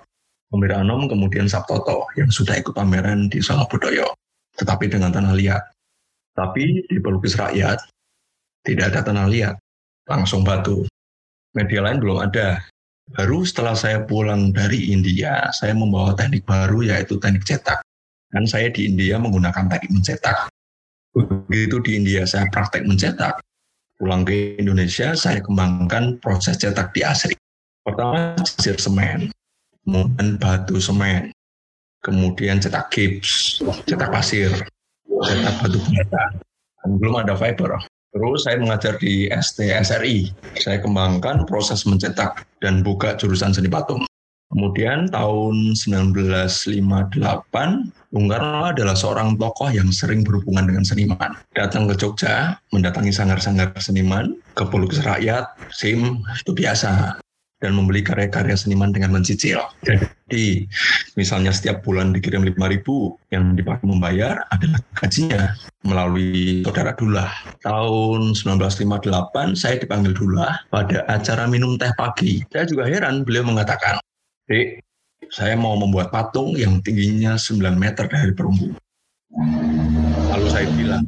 Pemir 0.49 0.73
Anom 0.73 1.05
kemudian 1.05 1.45
Sabtoto 1.45 2.09
yang 2.17 2.31
sudah 2.33 2.57
ikut 2.57 2.73
pameran 2.73 3.29
di 3.29 3.43
Sono 3.43 3.67
Budoyo, 3.69 4.15
tetapi 4.55 4.87
dengan 4.87 5.13
tanah 5.13 5.35
liat. 5.35 5.63
Tapi 6.33 6.87
di 6.87 6.97
pelukis 6.97 7.37
rakyat 7.37 7.77
tidak 8.69 8.93
ada 8.93 9.09
tanah 9.09 9.25
liat, 9.25 9.55
langsung 10.05 10.45
batu. 10.45 10.85
Media 11.57 11.81
lain 11.81 11.97
belum 11.97 12.21
ada. 12.21 12.61
Baru 13.09 13.41
setelah 13.41 13.73
saya 13.73 14.05
pulang 14.05 14.53
dari 14.53 14.93
India, 14.93 15.49
saya 15.49 15.73
membawa 15.73 16.13
teknik 16.13 16.45
baru 16.45 16.85
yaitu 16.85 17.17
teknik 17.17 17.41
cetak. 17.41 17.81
Dan 18.29 18.45
saya 18.45 18.69
di 18.69 18.85
India 18.85 19.17
menggunakan 19.17 19.65
teknik 19.65 19.89
mencetak. 19.89 20.53
Begitu 21.49 21.81
di 21.81 21.91
India 21.97 22.21
saya 22.29 22.45
praktek 22.53 22.85
mencetak, 22.85 23.41
pulang 23.97 24.21
ke 24.21 24.53
Indonesia 24.61 25.17
saya 25.17 25.41
kembangkan 25.41 26.21
proses 26.21 26.61
cetak 26.61 26.93
di 26.93 27.01
Asri. 27.01 27.33
Pertama 27.81 28.37
jasir 28.45 28.77
semen, 28.77 29.33
kemudian 29.81 30.37
batu 30.37 30.77
semen, 30.77 31.33
kemudian 32.05 32.61
cetak 32.61 32.93
gips, 32.93 33.57
cetak 33.89 34.13
pasir, 34.13 34.53
cetak 35.25 35.55
batu 35.65 35.81
bata. 35.81 36.23
Belum 36.85 37.25
ada 37.25 37.33
fiber. 37.33 37.81
Terus 38.09 38.41
saya 38.41 38.57
mengajar 38.57 38.97
di 38.97 39.29
STSRI. 39.29 40.33
Saya 40.57 40.81
kembangkan 40.81 41.45
proses 41.45 41.85
mencetak 41.85 42.41
dan 42.57 42.81
buka 42.81 43.13
jurusan 43.13 43.53
seni 43.53 43.69
patung. 43.69 44.01
Kemudian 44.49 45.13
tahun 45.13 45.77
1958, 45.77 47.21
Bung 48.09 48.25
Karno 48.25 48.73
adalah 48.73 48.97
seorang 48.97 49.37
tokoh 49.37 49.69
yang 49.69 49.93
sering 49.93 50.25
berhubungan 50.25 50.65
dengan 50.65 50.81
seniman. 50.81 51.37
Datang 51.53 51.85
ke 51.85 51.93
Jogja, 51.93 52.57
mendatangi 52.73 53.13
sanggar-sanggar 53.13 53.77
seniman, 53.77 54.33
ke 54.57 54.65
pelukis 54.65 55.05
rakyat, 55.05 55.53
SIM, 55.69 56.25
itu 56.33 56.49
biasa 56.57 57.21
dan 57.59 57.75
membeli 57.75 57.99
karya-karya 57.99 58.55
seniman 58.55 58.95
dengan 58.95 59.11
mencicil. 59.11 59.59
Jadi, 59.83 60.63
misalnya 61.19 61.51
setiap 61.51 61.83
bulan 61.83 62.15
dikirim 62.15 62.47
5.000, 62.47 63.35
yang 63.35 63.53
dipakai 63.59 63.85
membayar 63.85 64.47
adalah 64.51 64.79
gajinya 64.95 65.53
melalui 65.83 66.63
saudara 66.63 66.95
Dullah. 66.95 67.29
Tahun 67.63 68.31
1958, 68.31 69.59
saya 69.59 69.75
dipanggil 69.75 70.15
Dullah 70.15 70.63
pada 70.71 71.03
acara 71.11 71.45
minum 71.51 71.75
teh 71.75 71.91
pagi. 71.99 72.39
Saya 72.47 72.63
juga 72.63 72.87
heran, 72.87 73.27
beliau 73.27 73.43
mengatakan, 73.43 73.99
Dek, 74.47 74.79
saya 75.29 75.53
mau 75.59 75.75
membuat 75.75 76.09
patung 76.09 76.55
yang 76.55 76.79
tingginya 76.79 77.35
9 77.35 77.75
meter 77.75 78.07
dari 78.07 78.31
perunggu. 78.33 78.71
Lalu 80.31 80.47
saya 80.47 80.65
bilang, 80.73 81.05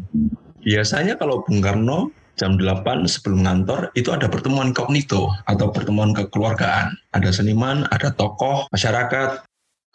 biasanya 0.61 1.15
kalau 1.17 1.41
Bung 1.47 1.63
Karno 1.63 2.11
jam 2.39 2.55
8 2.55 3.07
sebelum 3.07 3.43
ngantor 3.43 3.91
itu 3.97 4.11
ada 4.13 4.27
pertemuan 4.31 4.71
kognito 4.71 5.31
atau 5.49 5.71
pertemuan 5.71 6.15
kekeluargaan. 6.15 6.95
Ada 7.15 7.41
seniman, 7.41 7.87
ada 7.91 8.13
tokoh, 8.15 8.67
masyarakat, 8.71 9.43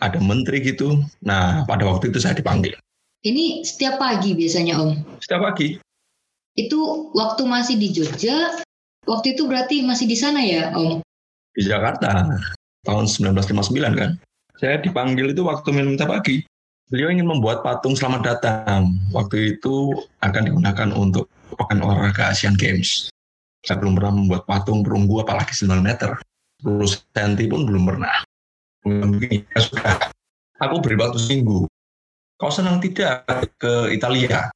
ada 0.00 0.18
menteri 0.20 0.60
gitu. 0.60 1.00
Nah, 1.24 1.64
pada 1.64 1.88
waktu 1.88 2.12
itu 2.12 2.20
saya 2.20 2.36
dipanggil. 2.36 2.76
Ini 3.24 3.64
setiap 3.64 3.98
pagi 3.98 4.36
biasanya 4.36 4.78
Om? 4.78 5.18
Setiap 5.18 5.42
pagi. 5.42 5.80
Itu 6.56 7.10
waktu 7.12 7.42
masih 7.44 7.76
di 7.76 7.92
Jogja, 7.92 8.62
waktu 9.08 9.36
itu 9.36 9.48
berarti 9.48 9.82
masih 9.82 10.06
di 10.06 10.16
sana 10.16 10.40
ya 10.44 10.72
Om? 10.76 11.02
Di 11.56 11.62
Jakarta, 11.64 12.28
tahun 12.84 13.04
1959 13.08 13.98
kan. 13.98 14.10
Saya 14.56 14.80
dipanggil 14.80 15.36
itu 15.36 15.44
waktu 15.44 15.68
minta 15.74 16.08
pagi. 16.08 16.44
Beliau 16.86 17.10
ingin 17.10 17.26
membuat 17.26 17.66
patung 17.66 17.98
selamat 17.98 18.22
datang. 18.22 18.94
Waktu 19.10 19.58
itu 19.58 19.90
akan 20.22 20.42
digunakan 20.46 20.88
untuk 20.94 21.26
pekan 21.56 21.80
olahraga 21.80 22.30
Asian 22.30 22.54
Games. 22.54 23.08
Saya 23.64 23.82
belum 23.82 23.98
pernah 23.98 24.14
membuat 24.14 24.46
patung 24.46 24.86
perunggu 24.86 25.26
apalagi 25.26 25.56
9 25.56 25.82
meter. 25.82 26.14
10 26.62 26.78
cm 27.12 27.50
pun 27.50 27.66
belum 27.66 27.82
pernah. 27.88 28.14
Begini, 28.86 29.42
ya 29.42 29.60
sudah. 29.60 29.96
Aku 30.62 30.78
beri 30.78 30.96
waktu 30.96 31.18
seminggu. 31.18 31.66
Kau 32.36 32.52
senang 32.52 32.78
tidak 32.78 33.26
ke 33.56 33.90
Italia? 33.90 34.52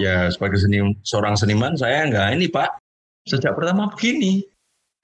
Ya, 0.00 0.30
sebagai 0.32 0.56
seni, 0.56 0.80
seorang 1.04 1.36
seniman, 1.36 1.76
saya 1.76 2.08
enggak 2.08 2.32
ini, 2.32 2.46
Pak. 2.48 2.80
Sejak 3.28 3.52
pertama 3.52 3.92
begini, 3.92 4.46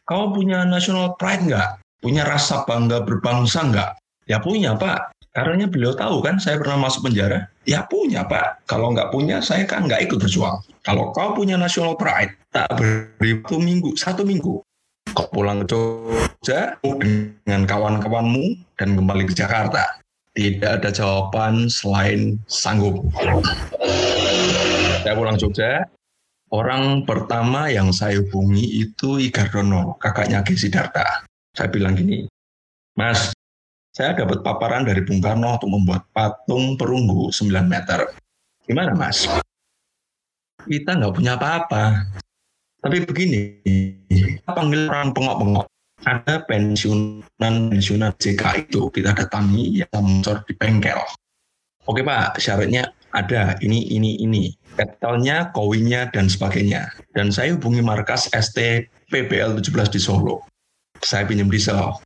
kau 0.08 0.32
punya 0.32 0.64
national 0.64 1.18
pride 1.20 1.44
enggak? 1.44 1.68
Punya 2.00 2.24
rasa 2.24 2.64
bangga 2.64 3.04
berbangsa 3.04 3.66
enggak? 3.66 3.90
Ya 4.24 4.40
punya, 4.40 4.78
Pak. 4.78 5.17
Karena 5.44 5.68
beliau 5.68 5.92
tahu 5.94 6.24
kan 6.24 6.40
saya 6.40 6.58
pernah 6.58 6.88
masuk 6.88 7.06
penjara. 7.10 7.46
Ya 7.68 7.84
punya 7.84 8.24
Pak. 8.24 8.64
Kalau 8.66 8.90
nggak 8.90 9.12
punya 9.12 9.38
saya 9.44 9.68
kan 9.68 9.86
nggak 9.86 10.08
ikut 10.08 10.18
berjuang. 10.18 10.58
Kalau 10.82 11.12
kau 11.12 11.36
punya 11.36 11.60
national 11.60 11.94
pride, 12.00 12.32
tak 12.50 12.72
beri 12.74 13.38
waktu 13.38 13.56
minggu, 13.60 13.92
satu 13.94 14.24
minggu. 14.24 14.64
Kau 15.12 15.28
pulang 15.32 15.64
ke 15.64 15.72
Jogja 15.72 16.76
dengan 16.80 17.68
kawan-kawanmu 17.68 18.76
dan 18.80 18.96
kembali 18.96 19.28
ke 19.28 19.34
Jakarta. 19.36 20.00
Tidak 20.32 20.80
ada 20.80 20.90
jawaban 20.94 21.66
selain 21.68 22.38
sanggup. 22.46 23.04
Saya 25.02 25.14
pulang 25.18 25.36
Jogja, 25.36 25.84
orang 26.54 27.04
pertama 27.04 27.68
yang 27.68 27.92
saya 27.92 28.22
hubungi 28.22 28.86
itu 28.86 29.18
Igardono, 29.18 29.98
kakaknya 29.98 30.40
Gesi 30.46 30.70
Darta. 30.72 31.26
Saya 31.52 31.68
bilang 31.74 31.98
gini, 31.98 32.24
Mas, 32.94 33.34
saya 33.98 34.14
dapat 34.14 34.46
paparan 34.46 34.86
dari 34.86 35.02
Bung 35.02 35.18
Karno 35.18 35.58
untuk 35.58 35.74
membuat 35.74 36.06
patung 36.14 36.78
perunggu 36.78 37.34
9 37.34 37.50
meter. 37.66 38.06
Gimana 38.62 38.94
mas? 38.94 39.26
Kita 40.62 40.94
nggak 40.94 41.18
punya 41.18 41.34
apa-apa. 41.34 42.06
Tapi 42.78 43.02
begini, 43.02 43.58
kita 44.06 44.54
panggil 44.54 44.86
orang 44.86 45.10
pengok-pengok. 45.10 45.66
Ada 46.06 46.46
pensiunan 46.46 47.74
pensiunan 47.74 48.14
JK 48.22 48.70
itu 48.70 48.86
kita 48.94 49.18
datangi 49.18 49.82
yang 49.82 49.90
muncul 49.98 50.46
di 50.46 50.54
bengkel. 50.54 51.02
Oke 51.90 52.06
Pak, 52.06 52.38
syaratnya 52.38 52.94
ada 53.10 53.58
ini, 53.66 53.82
ini, 53.90 54.14
ini. 54.22 54.54
Petalnya, 54.78 55.50
kowinya, 55.50 56.06
dan 56.14 56.30
sebagainya. 56.30 56.86
Dan 57.18 57.34
saya 57.34 57.58
hubungi 57.58 57.82
markas 57.82 58.30
ST 58.30 58.86
PBL 59.10 59.58
17 59.58 59.90
di 59.90 59.98
Solo. 59.98 60.46
Saya 61.02 61.26
pinjam 61.26 61.50
diesel 61.50 61.98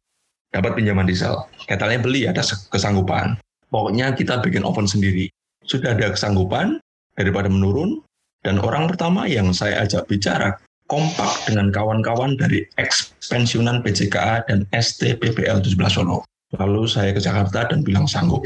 dapat 0.53 0.76
pinjaman 0.76 1.09
diesel. 1.09 1.48
Ketalnya 1.66 1.98
beli 1.98 2.28
ada 2.28 2.44
kesanggupan. 2.44 3.40
Pokoknya 3.72 4.12
kita 4.12 4.44
bikin 4.44 4.62
oven 4.62 4.84
sendiri. 4.84 5.32
Sudah 5.64 5.96
ada 5.96 6.12
kesanggupan 6.12 6.78
daripada 7.16 7.48
menurun. 7.48 8.05
Dan 8.42 8.59
orang 8.59 8.90
pertama 8.90 9.24
yang 9.24 9.55
saya 9.55 9.86
ajak 9.86 10.11
bicara 10.11 10.59
kompak 10.90 11.48
dengan 11.48 11.72
kawan-kawan 11.72 12.36
dari 12.36 12.66
ekspensiunan 12.76 13.80
PJKA 13.80 14.44
dan 14.50 14.68
STPPL 14.74 15.62
17 15.64 15.78
Solo. 15.88 16.26
Lalu 16.59 16.84
saya 16.84 17.16
ke 17.16 17.20
Jakarta 17.22 17.64
dan 17.64 17.80
bilang 17.80 18.05
sanggup. 18.05 18.44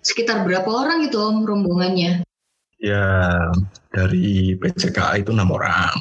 Sekitar 0.00 0.48
berapa 0.48 0.64
orang 0.64 1.04
itu 1.04 1.18
om 1.20 1.44
rombongannya? 1.44 2.24
Ya 2.80 3.04
dari 3.92 4.56
PJKA 4.56 5.20
itu 5.20 5.34
enam 5.34 5.52
orang. 5.52 5.92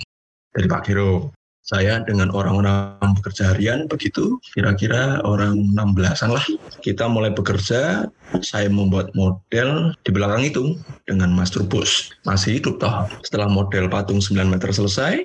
Dari 0.54 0.70
Pak 0.70 0.86
Giro, 0.86 1.34
saya 1.64 2.04
dengan 2.04 2.28
orang-orang 2.36 3.00
bekerja 3.16 3.56
harian 3.56 3.88
begitu, 3.88 4.36
kira-kira 4.52 5.24
orang 5.24 5.72
16-an 5.72 6.36
lah. 6.36 6.46
Kita 6.84 7.08
mulai 7.08 7.32
bekerja, 7.32 8.12
saya 8.44 8.68
membuat 8.68 9.16
model 9.16 9.96
di 10.04 10.12
belakang 10.12 10.44
itu 10.44 10.76
dengan 11.08 11.32
Mas 11.32 11.56
Trubus. 11.56 12.12
Masih 12.28 12.60
hidup 12.60 12.84
toh. 12.84 13.08
Setelah 13.24 13.48
model 13.48 13.88
patung 13.88 14.20
9 14.20 14.44
meter 14.44 14.76
selesai, 14.76 15.24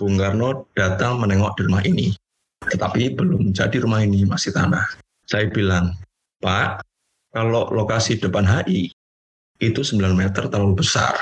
Bung 0.00 0.16
Karno 0.16 0.64
datang 0.72 1.20
menengok 1.20 1.60
di 1.60 1.62
rumah 1.68 1.84
ini. 1.84 2.16
Tetapi 2.64 3.12
belum 3.12 3.52
jadi 3.52 3.76
rumah 3.84 4.00
ini, 4.00 4.24
masih 4.24 4.56
tanah. 4.56 4.88
Saya 5.28 5.52
bilang, 5.52 5.92
Pak, 6.40 6.80
kalau 7.28 7.68
lokasi 7.68 8.16
depan 8.16 8.48
HI 8.48 8.88
itu 9.60 9.80
9 9.84 10.00
meter 10.16 10.48
terlalu 10.48 10.80
besar. 10.80 11.12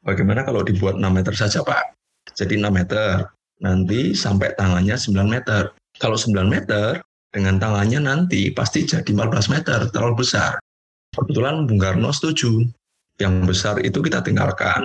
Bagaimana 0.00 0.48
kalau 0.48 0.64
dibuat 0.64 0.96
6 0.96 1.04
meter 1.12 1.36
saja, 1.36 1.60
Pak? 1.60 1.92
Jadi 2.32 2.56
6 2.56 2.72
meter, 2.72 3.28
nanti 3.62 4.12
sampai 4.12 4.52
tangannya 4.58 4.98
9 4.98 5.24
meter. 5.30 5.70
Kalau 5.96 6.18
9 6.18 6.50
meter, 6.50 7.00
dengan 7.32 7.56
tangannya 7.56 8.02
nanti 8.02 8.50
pasti 8.52 8.84
jadi 8.84 9.06
14 9.06 9.48
meter, 9.48 9.88
terlalu 9.88 10.26
besar. 10.26 10.58
Kebetulan 11.14 11.64
Bung 11.64 11.80
Karno 11.80 12.10
setuju. 12.10 12.66
Yang 13.16 13.34
besar 13.46 13.74
itu 13.80 14.02
kita 14.02 14.20
tinggalkan. 14.20 14.84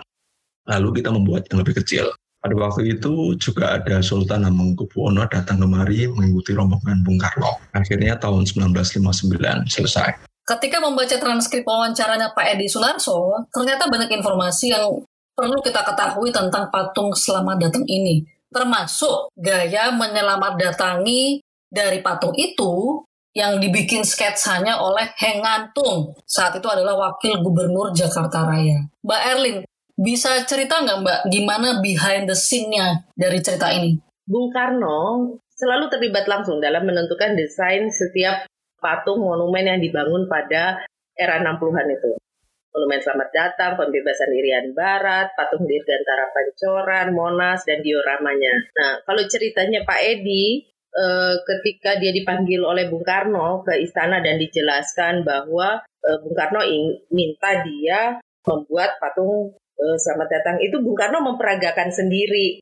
Lalu 0.70 1.02
kita 1.02 1.10
membuat 1.10 1.50
yang 1.50 1.66
lebih 1.66 1.82
kecil. 1.82 2.14
Pada 2.38 2.54
waktu 2.54 2.96
itu 2.96 3.34
juga 3.42 3.82
ada 3.82 4.00
Sultan 4.06 4.46
Hamengkubuwono 4.46 5.26
datang 5.26 5.58
kemari 5.58 6.06
mengikuti 6.06 6.54
rombongan 6.54 7.02
Bung 7.02 7.18
Karno. 7.18 7.58
Akhirnya 7.74 8.16
tahun 8.22 8.46
1959 8.46 9.68
selesai. 9.68 10.22
Ketika 10.48 10.80
membaca 10.80 11.12
transkrip 11.18 11.68
wawancaranya 11.68 12.32
Pak 12.32 12.56
Edi 12.56 12.72
Sunarso, 12.72 13.48
ternyata 13.52 13.92
banyak 13.92 14.08
informasi 14.16 14.72
yang 14.72 15.04
perlu 15.36 15.60
kita 15.60 15.84
ketahui 15.84 16.32
tentang 16.32 16.72
patung 16.72 17.12
selamat 17.12 17.68
datang 17.68 17.84
ini 17.84 18.37
termasuk 18.52 19.32
gaya 19.36 19.92
menyelamatdatangi 19.92 21.44
dari 21.68 22.00
patung 22.00 22.34
itu 22.36 23.04
yang 23.38 23.62
dibikin 23.62 24.02
sketsanya 24.02 24.82
oleh 24.82 25.14
Heng 25.22 25.46
Ngantung. 25.46 26.18
Saat 26.26 26.58
itu 26.58 26.66
adalah 26.66 26.98
wakil 26.98 27.38
gubernur 27.46 27.94
Jakarta 27.94 28.50
Raya. 28.50 28.82
Mbak 29.06 29.22
Erlin, 29.30 29.58
bisa 29.94 30.42
cerita 30.50 30.82
nggak 30.82 31.00
Mbak 31.06 31.20
gimana 31.30 31.78
behind 31.78 32.26
the 32.26 32.34
scene-nya 32.34 33.06
dari 33.14 33.38
cerita 33.46 33.70
ini? 33.70 34.02
Bung 34.26 34.50
Karno 34.50 35.38
selalu 35.54 35.86
terlibat 35.94 36.26
langsung 36.26 36.58
dalam 36.58 36.86
menentukan 36.86 37.38
desain 37.38 37.90
setiap 37.94 38.50
patung 38.82 39.22
monumen 39.22 39.70
yang 39.70 39.80
dibangun 39.82 40.26
pada 40.26 40.82
era 41.18 41.42
60-an 41.42 41.88
itu. 41.94 42.12
Monumen 42.78 43.02
Selamat 43.02 43.34
Datang, 43.34 43.74
Pembebasan 43.74 44.30
Irian 44.38 44.70
Barat, 44.78 45.34
Patung 45.34 45.66
Dirgantara 45.66 46.30
Pancoran, 46.30 47.10
Monas, 47.10 47.66
dan 47.66 47.82
dioramanya. 47.82 48.54
Nah, 48.78 49.02
kalau 49.02 49.26
ceritanya 49.26 49.82
Pak 49.82 49.98
Edi, 49.98 50.62
eh, 50.94 51.36
ketika 51.42 51.98
dia 51.98 52.14
dipanggil 52.14 52.62
oleh 52.62 52.86
Bung 52.86 53.02
Karno 53.02 53.66
ke 53.66 53.82
istana 53.82 54.22
dan 54.22 54.38
dijelaskan 54.38 55.26
bahwa 55.26 55.82
eh, 55.82 56.18
Bung 56.22 56.38
Karno 56.38 56.62
minta 57.10 57.66
dia 57.66 58.22
membuat 58.46 59.02
patung 59.02 59.58
eh, 59.58 59.98
Selamat 59.98 60.38
Datang, 60.38 60.62
itu 60.62 60.78
Bung 60.78 60.94
Karno 60.94 61.26
memperagakan 61.34 61.90
sendiri 61.90 62.62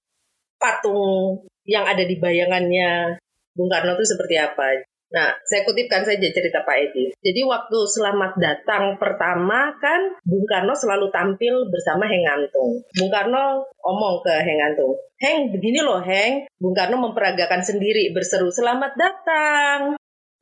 patung 0.56 1.44
yang 1.68 1.84
ada 1.84 2.08
di 2.08 2.16
bayangannya 2.16 3.20
Bung 3.52 3.68
Karno 3.68 4.00
itu 4.00 4.16
seperti 4.16 4.40
apa. 4.40 4.80
Nah, 5.16 5.32
saya 5.48 5.64
kutipkan 5.64 6.04
saja 6.04 6.28
cerita 6.28 6.68
Pak 6.68 6.76
Edi. 6.76 7.16
Jadi 7.24 7.42
waktu 7.48 7.80
selamat 7.88 8.36
datang 8.36 9.00
pertama 9.00 9.72
kan 9.80 10.20
Bung 10.28 10.44
Karno 10.44 10.76
selalu 10.76 11.08
tampil 11.08 11.72
bersama 11.72 12.04
Heng 12.04 12.28
Antung. 12.28 12.84
Bung 13.00 13.08
Karno 13.08 13.64
omong 13.80 14.20
ke 14.28 14.36
Heng 14.44 14.60
Antung, 14.60 15.00
Heng 15.16 15.56
begini 15.56 15.80
loh 15.80 16.04
Heng, 16.04 16.52
Bung 16.60 16.76
Karno 16.76 17.00
memperagakan 17.00 17.64
sendiri 17.64 18.12
berseru 18.12 18.52
selamat 18.52 18.92
datang. 19.00 19.96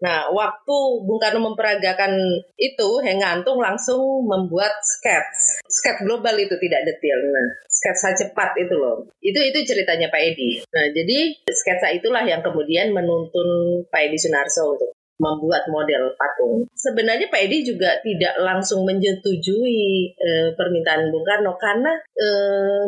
Nah, 0.04 0.28
waktu 0.36 0.78
Bung 1.08 1.16
Karno 1.16 1.40
memperagakan 1.54 2.18
itu, 2.60 2.90
Heng 3.08 3.24
Antung 3.24 3.64
langsung 3.64 4.28
membuat 4.28 4.76
sketch. 4.84 5.64
Sketch 5.64 6.04
global 6.04 6.36
itu 6.36 6.60
tidak 6.60 6.84
detail. 6.84 7.24
Nah, 7.24 7.48
sketsa 7.84 8.16
cepat 8.16 8.56
itu 8.56 8.80
loh. 8.80 9.04
Itu 9.20 9.44
itu 9.44 9.60
ceritanya 9.68 10.08
Pak 10.08 10.24
Edi. 10.24 10.64
Nah, 10.64 10.88
jadi 10.96 11.36
sketsa 11.44 11.92
itulah 11.92 12.24
yang 12.24 12.40
kemudian 12.40 12.96
menuntun 12.96 13.84
Pak 13.92 14.08
Edi 14.08 14.16
Sunarso 14.16 14.80
untuk 14.80 14.96
membuat 15.20 15.68
model 15.68 16.16
patung. 16.16 16.66
Sebenarnya 16.74 17.28
Pak 17.28 17.44
Edi 17.44 17.68
juga 17.68 18.00
tidak 18.00 18.40
langsung 18.40 18.88
menyetujui 18.88 20.16
e, 20.16 20.30
permintaan 20.56 21.12
Bung 21.12 21.28
Karno 21.28 21.54
karena 21.60 21.92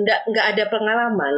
nggak 0.02 0.20
e, 0.24 0.28
nggak 0.32 0.48
ada 0.56 0.64
pengalaman. 0.72 1.36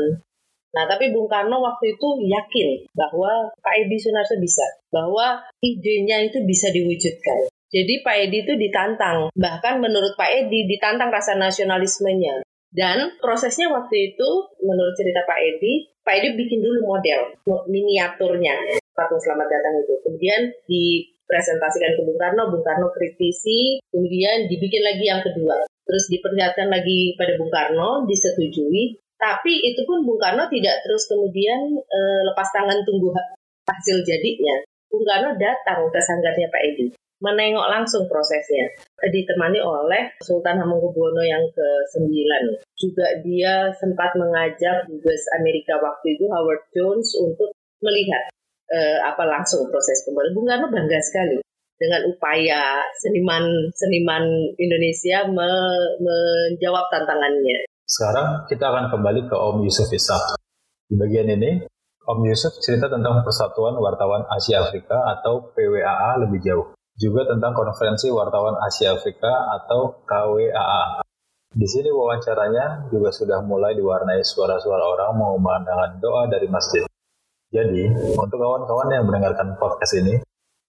Nah, 0.78 0.86
tapi 0.86 1.10
Bung 1.10 1.26
Karno 1.26 1.60
waktu 1.60 1.98
itu 1.98 2.08
yakin 2.30 2.86
bahwa 2.94 3.50
Pak 3.58 3.76
Edi 3.84 3.98
Sunarso 3.98 4.38
bisa, 4.38 4.64
bahwa 4.94 5.42
idenya 5.60 6.22
itu 6.22 6.46
bisa 6.46 6.70
diwujudkan. 6.70 7.50
Jadi 7.68 8.00
Pak 8.00 8.16
Edi 8.16 8.48
itu 8.48 8.54
ditantang, 8.56 9.28
bahkan 9.36 9.84
menurut 9.84 10.16
Pak 10.16 10.32
Edi 10.32 10.72
ditantang 10.72 11.12
rasa 11.12 11.36
nasionalismenya. 11.36 12.47
Dan 12.68 13.16
prosesnya 13.24 13.72
waktu 13.72 14.14
itu, 14.14 14.30
menurut 14.60 14.94
cerita 15.00 15.24
Pak 15.24 15.40
Edi, 15.40 15.88
Pak 16.04 16.14
Edi 16.20 16.36
bikin 16.36 16.60
dulu 16.60 16.84
model, 16.84 17.36
miniaturnya, 17.72 18.80
patung 18.92 19.22
selamat 19.22 19.48
datang 19.48 19.74
itu. 19.82 19.94
Kemudian 20.04 20.42
dipresentasikan 20.68 21.96
ke 21.96 22.02
Bung 22.04 22.20
Karno, 22.20 22.52
Bung 22.52 22.66
Karno 22.66 22.92
kritisi, 22.92 23.80
kemudian 23.88 24.52
dibikin 24.52 24.84
lagi 24.84 25.04
yang 25.08 25.22
kedua. 25.24 25.64
Terus 25.88 26.12
diperlihatkan 26.12 26.68
lagi 26.68 27.16
pada 27.16 27.40
Bung 27.40 27.52
Karno, 27.54 28.04
disetujui, 28.04 29.00
tapi 29.18 29.54
itu 29.64 29.82
pun 29.88 30.04
Bung 30.04 30.22
Karno 30.22 30.46
tidak 30.52 30.84
terus 30.86 31.10
kemudian 31.10 31.74
e, 31.74 32.00
lepas 32.28 32.52
tangan 32.54 32.84
tunggu 32.86 33.10
hasil 33.66 34.04
jadinya. 34.06 34.62
Bung 34.92 35.08
Karno 35.08 35.36
datang 35.40 35.88
ke 35.88 36.00
sanggarnya 36.04 36.48
Pak 36.52 36.62
Edi, 36.74 36.86
menengok 37.22 37.68
langsung 37.70 38.06
prosesnya. 38.06 38.70
Ditemani 39.02 39.62
oleh 39.62 40.14
Sultan 40.22 40.62
Hamengkubuwono 40.62 41.22
yang 41.26 41.44
ke-9. 41.54 42.10
Juga 42.78 43.08
dia 43.26 43.74
sempat 43.78 44.14
mengajak 44.18 44.86
dubes 44.90 45.24
Amerika 45.38 45.78
waktu 45.82 46.18
itu 46.18 46.26
Howard 46.30 46.62
Jones 46.74 47.10
untuk 47.18 47.54
melihat 47.82 48.30
e, 48.70 48.80
apa 49.02 49.24
langsung 49.26 49.66
proses 49.70 50.06
pembuatan. 50.06 50.34
Bung 50.34 50.48
Karno 50.50 50.68
bangga 50.70 51.02
sekali 51.02 51.38
dengan 51.78 52.10
upaya 52.10 52.82
seniman-seniman 53.06 54.26
Indonesia 54.58 55.30
me, 55.30 55.50
menjawab 56.02 56.90
tantangannya. 56.90 57.70
Sekarang 57.86 58.50
kita 58.50 58.66
akan 58.68 58.86
kembali 58.92 59.30
ke 59.30 59.36
Om 59.38 59.64
Yusuf 59.64 59.88
Ishak. 59.94 60.42
Di 60.90 60.98
bagian 60.98 61.30
ini, 61.30 61.64
Om 62.08 62.20
Yusuf 62.28 62.58
cerita 62.60 62.90
tentang 62.90 63.22
Persatuan 63.22 63.78
Wartawan 63.78 64.26
Asia 64.28 64.64
Afrika 64.66 64.96
atau 65.08 65.54
PWAA 65.54 66.24
lebih 66.26 66.40
jauh. 66.44 66.77
Juga 66.98 67.30
tentang 67.30 67.54
Konferensi 67.54 68.10
Wartawan 68.10 68.58
Asia 68.58 68.98
Afrika 68.98 69.30
atau 69.54 70.02
KWAA. 70.02 71.06
Di 71.54 71.68
sini 71.70 71.94
wawancaranya 71.94 72.90
juga 72.90 73.14
sudah 73.14 73.46
mulai 73.46 73.78
diwarnai 73.78 74.26
suara-suara 74.26 74.82
orang 74.82 75.14
mengumandangkan 75.14 76.02
doa 76.02 76.26
dari 76.26 76.50
masjid. 76.50 76.82
Jadi, 77.54 77.88
untuk 78.18 78.42
kawan-kawan 78.42 78.92
yang 78.92 79.06
mendengarkan 79.06 79.56
podcast 79.62 79.94
ini, 80.02 80.20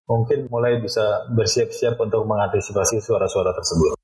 mungkin 0.05 0.47
mulai 0.53 0.77
bisa 0.79 1.27
bersiap-siap 1.33 1.97
untuk 1.97 2.29
mengantisipasi 2.29 3.01
suara-suara 3.01 3.57
tersebut. 3.57 3.97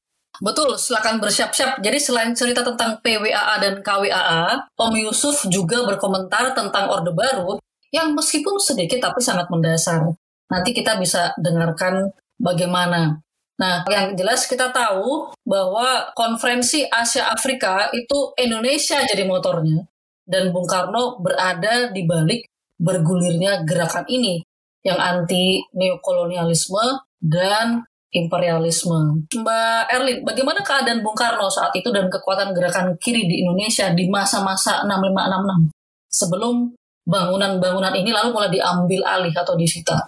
Betul, 0.42 0.74
silakan 0.74 1.22
bersiap-siap. 1.22 1.78
Jadi 1.78 1.98
selain 2.02 2.34
cerita 2.34 2.66
tentang 2.66 2.98
PWAA 3.04 3.54
dan 3.62 3.84
KWAA, 3.84 4.74
Om 4.74 4.94
Yusuf 4.98 5.46
juga 5.46 5.86
berkomentar 5.86 6.56
tentang 6.56 6.90
Orde 6.90 7.14
Baru 7.14 7.62
yang 7.94 8.10
meskipun 8.16 8.58
sedikit 8.58 8.98
tapi 8.98 9.22
sangat 9.22 9.46
mendasar. 9.46 10.10
Nanti 10.50 10.70
kita 10.76 11.00
bisa 11.00 11.32
dengarkan 11.40 12.12
bagaimana. 12.36 13.20
Nah, 13.54 13.86
yang 13.86 14.18
jelas 14.18 14.50
kita 14.50 14.74
tahu 14.74 15.30
bahwa 15.46 16.10
konferensi 16.18 16.82
Asia 16.90 17.30
Afrika 17.30 17.88
itu 17.94 18.34
Indonesia 18.36 18.98
jadi 19.06 19.22
motornya. 19.24 19.86
Dan 20.24 20.50
Bung 20.50 20.66
Karno 20.66 21.20
berada 21.20 21.92
di 21.92 22.02
balik 22.08 22.48
bergulirnya 22.80 23.62
gerakan 23.62 24.08
ini 24.08 24.40
yang 24.82 24.98
anti 24.98 25.62
neokolonialisme 25.72 27.06
dan 27.20 27.84
imperialisme. 28.14 29.26
Mbak 29.34 29.82
Erlin, 29.90 30.18
bagaimana 30.22 30.60
keadaan 30.62 31.02
Bung 31.02 31.18
Karno 31.18 31.50
saat 31.50 31.74
itu 31.74 31.90
dan 31.90 32.06
kekuatan 32.06 32.54
gerakan 32.54 32.94
kiri 33.02 33.26
di 33.26 33.42
Indonesia 33.42 33.90
di 33.90 34.06
masa-masa 34.06 34.86
6566 34.86 35.74
sebelum 36.08 36.54
bangunan-bangunan 37.04 37.94
ini 37.98 38.14
lalu 38.14 38.28
mulai 38.32 38.50
diambil 38.54 39.02
alih 39.02 39.34
atau 39.34 39.58
disita? 39.58 39.98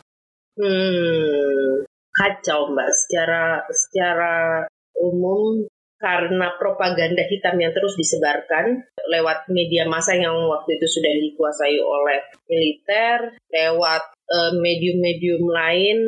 Hmm, 0.56 1.84
kacau 2.16 2.72
Mbak. 2.72 2.90
Secara 2.96 3.60
secara 3.68 4.64
umum 4.96 5.68
karena 5.96 6.52
propaganda 6.60 7.24
hitam 7.24 7.56
yang 7.56 7.72
terus 7.72 7.96
disebarkan 7.96 8.84
lewat 9.08 9.48
media 9.48 9.88
massa 9.88 10.12
yang 10.12 10.36
waktu 10.48 10.76
itu 10.76 10.86
sudah 10.88 11.12
dikuasai 11.12 11.76
oleh 11.80 12.20
militer, 12.48 13.36
lewat 13.48 14.02
eh, 14.28 14.52
medium-medium 14.60 15.44
lain, 15.48 15.98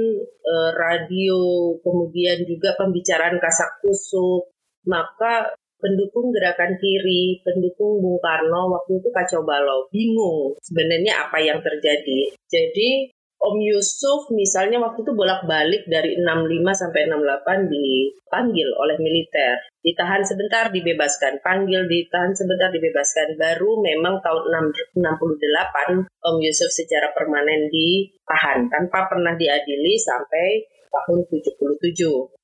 uh, 0.45 0.71
radio, 0.77 1.73
kemudian 1.81 2.45
juga 2.45 2.77
pembicaraan 2.77 3.41
kasak 3.41 3.81
kusuk, 3.81 4.53
maka 4.85 5.57
pendukung 5.79 6.35
gerakan 6.35 6.75
kiri, 6.77 7.41
pendukung 7.47 8.03
Bung 8.03 8.19
Karno 8.19 8.75
waktu 8.75 8.99
itu 8.99 9.09
kacau 9.15 9.47
balau, 9.47 9.87
bingung 9.95 10.59
sebenarnya 10.61 11.31
apa 11.31 11.39
yang 11.39 11.63
terjadi. 11.63 12.35
Jadi 12.51 13.15
Om 13.39 13.55
Yusuf 13.63 14.35
misalnya 14.35 14.83
waktu 14.83 15.07
itu 15.07 15.15
bolak-balik 15.15 15.87
dari 15.87 16.19
65 16.19 16.75
sampai 16.75 17.07
68 17.07 17.71
dipanggil 17.71 18.69
oleh 18.75 18.99
militer. 18.99 19.63
Ditahan 19.79 20.27
sebentar 20.27 20.75
dibebaskan, 20.75 21.39
panggil 21.39 21.87
ditahan 21.87 22.35
sebentar 22.35 22.67
dibebaskan. 22.75 23.39
Baru 23.39 23.79
memang 23.79 24.19
tahun 24.27 24.75
68 24.91 26.11
Om 26.19 26.37
Yusuf 26.43 26.71
secara 26.75 27.15
permanen 27.15 27.71
ditahan 27.71 28.67
tanpa 28.75 29.07
pernah 29.07 29.39
diadili 29.39 29.95
sampai 29.95 30.67
tahun 30.91 31.23
77. 31.31 31.95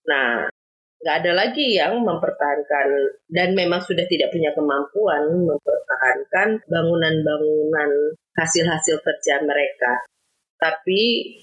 Nah, 0.06 0.46
nggak 1.02 1.16
ada 1.26 1.32
lagi 1.34 1.74
yang 1.74 2.06
mempertahankan 2.06 3.18
dan 3.34 3.52
memang 3.58 3.82
sudah 3.82 4.06
tidak 4.06 4.30
punya 4.30 4.54
kemampuan 4.54 5.26
mempertahankan 5.42 6.62
bangunan-bangunan 6.70 7.90
hasil-hasil 8.38 9.02
kerja 9.02 9.42
mereka. 9.42 10.00
Tapi 10.58 11.00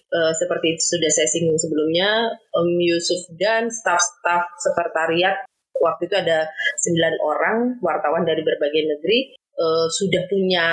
uh, 0.10 0.34
seperti 0.34 0.80
sudah 0.82 1.12
saya 1.12 1.28
singgung 1.30 1.60
sebelumnya, 1.60 2.32
Om 2.56 2.70
Yusuf 2.82 3.22
dan 3.38 3.70
staf-staf 3.70 4.50
sekretariat 4.58 5.46
waktu 5.82 6.10
itu 6.10 6.16
ada 6.16 6.46
9 6.46 7.22
orang 7.22 7.58
wartawan 7.82 8.24
dari 8.26 8.46
berbagai 8.46 8.86
negeri 8.86 9.34
uh, 9.58 9.88
sudah 9.90 10.26
punya 10.30 10.68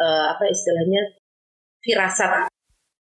uh, 0.00 0.24
apa 0.32 0.44
istilahnya 0.48 1.16
firasat 1.84 2.48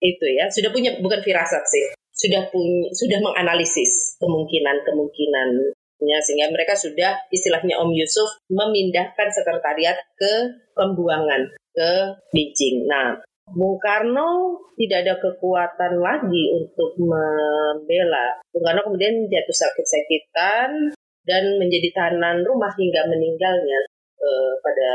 itu 0.00 0.26
ya, 0.32 0.48
sudah 0.48 0.72
punya 0.72 0.96
bukan 1.00 1.20
firasat 1.20 1.64
sih, 1.68 1.84
sudah 2.16 2.48
punya 2.48 2.88
sudah 2.96 3.18
menganalisis 3.20 4.16
kemungkinan-kemungkinan 4.16 5.76
sehingga 6.00 6.48
mereka 6.48 6.72
sudah 6.80 7.28
istilahnya 7.28 7.76
Om 7.76 7.92
Yusuf 7.92 8.40
memindahkan 8.48 9.28
sekretariat 9.36 10.00
ke 10.16 10.32
pembuangan 10.72 11.52
ke 11.76 11.90
Beijing. 12.32 12.88
Nah, 12.88 13.20
Bung 13.50 13.82
Karno 13.82 14.62
tidak 14.78 14.98
ada 15.06 15.14
kekuatan 15.18 15.98
lagi 15.98 16.44
untuk 16.54 16.94
membela. 17.02 18.38
Bung 18.54 18.62
Karno 18.62 18.80
kemudian 18.86 19.26
jatuh 19.26 19.56
sakit-sakitan 19.56 20.94
dan 21.26 21.42
menjadi 21.58 21.90
tahanan 21.90 22.46
rumah 22.46 22.70
hingga 22.78 23.02
meninggalnya 23.10 23.80
uh, 24.22 24.52
pada 24.62 24.90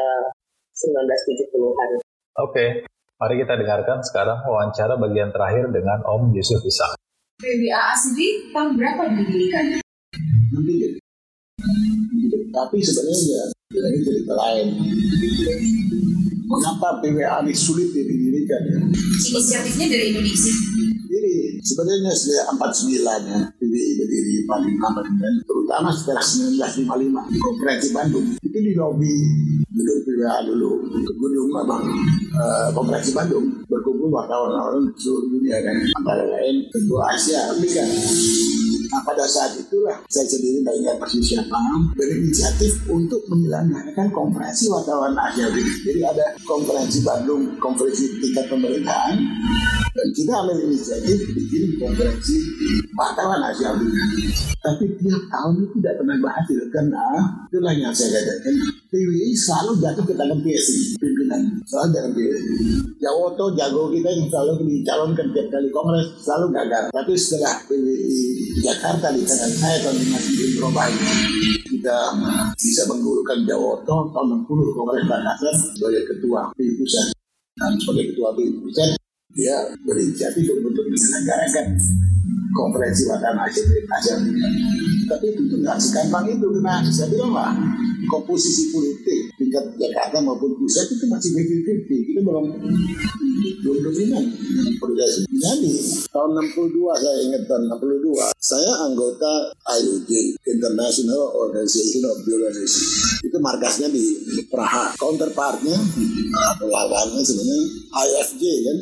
1970-an. 0.72 1.90
Oke, 2.00 2.52
okay. 2.52 2.70
mari 3.20 3.36
kita 3.44 3.60
dengarkan 3.60 4.00
sekarang 4.04 4.40
wawancara 4.48 4.96
bagian 5.00 5.32
terakhir 5.36 5.72
dengan 5.72 6.00
Om 6.08 6.32
Yusuf 6.32 6.64
Ishak. 6.64 6.96
PBAA 7.40 7.94
sendiri 8.00 8.56
tahun 8.56 8.80
berapa 8.80 9.02
didirikan? 9.12 9.66
Tapi 12.56 12.78
sebenarnya 12.80 13.52
ini 13.76 14.00
cerita 14.00 14.34
lain. 14.40 14.68
Mengapa 16.46 17.02
PWA 17.02 17.42
ini 17.42 17.54
sulit 17.54 17.90
didirikan? 17.90 18.62
Inisiatifnya 18.94 19.86
dari 19.90 20.06
Indonesia? 20.14 20.76
berdiri 21.16 21.64
sebenarnya 21.64 22.12
sejak 22.12 22.46
49 22.60 23.32
ya 23.32 23.40
PBI 23.56 23.92
berdiri 24.04 24.36
paling 24.44 24.76
lama 24.84 25.02
dan 25.16 25.34
terutama 25.48 25.90
setelah 25.96 26.20
1955 26.20 27.40
konferensi 27.40 27.88
Bandung 27.96 28.28
itu 28.44 28.58
di 28.60 28.74
lobi 28.76 29.16
gedung 29.72 30.00
PBA 30.04 30.38
dulu 30.52 30.72
gedung 30.92 31.50
memang 31.56 31.84
uh, 32.36 32.68
Bandung 33.16 33.46
berkumpul 33.72 34.12
wartawan-wartawan 34.12 34.92
seluruh 35.00 35.40
dunia 35.40 35.64
kan 35.64 35.76
antara 36.04 36.26
lain 36.28 36.68
ketua 36.68 37.16
Asia 37.16 37.40
Afrika 37.48 37.84
Nah 38.92 39.02
pada 39.04 39.26
saat 39.26 39.58
itulah 39.58 39.98
saya 40.10 40.26
sendiri 40.30 40.62
tidak 40.62 40.76
ingat 40.82 40.96
persis 41.02 41.24
siapa. 41.26 41.60
Berinisiatif 41.96 42.74
untuk 42.90 43.22
menyelenggarakan 43.32 44.08
konferensi 44.14 44.70
wartawan 44.70 45.14
Asia 45.18 45.50
Jadi 45.52 46.02
ada 46.02 46.26
konferensi 46.46 47.02
Bandung, 47.02 47.58
konferensi 47.58 48.06
tingkat 48.22 48.46
pemerintahan, 48.50 49.16
dan 49.96 50.08
kita 50.14 50.32
ambil 50.34 50.58
inisiatif 50.70 51.18
bikin 51.34 51.78
konferensi 51.82 52.36
wartawan 52.94 53.42
Asia. 53.46 53.74
Tapi 54.66 54.84
tiap 54.98 55.24
tahun 55.30 55.54
itu 55.62 55.76
tidak 55.82 55.94
pernah 56.02 56.18
berhasil 56.22 56.60
karena 56.74 57.06
itulah 57.50 57.74
yang 57.74 57.94
saya 57.94 58.18
katakan 58.18 58.56
PWI 58.90 59.34
selalu 59.34 59.82
jatuh 59.82 60.04
ke 60.06 60.14
tangan 60.14 60.40
PSI 60.46 61.00
pimpinan 61.02 61.42
selalu 61.66 61.88
dalam 61.94 62.12
PSI. 62.14 62.56
Jawoto 63.02 63.46
jago 63.58 63.90
kita 63.90 64.10
yang 64.14 64.28
selalu 64.30 64.52
dicalonkan 64.70 65.28
tiap 65.34 65.48
kali 65.50 65.68
kongres 65.74 66.08
selalu 66.22 66.46
gagal. 66.54 66.84
Tapi 66.94 67.14
setelah 67.18 67.56
PWI 67.66 68.24
Jakarta 68.62 69.08
di 69.12 69.22
tangan 69.26 69.52
saya 69.58 69.78
tahun 69.84 69.98
59 70.00 70.58
berubah 70.62 70.88
kita 71.66 72.00
bisa 72.56 72.84
menggurukan 72.88 73.40
Jawoto 73.44 73.96
tahun 74.14 74.28
60 74.46 74.78
kongres 74.78 75.04
Makassar 75.10 75.56
sebagai 75.76 76.04
ketua 76.14 76.54
PWI 76.54 76.74
pusat 76.78 77.08
dan 77.58 77.72
sebagai 77.82 78.14
ketua 78.14 78.30
PWI 78.38 78.54
pusat 78.62 78.90
dia 79.36 79.68
berinisiatif 79.84 80.48
untuk 80.48 80.88
menyelenggarakan 80.88 81.76
konferensi 82.56 83.04
wartawan 83.12 83.44
Asia 83.44 83.64
Asia 83.68 84.16
tapi 85.06 85.26
itu 85.36 85.44
tidak 85.52 85.78
segampang 85.78 86.26
itu 86.32 86.48
karena 86.50 86.82
saya 86.90 87.08
bilang 87.14 87.32
lah 87.36 87.52
komposisi 88.08 88.74
politik 88.74 89.34
tingkat 89.38 89.66
Jakarta 89.78 90.24
maupun 90.24 90.56
pusat 90.58 90.88
itu 90.90 91.06
masih 91.10 91.36
50-50 91.36 92.08
kita 92.10 92.20
belum 92.24 92.46
belum 93.62 93.78
dominan. 93.82 94.24
Progresi 94.78 95.26
jadi 95.30 95.74
tahun 96.10 96.32
62 96.56 97.02
saya 97.02 97.18
ingat 97.26 97.42
tahun 97.50 97.64
62 97.70 98.30
saya 98.40 98.72
anggota 98.86 99.32
IOJ 99.66 100.12
International 100.46 101.34
Organization 101.34 102.06
of 102.10 102.22
Journalists 102.26 103.22
itu 103.26 103.38
markasnya 103.42 103.90
di 103.90 104.04
Praha. 104.50 104.94
Counterpartnya 104.98 105.78
atau 106.56 106.68
lawannya 106.70 107.22
sebenarnya 107.22 107.66
IFJ 107.94 108.44
kan 108.66 108.78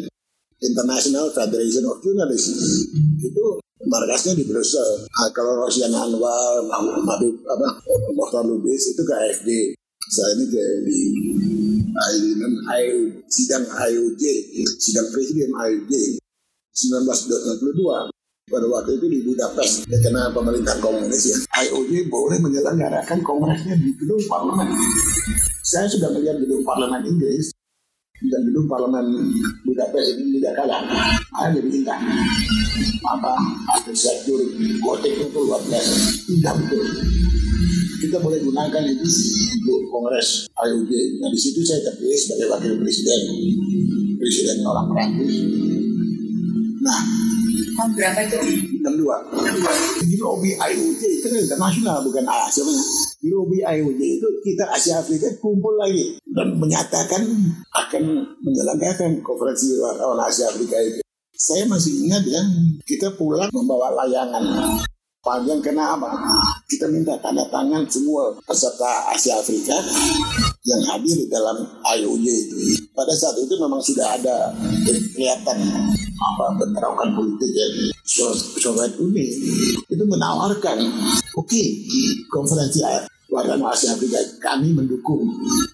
International 0.64 1.28
Federation 1.36 1.84
of 1.86 2.00
Journalists. 2.00 2.88
Itu 3.20 3.60
markasnya 3.84 4.40
di 4.40 4.48
Brussel. 4.48 5.06
Nah, 5.12 5.30
kalau 5.36 5.68
Rosiana 5.68 6.08
Anwar, 6.08 6.64
Mabib, 7.04 7.36
apa, 7.44 7.68
Mokhtar 8.16 8.48
Lubis 8.48 8.96
itu 8.96 9.04
ke 9.04 9.14
AFD. 9.14 9.50
Saya 10.04 10.36
ini 10.36 10.46
ke 10.52 10.64
di 10.84 11.00
IU, 11.94 13.00
sidang 13.32 13.64
IUJ, 13.64 14.24
sidang 14.82 15.08
presiden 15.16 15.52
IUJ 15.56 16.20
1962 16.76 18.12
pada 18.52 18.68
waktu 18.68 19.00
itu 19.00 19.06
di 19.08 19.20
Budapest 19.24 19.88
karena 19.88 20.28
pemerintahan 20.36 20.84
komunis 20.84 21.24
ya. 21.24 21.38
IOJ 21.64 22.12
boleh 22.12 22.38
menyelenggarakan 22.44 23.24
kongresnya 23.24 23.80
di 23.80 23.96
gedung 23.96 24.20
parlemen. 24.28 24.68
Saya 25.64 25.88
sudah 25.88 26.12
melihat 26.12 26.44
gedung 26.44 26.68
parlemen 26.68 27.08
Inggris 27.08 27.56
dan 28.32 28.40
gedung 28.48 28.68
parlemen 28.72 29.06
Budapest 29.68 30.20
ini 30.20 30.40
tidak 30.40 30.64
kalah. 30.64 30.82
Ada 31.34 31.60
jadi 31.60 31.70
indah. 31.82 32.00
Apa? 33.04 33.34
Arsitektur 33.76 34.40
gotik 34.80 35.14
itu 35.18 35.40
luar 35.44 35.60
biasa. 35.66 35.94
Indah 36.32 36.54
betul. 36.56 36.86
Kita 38.04 38.18
boleh 38.20 38.40
gunakan 38.44 38.84
itu 38.84 39.08
untuk 39.64 39.80
kongres 39.88 40.52
IOJ 40.52 41.24
nah 41.24 41.32
di 41.32 41.40
situ 41.40 41.64
saya 41.64 41.80
terpilih 41.88 42.20
sebagai 42.20 42.48
wakil 42.52 42.74
presiden. 42.84 43.20
Presiden 44.20 44.64
orang 44.68 44.88
Perancis. 44.92 45.34
Nah 46.84 47.00
tahun 47.74 47.92
berapa 47.98 48.20
itu? 48.28 48.38
62 48.84 50.04
di 50.04 50.16
lobby 50.20 50.52
IOJ 50.54 51.02
itu 51.02 51.26
kan 51.32 51.40
internasional 51.40 51.98
bukan 52.04 52.28
Asia. 52.28 52.64
Di 53.24 53.32
lobby 53.32 53.64
IOJ 53.64 54.02
itu 54.20 54.28
kita 54.44 54.68
Asia 54.68 55.00
Afrika 55.00 55.32
kumpul 55.40 55.80
lagi 55.80 56.20
dan 56.34 56.58
menyatakan 56.58 57.22
akan 57.70 58.04
menyelenggarakan 58.42 59.22
konferensi 59.22 59.78
wartawan 59.78 60.20
Asia 60.26 60.50
Afrika 60.50 60.78
itu. 60.82 61.00
Saya 61.34 61.66
masih 61.70 62.08
ingat 62.08 62.24
ya, 62.26 62.42
kita 62.86 63.14
pulang 63.18 63.50
membawa 63.54 63.94
layangan 64.04 64.42
panjang 65.24 65.62
kenapa? 65.64 66.14
Kita 66.68 66.90
minta 66.92 67.16
tanda 67.24 67.48
tangan 67.48 67.88
semua 67.88 68.34
peserta 68.44 69.14
Asia 69.14 69.40
Afrika 69.40 69.78
yang 70.68 70.82
hadir 70.90 71.16
di 71.16 71.28
dalam 71.32 71.64
IOJ 71.84 72.26
itu. 72.28 72.58
Pada 72.92 73.16
saat 73.16 73.40
itu 73.40 73.56
memang 73.58 73.80
sudah 73.80 74.20
ada 74.20 74.52
kelihatan 74.88 75.58
apa 76.24 76.46
bentrokan 76.56 77.10
politik 77.16 77.52
ya 77.52 77.68
Soviet 78.08 78.96
Uni 78.96 79.28
itu 79.92 80.04
menawarkan 80.08 80.78
oke 81.36 81.48
okay, 81.48 81.84
konferensi 82.32 82.80
warga 83.34 83.58
Asia 83.74 83.98
Afrika 83.98 84.22
kami 84.38 84.78
mendukung. 84.78 85.26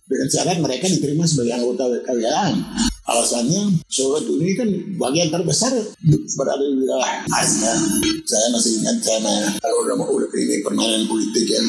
Dengan 0.08 0.28
syarat 0.32 0.58
mereka 0.64 0.88
diterima 0.88 1.28
sebagai 1.28 1.60
anggota 1.60 1.92
WKWA 1.92 2.48
alasannya 3.10 3.82
Soviet 3.90 4.26
Uni 4.30 4.54
kan 4.54 4.70
bagian 5.02 5.34
terbesar 5.34 5.74
berada 6.38 6.64
di 6.64 6.76
wilayah 6.86 7.26
Asia. 7.34 7.74
Saya 8.30 8.48
masih 8.54 8.82
ingat 8.82 8.98
saya 9.02 9.20
kalau 9.58 9.78
udah 9.84 9.96
mau 9.98 10.10
udah 10.14 10.30
ini 10.38 10.62
permainan 10.62 11.10
politik 11.10 11.46
ya 11.50 11.62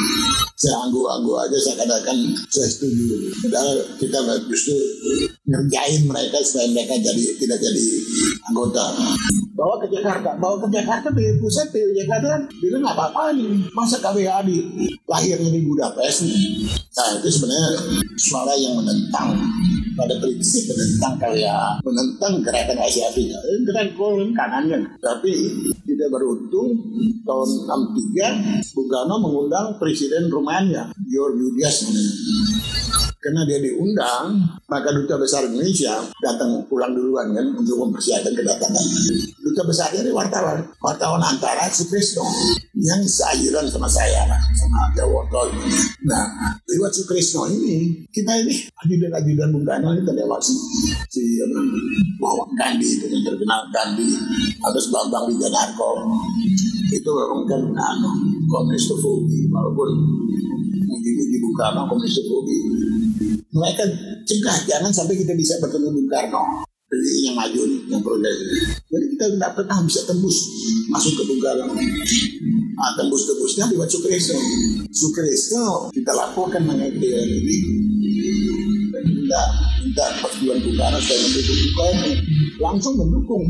saya 0.61 0.77
anggu-anggu 0.85 1.33
aja 1.41 1.57
saya 1.57 1.75
katakan 1.81 2.17
saya 2.53 2.69
setuju. 2.69 3.33
Padahal 3.49 3.77
kita 3.97 4.19
justru 4.53 4.77
ngerjain 5.49 6.05
mereka 6.05 6.37
supaya 6.45 6.69
mereka 6.71 6.95
jadi 7.01 7.25
tidak 7.41 7.59
jadi 7.59 7.85
anggota. 8.53 8.85
Bawa 9.57 9.81
ke 9.81 9.89
Jakarta 9.93 10.37
bawa 10.37 10.57
ke 10.65 10.69
Jakarta 10.73 11.09
di 11.13 11.25
pusat 11.41 11.73
di 11.73 11.81
Jakarta 12.05 12.45
bilang 12.61 12.85
nggak 12.85 12.97
apa-apa 12.97 13.33
nih. 13.35 13.73
Masa 13.73 13.97
KWA 14.05 14.45
di 14.45 14.61
lahirnya 15.09 15.51
di 15.51 15.61
Budapest 15.65 16.23
nah 16.91 17.17
itu 17.17 17.29
sebenarnya 17.33 17.71
suara 18.21 18.53
yang 18.59 18.77
menentang 18.77 19.33
pada 19.97 20.15
prinsip 20.23 20.71
menentang 20.71 21.15
KWA 21.19 21.83
menentang 21.83 22.33
gerakan 22.45 22.79
Asia 22.83 23.09
Afrika 23.11 23.39
gerakan 23.67 23.89
kolon 23.97 24.31
kanan 24.35 24.65
kan. 24.71 24.83
Tapi 25.01 25.33
kita 25.85 26.07
beruntung 26.11 26.69
tahun 27.27 27.49
63 27.67 28.75
Bung 28.75 28.89
Karno 28.89 29.17
mengundang 29.21 29.77
Presiden 29.77 30.31
Rumania 30.31 30.91
George 31.09 31.37
Yudias 31.39 31.77
karena 33.21 33.45
dia 33.45 33.61
diundang, 33.61 34.33
maka 34.65 34.89
duta 34.97 35.21
besar 35.21 35.45
Indonesia 35.45 35.93
datang 36.25 36.65
pulang 36.73 36.97
duluan 36.97 37.29
kan 37.37 37.53
untuk 37.53 37.77
mempersiapkan 37.85 38.33
kedatangan. 38.33 38.87
Duta 39.45 39.63
besar 39.69 39.93
dari 39.93 40.09
wartawan, 40.09 40.65
wartawan 40.81 41.21
antara 41.21 41.69
Sukrisno 41.69 42.25
yang 42.81 43.05
sayuran 43.05 43.69
sama 43.69 43.85
saya, 43.93 44.25
sama 44.57 44.81
Jawoto. 44.97 45.53
Nah, 46.09 46.57
lewat 46.65 46.97
Sukrisno 46.97 47.45
ini, 47.53 48.09
kita 48.09 48.41
ini 48.41 48.57
ajudan-ajudan 48.89 49.53
Bung 49.53 49.69
Karno 49.69 49.93
ini 49.93 50.01
terlewat 50.01 50.41
si, 50.41 50.57
si 51.13 51.45
Muhammad 52.17 52.57
Gandhi 52.57 52.89
itu 52.89 53.05
yang 53.05 53.21
terkenal 53.21 53.69
Gandhi, 53.69 54.17
atas 54.65 54.89
Bambang 54.89 55.29
Wijanarko. 55.29 56.09
Itu 56.89 57.11
memang 57.13 57.45
kan 57.45 57.63
anu, 57.69 58.11
komunis 58.49 58.89
walaupun 59.53 59.91
muji-muji 60.89 61.37
Bung 61.37 61.57
Karno 61.61 61.85
komunis 61.85 62.17
mereka 63.51 63.83
cegah 64.27 64.57
jangan 64.67 64.93
sampai 64.95 65.19
kita 65.19 65.35
bisa 65.35 65.59
bertemu 65.59 65.91
Bung 65.91 66.11
Karno 66.11 66.67
yang 66.99 67.39
maju 67.39 67.61
nih, 67.71 67.81
yang 67.87 68.03
progresif. 68.03 68.51
Jadi 68.91 69.07
kita 69.15 69.25
tidak 69.39 69.51
pernah 69.55 69.79
bisa 69.87 70.01
tembus 70.11 70.37
masuk 70.91 71.13
ke 71.15 71.23
Bung 71.23 71.43
Karno. 71.43 71.71
Nah, 71.71 72.91
tembus-tembusnya 72.99 73.71
lewat 73.71 73.89
Sukresno. 73.93 74.39
Sukresno 74.91 75.95
kita 75.95 76.11
laporkan 76.11 76.67
mengenai 76.67 76.91
ini. 76.91 77.59
Dan 78.91 79.03
minta, 79.07 79.43
minta 79.87 80.05
persetujuan 80.19 80.59
Bung 80.67 80.77
Karno 80.79 80.99
saya 80.99 81.19
mendukung 81.23 81.59
Bung 81.79 81.99
Langsung 82.61 82.95
mendukung. 82.99 83.45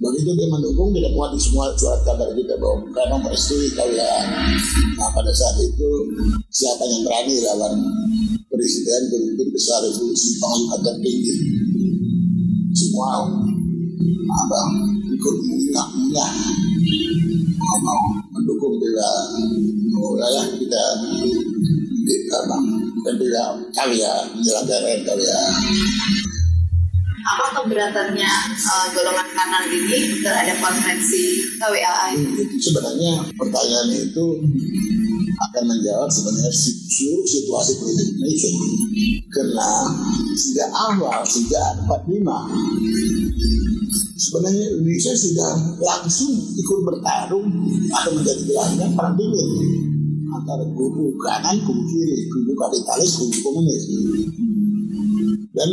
Begitu 0.00 0.32
dia 0.32 0.48
mendukung, 0.48 0.96
tidak 0.96 1.12
muat 1.12 1.30
di 1.36 1.40
semua 1.44 1.68
surat 1.76 2.00
kabar 2.02 2.26
kita 2.34 2.58
bahwa 2.58 2.82
Bung 2.82 2.94
Karno 2.94 3.16
merestui 3.22 3.70
kalian. 3.78 4.24
Nah 4.98 5.08
pada 5.14 5.30
saat 5.30 5.62
itu 5.62 5.90
siapa 6.50 6.82
yang 6.90 7.06
berani 7.06 7.34
lawan 7.46 7.74
presiden 8.60 9.08
pemimpin 9.08 9.48
besar 9.56 9.80
revolusi 9.88 10.36
panglima 10.36 10.76
tertinggi 10.84 11.34
semua 12.76 13.24
apa 14.28 14.60
ikut 15.16 15.36
munyah 15.48 15.88
munyah 15.96 16.32
mau 17.80 18.04
mendukung 18.36 18.76
bila 18.76 19.08
wilayah 19.96 20.44
kita 20.60 20.84
di 22.04 22.14
apa 22.28 22.56
bukan 23.00 23.14
bila 23.16 23.42
kalian 23.72 24.24
menjelaskan 24.36 25.00
kalian 25.08 25.52
apa 27.20 27.44
keberatannya 27.56 28.32
uh, 28.60 28.86
golongan 28.92 29.28
kanan 29.32 29.64
ini 29.72 30.20
terhadap 30.20 30.60
konferensi 30.60 31.48
KWAA 31.56 32.12
itu 32.12 32.44
sebenarnya 32.60 33.24
pertanyaan 33.40 33.88
itu 33.96 34.26
akan 35.40 35.62
menjawab 35.72 36.12
sebenarnya 36.12 36.52
seluruh 36.52 37.24
situasi 37.24 37.72
politik 37.80 38.12
Indonesia 38.12 38.50
karena 39.32 39.68
sejak 40.36 40.68
awal 40.68 41.24
sejak 41.24 41.80
45 41.88 42.28
sebenarnya 44.20 44.64
Indonesia 44.76 45.12
sudah 45.16 45.50
langsung 45.80 46.30
ikut 46.36 46.78
bertarung 46.84 47.48
atau 47.88 48.10
menjadi 48.14 48.42
gelanggang 48.44 48.92
perang 48.92 49.16
dingin. 49.16 49.48
Antara 50.30 50.62
kubu 50.62 51.10
kanan, 51.18 51.58
kubu 51.66 51.82
kiri, 51.90 52.30
kubu 52.30 52.52
kapitalis, 52.54 53.18
kubu 53.18 53.36
komunis. 53.42 53.82
Dan 55.50 55.68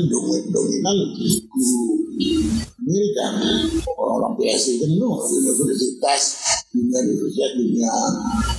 dominan 0.49 0.97
kubu 1.45 1.79
Amerika 2.87 3.27
orang-orang 3.99 4.39
PSI 4.39 4.79
jenuh 4.79 5.19
universitas 5.19 6.21
dunia 6.71 7.03
universitas 7.03 7.51
dunia 7.59 7.91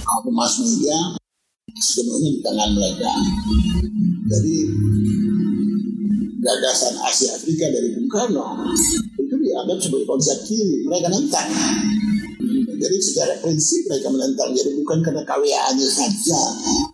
apa 0.04 0.28
mass 0.28 0.60
media 0.60 1.16
sepenuhnya 1.80 2.28
di 2.36 2.40
tangan 2.44 2.70
mereka. 2.76 3.10
Jadi 4.28 4.54
gagasan 6.44 6.94
Asia 7.08 7.40
Afrika 7.40 7.72
dari 7.72 7.88
Bung 7.96 8.10
Karno 8.12 8.68
itu 9.16 9.32
dianggap 9.32 9.80
sebagai 9.80 10.04
konsep 10.04 10.36
kiri 10.44 10.84
mereka 10.84 11.08
nentang. 11.08 11.48
Jadi 12.78 12.96
secara 13.00 13.32
prinsip 13.40 13.80
mereka 13.88 14.12
menentang 14.12 14.52
jadi 14.52 14.76
bukan 14.76 15.08
karena 15.08 15.24
KWA-nya 15.24 15.88
saja 15.88 16.40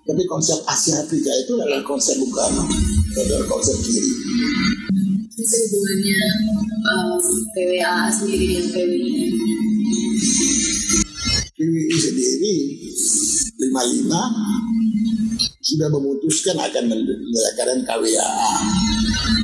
tapi 0.06 0.22
konsep 0.30 0.62
Asia 0.70 1.02
Afrika 1.02 1.34
itu 1.34 1.58
adalah 1.58 1.82
konsep 1.82 2.14
Bung 2.22 2.30
Karno 2.30 2.62
adalah 3.10 3.46
konsep 3.50 3.74
kiri 3.82 4.12
Hubungannya 5.44 6.24
um, 6.88 7.20
PWA 7.52 8.08
sendiri 8.08 8.46
dengan 8.48 8.64
PWI 8.72 9.12
PWI 11.52 11.96
sendiri 12.00 12.56
55 13.60 14.08
sudah 15.64 15.88
memutuskan 15.92 16.56
akan 16.56 16.84
menyelenggarakan 16.88 17.84
KWAA. 17.84 18.56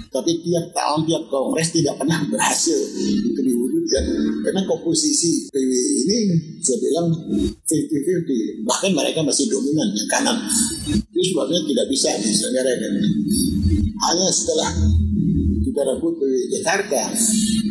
Tapi 0.08 0.40
tiap 0.40 0.72
tahun, 0.72 1.04
tiap 1.04 1.24
kongres 1.28 1.68
tidak 1.68 2.00
pernah 2.00 2.24
berhasil 2.32 2.80
itu 2.96 3.40
diwujudkan. 3.40 4.04
Karena 4.40 4.64
komposisi 4.64 5.52
PWI 5.52 5.84
ini 6.08 6.18
saya 6.64 6.80
bilang 6.80 7.12
50-50. 7.68 8.64
Bahkan 8.64 8.90
mereka 8.96 9.20
masih 9.20 9.52
dominan 9.52 9.92
yang 9.92 10.08
kanan. 10.08 10.48
Itu 10.88 11.20
sebabnya 11.36 11.60
tidak 11.60 11.86
bisa 11.92 12.08
diselenggarakan. 12.24 12.92
Hanya 14.00 14.28
setelah 14.32 14.99
kita 15.80 15.96
rebut 15.96 16.12
PWI 16.20 16.60
Jakarta. 16.60 17.08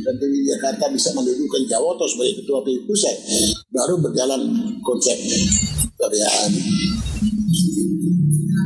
Dan 0.02 0.14
PWI 0.18 0.42
Jakarta 0.58 0.90
bisa 0.90 1.14
mendudukan 1.14 1.62
Jawoto 1.70 2.10
sebagai 2.10 2.42
ketua 2.42 2.66
PWI 2.66 2.82
pusat. 2.90 3.14
Baru 3.70 4.02
berjalan 4.02 4.42
konsep 4.82 5.14
KWAA. 5.94 6.50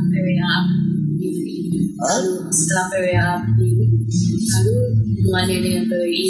PWA 0.08 0.54
setelah 2.48 2.84
PWA 2.88 3.28
lalu 4.04 4.74
hubungannya 5.24 5.56
dengan 5.64 5.82
PWI 5.88 6.28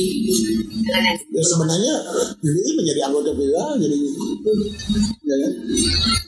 dengan 0.84 1.02
Ya 1.34 1.42
sebenarnya 1.42 1.94
PWI 2.38 2.70
menjadi 2.78 3.00
anggota 3.10 3.34
PWA 3.34 3.66
jadi 3.78 3.96
ya 5.24 5.36
kan? 5.40 5.52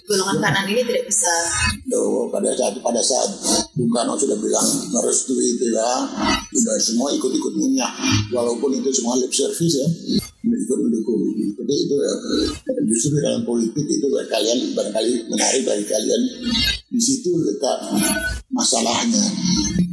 golongan 0.06 0.38
kanan 0.38 0.64
ini 0.70 0.82
tidak 0.86 1.04
bisa. 1.10 1.34
Tuh, 1.86 2.30
pada 2.30 2.50
saat 2.54 2.74
pada 2.82 3.02
saat 3.02 3.30
Bung 3.78 3.90
Karno 3.94 4.18
sudah 4.18 4.38
bilang 4.38 4.66
merestui 4.90 5.58
PWA 5.62 5.94
sudah 6.50 6.74
semua 6.82 7.08
ikut-ikut 7.14 7.54
minyak 7.54 7.90
walaupun 8.34 8.74
itu 8.74 8.90
semua 8.90 9.18
lip 9.18 9.30
service 9.30 9.78
ya 9.78 9.88
ikut 10.46 10.78
mendukung. 10.78 11.20
Tapi 11.56 11.74
itu 11.74 11.94
ya, 11.98 12.12
justru 12.86 13.18
dalam 13.18 13.42
politik 13.42 13.82
itu 13.82 14.06
kalian 14.30 14.58
barangkali 14.74 15.26
menarik 15.26 15.62
bagi 15.66 15.84
kalian. 15.86 16.22
Di 16.86 17.00
situ 17.02 17.34
letak 17.42 17.90
masalahnya 18.54 19.24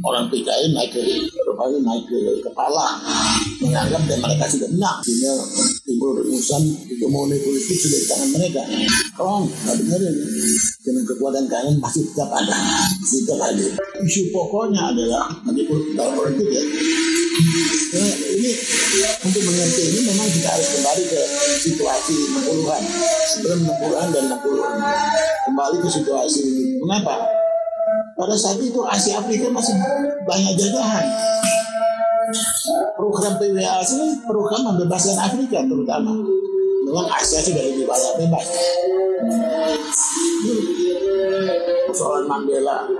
orang 0.04 0.28
PKI 0.28 0.76
naik 0.76 0.92
ke 0.92 1.02
rupanya 1.48 1.80
naik 1.80 2.04
ke 2.04 2.20
kepala. 2.44 3.00
Menganggap 3.64 4.02
dan 4.04 4.18
mereka 4.20 4.44
sudah 4.46 4.68
menang. 4.76 5.00
Sehingga 5.00 5.32
timbul 5.88 6.20
rumusan 6.20 6.62
hegemoni 6.92 7.40
politik 7.40 7.76
sudah 7.80 7.98
di 7.98 8.06
tangan 8.06 8.28
mereka. 8.36 8.62
Kalau 9.16 9.48
nggak 9.48 9.74
dengerin 9.80 10.16
dengan 10.84 11.02
kekuatan 11.08 11.44
kalian 11.48 11.76
masih 11.80 12.04
tetap 12.12 12.28
ada. 12.28 12.54
Masih 13.00 13.18
tetap 13.24 13.40
ada. 13.40 13.66
Isu 14.04 14.28
pokoknya 14.30 14.92
adalah 14.92 15.32
nanti 15.48 15.64
dalam 15.96 16.12
politik 16.12 16.48
ya. 16.52 16.62
Nah, 17.94 18.14
ini 18.30 18.50
untuk 19.26 19.42
mengerti 19.42 19.82
ini 19.90 20.00
memang 20.06 20.28
kita 20.30 20.48
harus 20.54 20.68
kembali 20.78 21.02
ke 21.02 21.20
situasi 21.66 22.14
60-an 22.30 22.82
sebelum 23.26 23.58
60-an 23.66 24.08
dan 24.14 24.24
60-an 24.30 24.76
kembali 25.50 25.76
ke 25.82 25.88
situasi. 25.90 26.42
Ini 26.46 26.62
kenapa 26.78 27.43
pada 28.14 28.34
saat 28.38 28.58
itu 28.62 28.80
Asia 28.86 29.18
Afrika 29.18 29.50
masih 29.50 29.74
banyak 30.22 30.54
jajahan. 30.54 31.06
Program 32.94 33.36
PWA 33.36 33.78
ini 33.84 34.06
program 34.24 34.62
membebaskan 34.74 35.18
Afrika 35.18 35.62
terutama. 35.66 36.14
Memang 36.86 37.06
Asia 37.10 37.42
sudah 37.42 37.62
lebih 37.62 37.86
banyak 37.86 38.12
bebas. 38.22 38.46
Persoalan 41.90 42.26
Mandela 42.26 42.90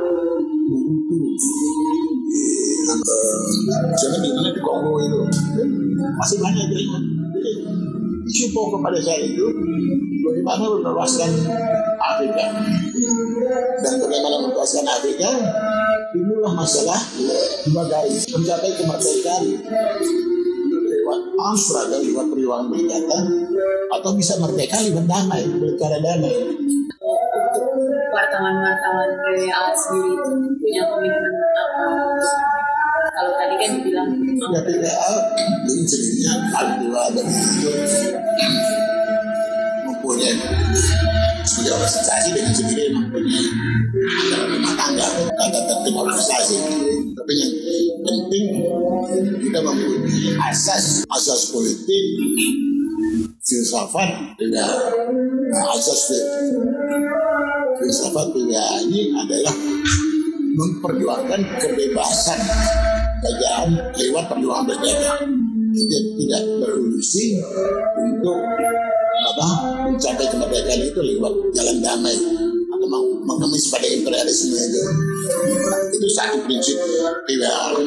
Jangan 3.94 4.20
di 4.22 4.30
mana 4.34 4.50
di 4.52 4.60
Kongo 4.60 4.92
itu. 5.00 5.18
Masih 6.20 6.36
banyak 6.42 6.64
jaringan. 6.68 7.04
Jadi 8.24 8.40
isu 8.40 8.56
pokok 8.56 8.80
pada 8.80 8.96
saat 9.04 9.20
itu 9.20 9.44
bagaimana 10.24 10.64
membebaskan 10.64 11.28
Afrika 12.00 12.56
dan 13.84 13.94
bagaimana 14.00 14.36
membebaskan 14.48 14.84
Afrika 14.88 15.28
inilah 16.16 16.56
masalah 16.56 16.96
garis 17.68 18.24
mencapai 18.32 18.72
kemerdekaan. 18.80 19.44
Lewat 20.72 21.20
arms 21.36 21.68
struggle 21.68 22.00
lewat 22.00 22.26
perjuangan 22.32 22.72
berkata 22.72 23.18
atau 23.92 24.10
bisa 24.16 24.40
merdeka 24.40 24.80
lewat 24.80 25.04
damai 25.04 25.44
berbicara 25.44 26.00
damai. 26.00 26.32
Wartawan-wartawan 28.08 29.10
PWA 29.20 29.64
sendiri 29.76 30.16
itu 30.16 30.32
punya 30.64 30.82
komitmen 30.88 31.34
apa 31.60 31.84
kalau 33.14 33.32
tadi 33.38 33.54
kan 33.54 33.68
dibilang 33.78 34.08
ya 34.50 34.60
PPA 34.66 35.10
alhamdulillah 36.34 37.06
dari 37.14 37.30
itu 37.30 37.70
mempunyai 39.86 40.34
sebagai 41.46 41.72
organisasi 41.78 42.28
dengan 42.34 42.54
sendiri 42.54 42.84
mempunyai 42.90 43.46
aturan 43.94 44.42
rumah 44.58 44.74
tangga 44.74 45.06
tanda 45.38 45.60
tertib 45.62 45.94
organisasi 45.94 46.56
tapi 47.14 47.32
yang 47.38 47.52
penting 48.02 48.44
kita 49.46 49.58
mempunyai 49.62 50.34
asas 50.50 51.06
asas 51.06 51.54
politik 51.54 52.04
filsafat 53.46 54.10
juga 54.42 54.66
nah, 55.54 55.64
asas 55.78 56.02
filsafat 57.78 58.26
juga 58.34 58.62
ini 58.90 59.14
adalah 59.14 59.54
memperjuangkan 60.54 61.40
kebebasan 61.58 62.40
kerajaan 63.24 63.68
lewat 63.96 64.24
perjuangan 64.28 64.64
berbeda. 64.68 65.12
Tidak 65.74 66.02
tidak 66.20 66.42
berurusi 66.60 67.40
untuk 67.98 68.38
apa 69.24 69.46
mencapai 69.88 70.26
kemerdekaan 70.28 70.80
itu 70.84 71.00
lewat 71.00 71.32
jalan 71.56 71.76
damai 71.80 72.14
atau 72.70 72.86
mau 72.86 73.04
mengemis 73.24 73.72
pada 73.72 73.88
imperialisme 73.88 74.54
itu. 74.54 74.80
Itu 75.96 76.06
satu 76.12 76.44
prinsip 76.44 76.76
PWA. 77.24 77.80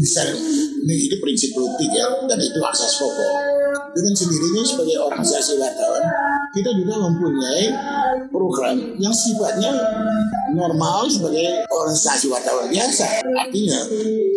Bisa 0.00 0.24
ini, 0.24 0.82
ini 0.88 1.16
prinsip 1.20 1.52
politik 1.52 1.92
ya 1.92 2.08
dan 2.26 2.40
itu 2.40 2.58
asas 2.64 2.96
pokok. 2.96 3.49
Dengan 3.90 4.14
sendirinya 4.14 4.62
sebagai 4.62 4.96
organisasi 5.02 5.58
wartawan 5.58 6.04
kita 6.50 6.70
juga 6.74 6.94
mempunyai 6.98 7.66
program 8.30 8.76
yang 8.98 9.14
sifatnya 9.14 9.70
normal 10.54 11.06
sebagai 11.06 11.66
organisasi 11.70 12.26
wartawan 12.30 12.66
biasa. 12.70 13.22
Artinya 13.22 13.80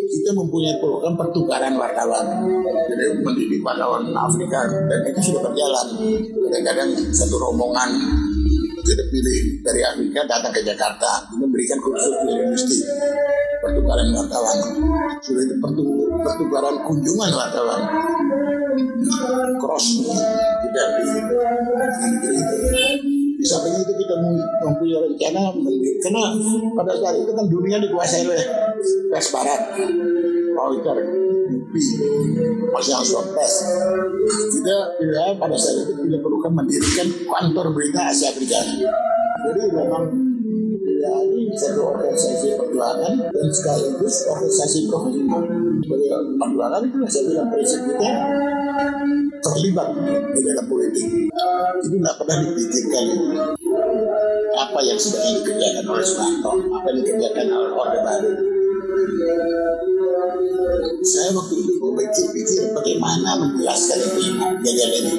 kita 0.10 0.30
mempunyai 0.34 0.78
program 0.78 1.14
pertukaran 1.18 1.74
wartawan. 1.78 2.26
Jadi 2.90 3.06
mendidik 3.26 3.62
wartawan 3.66 4.10
Afrika 4.14 4.70
dan 4.90 5.00
itu 5.10 5.34
sudah 5.34 5.42
berjalan. 5.50 5.88
Kadang-kadang 6.30 6.90
satu 7.14 7.36
rombongan 7.42 7.90
kita 8.84 9.04
pilih 9.08 9.64
dari 9.64 9.82
Afrika 9.82 10.20
datang 10.28 10.52
ke 10.52 10.62
Jakarta. 10.62 11.24
Memberikan 11.40 11.80
kursus 11.80 12.14
linguistik. 12.28 12.84
Pertukaran 13.64 14.12
wartawan. 14.12 14.58
Sudah 15.24 15.44
itu 15.48 15.56
pertu- 15.58 16.12
pertukaran 16.20 16.76
kunjungan 16.84 17.32
wartawan. 17.32 17.82
Cross. 19.58 19.88
Tidak 20.04 20.88
di 21.00 21.06
di 23.44 23.46
samping 23.52 23.76
itu 23.76 23.92
kita 23.92 24.16
mempunyai 24.64 25.04
rencana 25.04 25.52
karena 26.00 26.24
pada 26.80 26.96
saat 26.96 27.16
itu 27.20 27.32
kan 27.36 27.44
dunia 27.52 27.76
dikuasai 27.76 28.24
oleh 28.24 28.40
pers 29.12 29.28
barat 29.36 29.62
Reuters, 30.54 31.10
UP, 31.54 31.74
masih 32.72 32.92
yang 32.94 33.06
swab 33.06 33.28
test. 33.34 33.68
Kita 34.54 34.78
ya, 35.02 35.34
pada 35.36 35.58
saat 35.58 35.84
itu 35.84 35.94
tidak 36.08 36.22
perlukan 36.22 36.52
mendirikan 36.54 37.08
kantor 37.28 37.66
berita 37.74 38.00
Asia 38.14 38.30
Tenggara. 38.32 38.74
Jadi 39.44 39.62
memang 39.76 40.06
ya, 40.80 41.14
ini 41.28 41.52
satu 41.58 41.92
organisasi 41.92 42.56
perjuangan 42.56 43.14
dan 43.28 43.48
sekaligus 43.52 44.16
organisasi 44.30 44.88
profesional. 44.88 45.42
Sebagai 45.84 46.10
perjuangan 46.40 46.82
itu 46.88 46.98
saya 47.10 47.24
bilang 47.28 47.48
prinsip 47.52 47.80
kita 47.84 48.12
terlibat 49.44 49.88
di 50.32 50.42
dalam 50.48 50.66
politik. 50.72 51.08
Itu 51.84 51.88
tidak 52.00 52.16
pernah 52.24 52.38
dipikirkan 52.48 53.06
apa 54.54 54.80
yang 54.86 54.96
sebenarnya 54.96 55.34
dikerjakan 55.44 55.86
oleh 55.92 56.06
Soeharto, 56.06 56.52
apa 56.72 56.86
yang 56.94 56.98
dikerjakan 57.04 57.46
oleh 57.52 57.72
Orde 57.76 58.00
Baru. 58.00 58.32
Saya 61.04 61.30
waktu 61.36 61.54
itu 61.60 61.72
berpikir-pikir 61.78 62.72
bagaimana 62.72 63.36
menjelaskan 63.44 64.00
ini 64.16 64.28
kejadian 64.64 65.04
ini. 65.04 65.16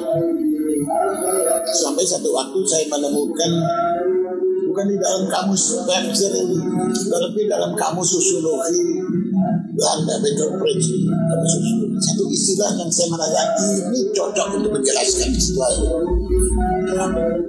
Sampai 1.75 2.05
satu 2.05 2.29
waktu 2.33 2.59
saya 2.65 2.85
menemukan 2.89 3.51
bukan 4.69 4.85
di 4.89 4.97
dalam 4.97 5.29
kamus 5.29 5.77
Webster 5.85 6.33
ini, 6.35 6.57
tetapi 6.91 7.41
dalam 7.47 7.77
kamus 7.77 8.17
sosiologi 8.17 8.99
Belanda 9.77 10.15
Better 10.19 10.57
French 10.57 10.87
kamus 11.05 11.51
sosiologi. 11.53 11.97
Satu 12.01 12.23
istilah 12.27 12.71
yang 12.75 12.91
saya 12.91 13.07
merasa 13.13 13.41
ini 13.87 13.99
cocok 14.11 14.47
untuk 14.59 14.71
menjelaskan 14.73 15.29
istilah 15.31 15.69
ini. 15.79 15.89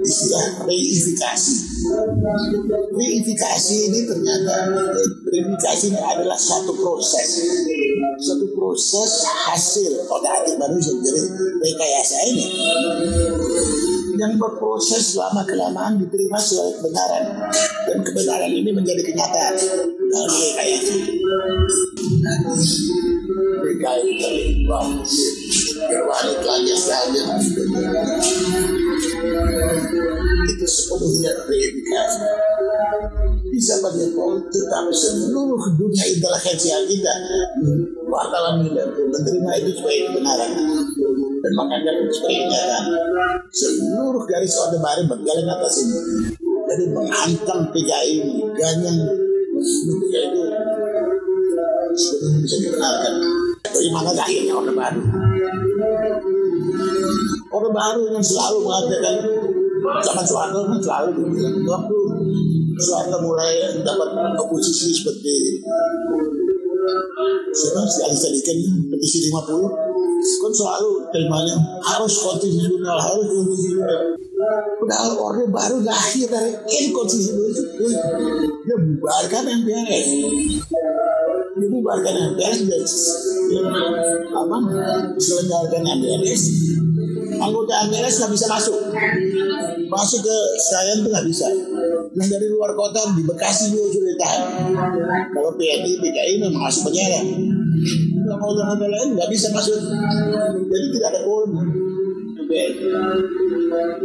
Istilah 0.01 0.47
reifikasi. 0.65 1.55
Reifikasi 2.97 3.77
ini 3.93 4.01
ternyata 4.09 4.55
reifikasi 5.29 5.85
ini 5.93 6.01
adalah 6.01 6.39
satu 6.39 6.73
proses. 6.73 7.45
Satu 8.17 8.47
proses 8.57 9.11
hasil 9.49 10.09
otak 10.09 10.45
atik 10.45 10.57
manusia. 10.57 10.97
Rekayasa 11.61 12.17
ini 12.33 12.47
yang 14.17 14.41
berproses 14.41 15.13
selama 15.13 15.45
kelamaan 15.45 16.01
diterima 16.01 16.41
sebagai 16.41 16.81
kebenaran 16.81 17.25
dan 17.85 17.99
kebenaran 18.01 18.49
ini 18.49 18.71
menjadi 18.73 19.03
kenyataan. 19.05 19.55
Dalam 20.09 20.33
rekayasa 20.33 20.95
rekayasa. 23.61 24.29
Berwani 25.77 26.33
telanjang 26.41 26.81
telanjang 26.81 27.29
itu 30.47 30.67
sepenuhnya 30.67 31.33
reifikasi 31.47 32.23
bisa 33.57 33.75
bagaimana 33.81 34.45
tetapi 34.53 34.93
seluruh 34.93 35.63
dunia 35.81 36.05
intelijensia 36.13 36.77
kita. 36.85 37.15
Wartawan 38.07 38.61
kita 38.63 38.85
menerima 38.85 39.53
itu 39.65 39.71
sebagai 39.81 40.01
kebenaran. 40.13 40.51
Dan 41.41 41.53
itu 42.05 42.13
sebagai 42.21 42.41
kenyataan 42.47 42.85
seluruh 43.49 44.23
garis 44.29 44.55
orde 44.61 44.79
baru 44.83 45.03
berjalan 45.09 45.47
atas 45.57 45.75
ini. 45.83 45.99
Jadi 46.67 46.85
menghantam 46.93 47.59
PKI 47.73 48.15
ganyang 48.59 48.99
PKI 49.57 50.27
itu 50.29 50.43
sebenarnya 51.97 52.41
bisa 52.45 52.57
dibenarkan 52.61 53.13
bagaimana 53.65 54.11
akhirnya 54.13 54.53
orde 54.53 54.73
baru 54.77 55.03
orde 57.53 57.71
baru 57.73 58.03
yang 58.13 58.25
selalu 58.25 58.59
mengatakan 58.67 59.17
zaman 60.03 60.25
Soeharto 60.27 60.61
kan 60.67 60.81
selalu 60.83 61.09
dibilang 61.23 61.57
waktu 61.65 61.99
Soeharto 62.77 63.17
mulai 63.23 63.63
dapat 63.81 64.09
oposisi 64.37 64.93
seperti 64.93 65.63
siapa? 67.57 67.81
Si 67.89 68.01
Ali 68.05 68.17
Sadikin 68.17 68.89
petisi 68.93 69.33
50 69.33 69.97
kan 70.27 70.53
selalu 70.53 70.91
temanya 71.13 71.57
harus 71.85 72.13
konstitusional 72.21 72.99
harus 72.99 73.25
konstitusional. 73.31 74.17
Padahal 74.77 75.11
orde 75.17 75.45
baru 75.49 75.77
lahir 75.81 76.29
dari 76.29 76.53
inkonstitusional 76.69 77.47
itu 77.53 77.63
dia 78.67 78.77
bubarkan 78.77 79.45
MPRS 79.65 80.09
dia 81.57 81.69
bubarkan 81.73 82.37
MPRS 82.37 82.95
dan 83.49 83.65
apa 84.37 84.57
selenggarakan 85.17 85.83
MPRS 86.01 86.43
anggota 87.41 87.73
MPRS 87.89 88.15
nggak 88.23 88.33
bisa 88.33 88.47
masuk. 88.51 88.77
Masuk 89.87 90.21
ke 90.25 90.37
Senayan 90.61 90.97
itu 91.05 91.09
nggak 91.13 91.27
bisa. 91.27 91.47
Yang 92.17 92.29
dari 92.33 92.47
luar 92.51 92.73
kota 92.75 93.01
di 93.15 93.23
Bekasi 93.23 93.77
juga 93.77 93.93
sudah 93.93 94.09
ditahan 94.17 94.43
kalau 95.31 95.51
PNI 95.55 95.93
PKI 96.01 96.33
memang 96.41 96.63
masuk 96.65 96.93
yang 96.97 97.27
mau 98.27 98.53
yang 98.57 98.93
lain 98.93 99.09
nggak 99.15 99.31
bisa 99.31 99.53
masuk. 99.53 99.77
Jadi 100.67 100.87
tidak 100.97 101.09
ada 101.15 101.21
quorum. 101.25 101.53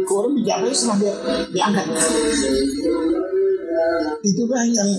Quorum 0.06 0.32
dicapai 0.36 0.72
setelah 0.74 0.98
dia 0.98 1.14
diangkat 1.50 1.86
itulah 4.22 4.64
yang 4.66 4.90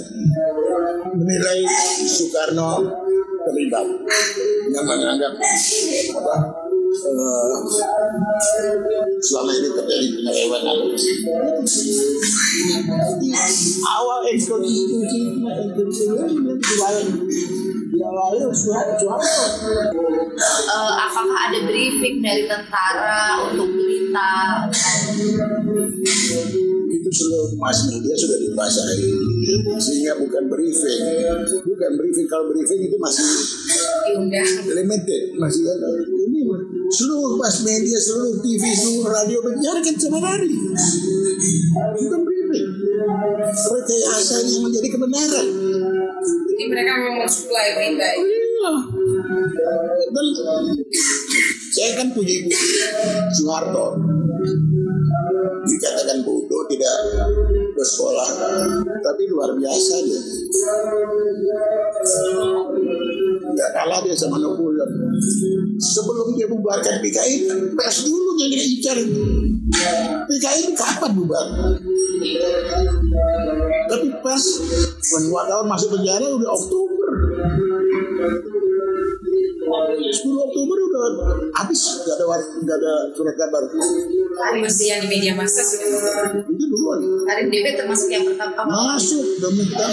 menilai 1.14 1.60
Soekarno 2.08 2.84
terlibat 3.44 3.88
yang 4.72 4.86
menganggap 4.88 5.34
apa 5.36 6.36
uh, 7.04 7.56
selama 9.20 9.52
ini 9.52 9.70
terjadi 9.76 10.08
penyelewengan. 10.16 10.78
Awal 13.84 14.20
konstitusi 14.32 15.22
diawali 17.94 18.40
Soeharto. 18.52 19.08
Uh, 19.14 20.91
apakah 20.98 21.38
ada 21.52 21.60
briefing 21.68 22.26
dari 22.26 22.50
tentara 22.50 23.38
untuk 23.52 23.70
berita? 23.70 24.32
Seluruh 27.14 27.53
mass 27.61 27.85
media 27.94 28.15
sudah 28.18 28.38
dikuasai 28.41 29.06
sehingga 29.77 30.18
bukan 30.18 30.44
briefing. 30.49 31.02
Bukan 31.64 31.91
briefing. 32.02 32.27
Kalau 32.27 32.49
briefing 32.49 32.81
itu 32.90 32.98
masih 32.98 33.26
limited. 34.73 35.22
Masih 35.38 35.64
ada. 35.69 35.88
Ini 36.02 36.41
seluruh 36.90 37.38
mass 37.38 37.61
media 37.61 37.98
seluruh 38.02 38.41
TV 38.41 38.64
seluruh 38.73 39.14
radio 39.14 39.38
menyiarkan 39.45 39.94
setiap 39.95 40.26
hari 40.26 40.52
bukan 41.73 42.19
briefing. 42.26 42.68
Rekayasa 43.53 44.35
yang 44.49 44.61
menjadi 44.69 44.88
kebenaran. 44.94 45.48
Jadi 46.23 46.64
mereka 46.69 46.91
memang 47.02 47.15
mensuplai 47.26 47.69
berita 47.76 48.07
itu. 48.18 48.26
Iya. 48.30 48.72
Dan 50.14 50.27
saya 51.73 51.91
kan 51.98 52.07
ibu 52.14 52.49
Soeharto 53.34 53.98
dikatakan 55.68 56.18
bodoh 56.26 56.64
tidak 56.70 56.94
bersekolah. 57.76 58.30
Tapi 58.84 59.24
luar 59.30 59.56
biasa 59.57 59.94
dia. 60.03 60.22
Nggak 63.53 63.70
kalah 63.76 63.99
dia 64.02 64.15
sama 64.18 64.41
Napoleon 64.41 64.90
sebelum 65.78 66.34
dia 66.34 66.48
bubarkan 66.49 67.03
PKI 67.03 67.36
pers 67.78 68.07
dulu 68.07 68.40
yang 68.41 68.49
dia 68.49 68.64
incar. 68.64 68.98
PKI 70.30 70.60
itu 70.70 70.74
kapan 70.78 71.11
bubar? 71.14 71.45
Tapi 73.90 74.07
pas 74.24 74.44
wartawan 75.30 75.65
masuk 75.70 75.98
penjara 75.98 76.26
udah 76.34 76.49
Oktober 76.56 77.10
10 79.64 80.48
Oktober 80.48 80.77
udah 80.77 81.06
habis 81.56 81.81
nggak 82.03 82.15
ada 82.19 82.26
nggak 82.64 82.77
ada 82.77 82.94
surat 83.15 83.35
kabar. 83.40 83.61
Hari 84.34 84.60
mesti 84.60 84.84
yang 84.91 85.02
di 85.06 85.07
media 85.10 85.34
massa 85.34 85.64
sudah. 85.64 86.44
itu 86.44 86.64
duluan. 86.68 86.99
Hari 87.30 87.48
DB 87.48 87.80
termasuk 87.80 88.10
yang 88.11 88.26
pertama. 88.27 88.68
masuk 88.68 89.23
demi 89.40 89.64
kita. 89.68 89.88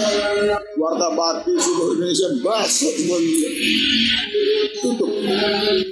Warta 0.75 1.07
bakti 1.15 1.53
seluruh 1.55 1.95
Indonesia 1.99 2.27
masuk 2.43 2.93
tutup. 4.81 5.11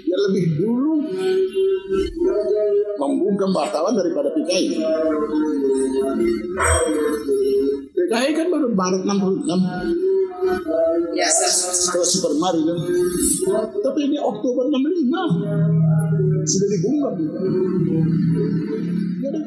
Ya 0.06 0.18
lebih 0.30 0.46
dulu 0.60 0.94
membungkam 3.00 3.50
wartawan 3.56 3.96
daripada 3.96 4.30
PKI 4.36 4.78
PKI 7.96 8.32
kan 8.36 8.48
baru 8.52 8.68
Maret 8.76 9.02
66 9.06 10.09
Ya, 11.14 11.28
setelah 11.28 11.76
setelah 11.76 12.08
Super 12.08 12.34
Mario 12.38 12.64
kan. 12.70 12.80
tapi 13.84 14.00
ini 14.08 14.18
Oktober 14.22 14.70
65 14.72 16.46
sudah 16.50 16.68
dibungkam 16.72 17.14
kita 19.20 19.38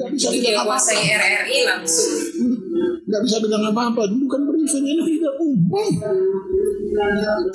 nggak 0.00 0.10
bisa 0.16 0.28
dia 0.32 0.52
apa-apa 0.56 0.92
RRI 0.92 1.58
langsung. 1.68 2.12
nggak 3.06 3.22
bisa 3.26 3.36
bilang 3.42 3.64
apa-apa. 3.70 4.02
Bukan 4.10 4.40
briefing 4.48 4.86
ini 4.86 5.02
tidak 5.18 5.34
umum. 5.40 5.90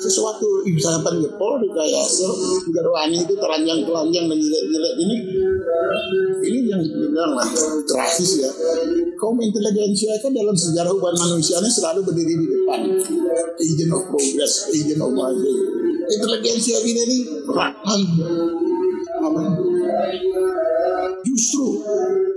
Sesuatu 0.00 0.64
misalnya 0.64 1.04
jempol 1.12 1.60
di 1.60 1.68
kayak 1.68 2.06
Gerwani 2.72 3.20
itu 3.20 3.34
teranjang-telanjang 3.36 4.24
dan 4.32 4.38
jelek-jelek 4.40 4.94
ini. 5.02 5.16
Ini 6.46 6.58
yang 6.72 6.80
dibilang 6.80 7.32
lah 7.36 7.48
tragis 7.84 8.40
ya. 8.40 8.50
Kaum 9.20 9.36
intelijensia 9.40 10.16
kan 10.24 10.32
dalam 10.32 10.56
sejarah 10.56 10.92
hubungan 10.92 11.16
manusia 11.20 11.60
ini 11.60 11.68
selalu 11.68 12.00
berdiri 12.06 12.34
di 12.38 12.46
depan. 12.48 12.80
Agent 13.60 13.92
of 13.92 14.02
progress, 14.08 14.72
agent 14.72 15.00
of 15.04 15.12
maju. 15.12 15.52
Intelijensia 16.06 16.78
ini 16.86 17.02
nih 17.02 17.22
rakan 17.50 18.00
justru 21.26 21.66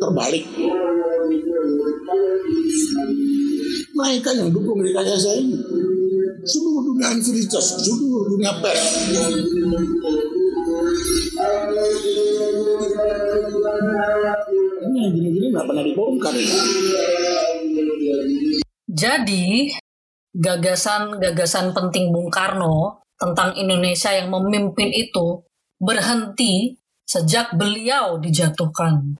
terbalik 0.01 0.43
mereka 3.95 4.29
yang 4.35 4.49
dukung 4.51 4.79
rekayasa 4.83 5.39
ini 5.39 5.58
seluruh 6.45 6.81
dunia 6.93 7.07
universitas 7.15 7.79
seluruh 7.83 8.29
dunia 8.35 8.51
pers 8.63 8.83
ini 14.83 15.01
gini-gini 15.15 15.47
nggak 15.53 15.65
pernah 15.65 15.83
dibongkar 15.83 16.33
ya. 16.35 16.59
Jadi, 18.89 19.71
gagasan-gagasan 20.33 21.71
penting 21.71 22.11
Bung 22.11 22.27
Karno 22.27 23.05
tentang 23.15 23.55
Indonesia 23.55 24.11
yang 24.11 24.33
memimpin 24.33 24.89
itu 24.91 25.45
berhenti 25.79 26.75
sejak 27.07 27.55
beliau 27.55 28.19
dijatuhkan. 28.19 29.15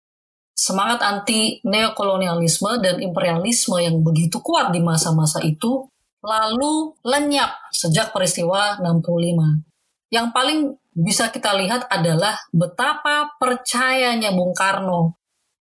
Semangat 0.52 1.00
anti 1.00 1.64
neokolonialisme 1.64 2.84
dan 2.84 3.00
imperialisme 3.00 3.80
yang 3.80 4.04
begitu 4.04 4.44
kuat 4.44 4.76
di 4.76 4.84
masa-masa 4.84 5.40
itu 5.48 5.88
lalu 6.24 6.94
lenyap 7.04 7.72
sejak 7.72 8.12
peristiwa 8.12 8.80
65. 8.82 10.12
Yang 10.12 10.28
paling 10.34 10.60
bisa 10.92 11.30
kita 11.32 11.56
lihat 11.56 11.88
adalah 11.88 12.36
betapa 12.52 13.38
percayanya 13.38 14.34
Bung 14.36 14.52
Karno 14.52 15.16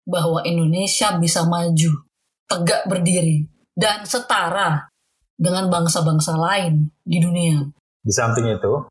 bahwa 0.08 0.42
Indonesia 0.48 1.14
bisa 1.20 1.44
maju, 1.44 1.92
tegak 2.48 2.88
berdiri, 2.88 3.44
dan 3.76 4.08
setara 4.08 4.88
dengan 5.36 5.70
bangsa-bangsa 5.70 6.34
lain 6.40 6.90
di 7.04 7.20
dunia. 7.20 7.68
Di 8.02 8.14
samping 8.16 8.48
itu, 8.50 8.88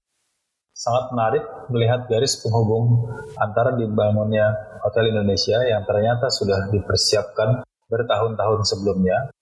sangat 0.76 1.08
menarik 1.10 1.44
melihat 1.72 2.04
garis 2.04 2.36
penghubung 2.44 3.08
antara 3.40 3.72
dibangunnya 3.74 4.52
Hotel 4.84 5.08
Indonesia 5.08 5.56
yang 5.64 5.88
ternyata 5.88 6.28
sudah 6.28 6.68
dipersiapkan 6.68 7.64
bertahun-tahun 7.88 8.60
sebelumnya 8.68 9.32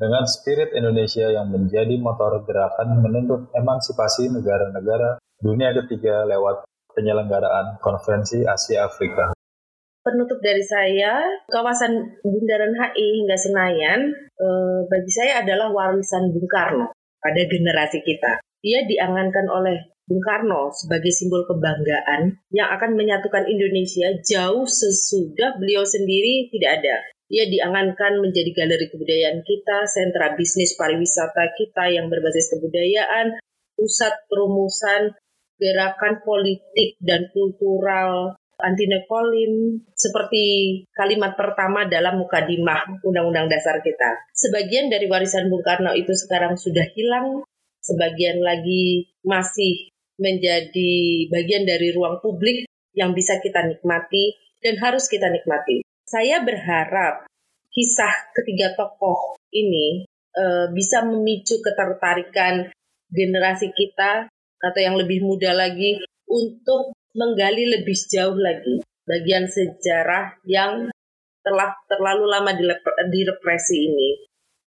dengan 0.00 0.24
spirit 0.24 0.72
Indonesia 0.72 1.28
yang 1.28 1.52
menjadi 1.52 2.00
motor 2.00 2.40
gerakan 2.48 3.04
menuntut 3.04 3.52
emansipasi 3.52 4.32
negara-negara 4.32 5.20
dunia 5.44 5.76
ketiga 5.76 6.24
lewat 6.24 6.64
penyelenggaraan 6.96 7.76
konferensi 7.84 8.40
Asia 8.40 8.88
Afrika. 8.88 9.36
Penutup 10.00 10.40
dari 10.40 10.64
saya, 10.64 11.20
kawasan 11.52 12.16
Bundaran 12.24 12.72
HI 12.72 13.06
hingga 13.20 13.36
Senayan 13.36 14.00
eh, 14.16 14.80
bagi 14.88 15.12
saya 15.12 15.44
adalah 15.44 15.68
warisan 15.68 16.32
Bung 16.32 16.48
Karno 16.48 16.96
pada 17.20 17.42
generasi 17.44 18.00
kita. 18.00 18.40
Ia 18.64 18.88
diangankan 18.88 19.52
oleh 19.52 20.00
Bung 20.08 20.24
Karno 20.24 20.72
sebagai 20.72 21.12
simbol 21.12 21.44
kebanggaan 21.44 22.40
yang 22.56 22.72
akan 22.72 22.96
menyatukan 22.96 23.44
Indonesia 23.44 24.08
jauh 24.24 24.64
sesudah 24.64 25.60
beliau 25.60 25.84
sendiri 25.84 26.48
tidak 26.48 26.80
ada. 26.80 26.96
Ia 27.30 27.46
diangankan 27.46 28.18
menjadi 28.18 28.50
galeri 28.50 28.90
kebudayaan 28.90 29.46
kita, 29.46 29.86
sentra 29.86 30.34
bisnis 30.34 30.74
pariwisata 30.74 31.54
kita 31.54 31.86
yang 31.94 32.10
berbasis 32.10 32.50
kebudayaan, 32.58 33.38
pusat 33.78 34.26
perumusan 34.26 35.14
gerakan 35.62 36.26
politik 36.26 36.98
dan 36.98 37.30
kultural 37.30 38.34
anti 38.60 38.84
nekolim 38.84 39.80
seperti 39.96 40.44
kalimat 40.92 41.32
pertama 41.38 41.88
dalam 41.88 42.20
mukadimah 42.20 43.00
Undang-Undang 43.00 43.48
Dasar 43.48 43.80
kita. 43.80 44.26
Sebagian 44.36 44.92
dari 44.92 45.08
warisan 45.08 45.48
Bung 45.48 45.64
Karno 45.64 45.96
itu 45.96 46.12
sekarang 46.12 46.60
sudah 46.60 46.84
hilang, 46.92 47.46
sebagian 47.80 48.44
lagi 48.44 49.08
masih 49.24 49.88
menjadi 50.20 50.92
bagian 51.32 51.64
dari 51.64 51.94
ruang 51.96 52.20
publik 52.20 52.68
yang 52.92 53.16
bisa 53.16 53.40
kita 53.40 53.64
nikmati 53.64 54.36
dan 54.60 54.76
harus 54.76 55.08
kita 55.08 55.32
nikmati. 55.32 55.80
Saya 56.10 56.42
berharap 56.42 57.30
kisah 57.70 58.34
ketiga 58.34 58.74
tokoh 58.74 59.38
ini 59.54 60.02
e, 60.34 60.44
bisa 60.74 61.06
memicu 61.06 61.62
ketertarikan 61.62 62.66
generasi 63.14 63.70
kita 63.70 64.26
atau 64.58 64.80
yang 64.82 64.98
lebih 64.98 65.22
muda 65.22 65.54
lagi 65.54 66.02
untuk 66.26 66.98
menggali 67.14 67.78
lebih 67.78 67.94
jauh 68.10 68.34
lagi 68.34 68.82
bagian 69.06 69.46
sejarah 69.46 70.34
yang 70.50 70.90
telah 71.46 71.78
terlalu 71.86 72.26
lama 72.26 72.58
direpresi 73.06 73.78
ini 73.86 74.10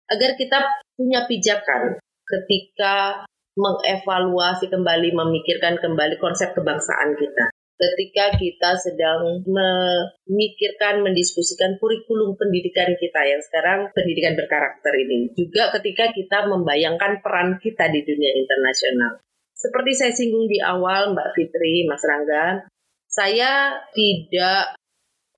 agar 0.07 0.39
kita 0.39 0.63
punya 0.95 1.27
pijakan 1.27 1.99
ketika 2.23 3.27
mengevaluasi 3.53 4.71
kembali, 4.71 5.13
memikirkan 5.13 5.77
kembali 5.77 6.17
konsep 6.17 6.57
kebangsaan 6.57 7.13
kita. 7.13 7.52
Ketika 7.83 8.39
kita 8.39 8.79
sedang 8.79 9.43
memikirkan, 9.43 11.03
mendiskusikan 11.03 11.75
kurikulum 11.83 12.39
pendidikan 12.39 12.95
kita 12.95 13.21
yang 13.27 13.43
sekarang 13.43 13.91
pendidikan 13.91 14.39
berkarakter 14.39 14.93
ini. 15.03 15.35
Juga 15.35 15.67
ketika 15.75 16.15
kita 16.15 16.47
membayangkan 16.47 17.19
peran 17.19 17.59
kita 17.59 17.91
di 17.91 18.07
dunia 18.07 18.31
internasional. 18.39 19.19
Seperti 19.51 19.91
saya 19.99 20.11
singgung 20.15 20.47
di 20.47 20.63
awal, 20.63 21.11
Mbak 21.11 21.29
Fitri, 21.35 21.83
Mas 21.83 22.03
Rangga, 22.07 22.67
saya 23.11 23.83
tidak 23.91 24.79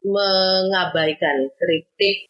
mengabaikan 0.06 1.50
kritik 1.58 2.30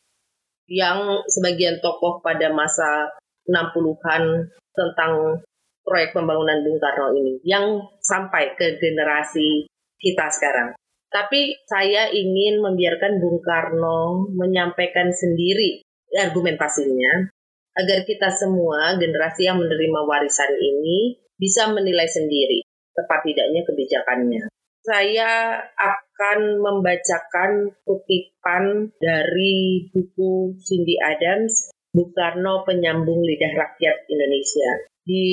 yang 0.71 1.27
sebagian 1.27 1.83
tokoh 1.83 2.23
pada 2.23 2.49
masa 2.55 3.11
60-an 3.45 4.49
tentang 4.73 5.43
proyek 5.85 6.17
pembangunan 6.17 6.65
Bung 6.65 6.81
Karno 6.81 7.13
ini 7.13 7.37
yang 7.45 7.85
sampai 8.01 8.57
ke 8.57 8.81
generasi 8.81 9.69
kita 9.99 10.27
sekarang. 10.31 10.75
Tapi 11.09 11.55
saya 11.63 12.11
ingin 12.11 12.59
membiarkan 12.59 13.23
Bung 13.23 13.39
Karno 13.39 14.27
menyampaikan 14.35 15.15
sendiri 15.15 15.79
argumentasinya 16.11 17.31
agar 17.75 18.07
kita 18.07 18.31
semua 18.31 18.95
generasi 18.99 19.47
yang 19.47 19.59
menerima 19.59 19.99
warisan 20.07 20.51
ini 20.59 21.19
bisa 21.35 21.67
menilai 21.71 22.07
sendiri 22.07 22.63
tepat 22.95 23.27
tidaknya 23.27 23.61
kebijakannya. 23.67 24.43
Saya 24.85 25.59
akan 25.75 26.61
membacakan 26.61 27.73
kutipan 27.83 28.93
dari 29.01 29.87
buku 29.91 30.55
Cindy 30.61 30.95
Adams, 31.01 31.73
Bung 31.91 32.13
Karno 32.13 32.63
Penyambung 32.63 33.25
Lidah 33.25 33.53
Rakyat 33.55 34.07
Indonesia. 34.07 34.69
Di 35.03 35.25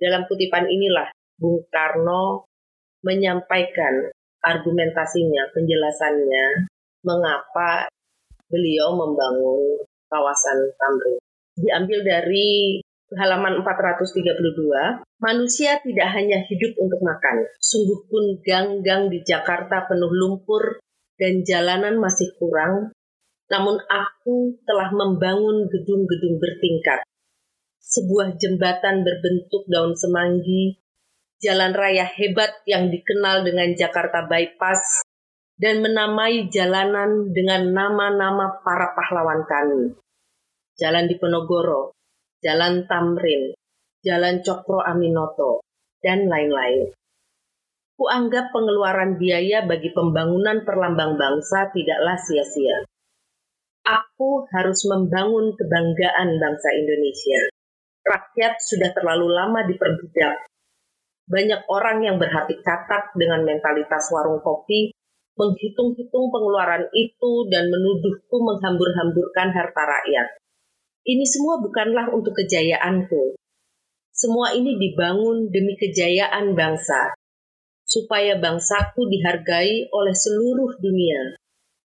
dalam 0.00 0.24
kutipan 0.26 0.66
inilah 0.66 1.12
Bung 1.36 1.68
Karno 1.68 2.49
menyampaikan 3.04 4.12
argumentasinya, 4.40 5.52
penjelasannya 5.52 6.70
mengapa 7.04 7.88
beliau 8.48 8.92
membangun 8.96 9.84
kawasan 10.10 10.58
Tamrin. 10.76 11.16
Diambil 11.60 12.00
dari 12.02 12.80
halaman 13.14 13.60
432, 13.62 15.02
manusia 15.20 15.82
tidak 15.82 16.08
hanya 16.14 16.40
hidup 16.46 16.72
untuk 16.78 17.00
makan, 17.02 17.46
sungguh 17.58 18.06
pun 18.06 18.24
gang-gang 18.40 19.10
di 19.10 19.20
Jakarta 19.26 19.84
penuh 19.90 20.10
lumpur 20.10 20.78
dan 21.18 21.42
jalanan 21.44 21.98
masih 21.98 22.32
kurang, 22.38 22.94
namun 23.50 23.76
aku 23.90 24.56
telah 24.62 24.94
membangun 24.94 25.66
gedung-gedung 25.68 26.38
bertingkat 26.38 27.02
sebuah 27.90 28.38
jembatan 28.38 29.02
berbentuk 29.02 29.66
daun 29.66 29.98
semanggi, 29.98 30.78
jalan 31.40 31.72
raya 31.72 32.04
hebat 32.04 32.52
yang 32.68 32.92
dikenal 32.92 33.42
dengan 33.42 33.72
Jakarta 33.72 34.28
Bypass, 34.28 35.00
dan 35.60 35.84
menamai 35.84 36.48
jalanan 36.48 37.32
dengan 37.32 37.72
nama-nama 37.72 38.60
para 38.64 38.96
pahlawan 38.96 39.44
kami. 39.44 39.92
Jalan 40.80 41.08
Diponegoro, 41.08 41.92
Jalan 42.40 42.88
Tamrin, 42.88 43.52
Jalan 44.00 44.40
Cokro 44.40 44.80
Aminoto, 44.80 45.60
dan 46.00 46.24
lain-lain. 46.28 46.92
Kuanggap 48.00 48.48
pengeluaran 48.56 49.20
biaya 49.20 49.68
bagi 49.68 49.92
pembangunan 49.92 50.64
perlambang 50.64 51.20
bangsa 51.20 51.68
tidaklah 51.68 52.16
sia-sia. 52.16 52.88
Aku 53.84 54.48
harus 54.48 54.80
membangun 54.88 55.52
kebanggaan 55.52 56.40
bangsa 56.40 56.68
Indonesia 56.72 57.52
rakyat 58.04 58.58
sudah 58.58 58.90
terlalu 58.96 59.28
lama 59.30 59.60
diperbudak. 59.68 60.49
Banyak 61.30 61.70
orang 61.70 62.02
yang 62.02 62.18
berhati 62.18 62.58
katak 62.58 63.14
dengan 63.14 63.46
mentalitas 63.46 64.10
warung 64.10 64.42
kopi, 64.42 64.90
menghitung-hitung 65.38 66.26
pengeluaran 66.34 66.90
itu 66.90 67.46
dan 67.46 67.70
menuduhku 67.70 68.36
menghambur-hamburkan 68.42 69.54
harta 69.54 69.82
rakyat. 69.86 70.28
Ini 71.06 71.22
semua 71.22 71.62
bukanlah 71.62 72.10
untuk 72.10 72.34
kejayaanku. 72.34 73.38
Semua 74.10 74.52
ini 74.58 74.74
dibangun 74.76 75.48
demi 75.48 75.78
kejayaan 75.78 76.52
bangsa, 76.58 77.14
supaya 77.86 78.36
bangsaku 78.36 79.06
dihargai 79.06 79.88
oleh 79.94 80.12
seluruh 80.12 80.76
dunia. 80.82 81.38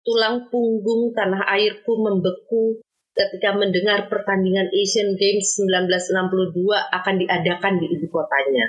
Tulang 0.05 0.47
punggung 0.53 1.17
tanah 1.17 1.49
airku 1.57 1.97
membeku 1.97 2.79
ketika 3.17 3.57
mendengar 3.57 4.07
pertandingan 4.07 4.71
Asian 4.71 5.17
Games 5.19 5.59
1962 5.59 6.71
akan 6.71 7.15
diadakan 7.19 7.73
di 7.81 7.85
ibu 7.99 8.07
kotanya. 8.07 8.65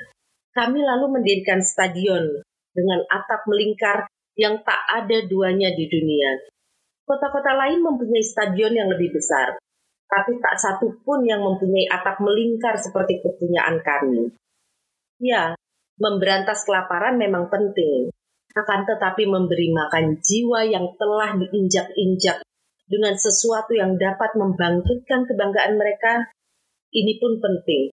Kami 0.52 0.80
lalu 0.84 1.20
mendirikan 1.20 1.64
stadion 1.64 2.44
dengan 2.72 3.00
atap 3.08 3.48
melingkar 3.48 4.08
yang 4.36 4.60
tak 4.64 4.80
ada 4.88 5.24
duanya 5.28 5.72
di 5.72 5.88
dunia. 5.88 6.30
Kota-kota 7.04 7.52
lain 7.56 7.84
mempunyai 7.84 8.24
stadion 8.24 8.72
yang 8.72 8.88
lebih 8.88 9.12
besar, 9.12 9.60
tapi 10.08 10.36
tak 10.40 10.56
satu 10.56 11.00
pun 11.04 11.24
yang 11.24 11.40
mempunyai 11.44 11.88
atap 11.88 12.20
melingkar 12.20 12.76
seperti 12.80 13.20
kepunyaan 13.20 13.80
kami. 13.84 14.32
Ya, 15.20 15.52
memberantas 16.00 16.64
kelaparan 16.64 17.20
memang 17.20 17.52
penting, 17.52 18.08
akan 18.56 18.80
tetapi 18.88 19.28
memberi 19.28 19.72
makan 19.72 20.20
jiwa 20.20 20.68
yang 20.68 20.92
telah 20.96 21.36
diinjak-injak 21.36 22.44
dengan 22.88 23.14
sesuatu 23.16 23.72
yang 23.72 23.96
dapat 23.96 24.36
membangkitkan 24.36 25.24
kebanggaan 25.24 25.80
mereka, 25.80 26.28
ini 26.92 27.16
pun 27.16 27.40
penting. 27.40 27.91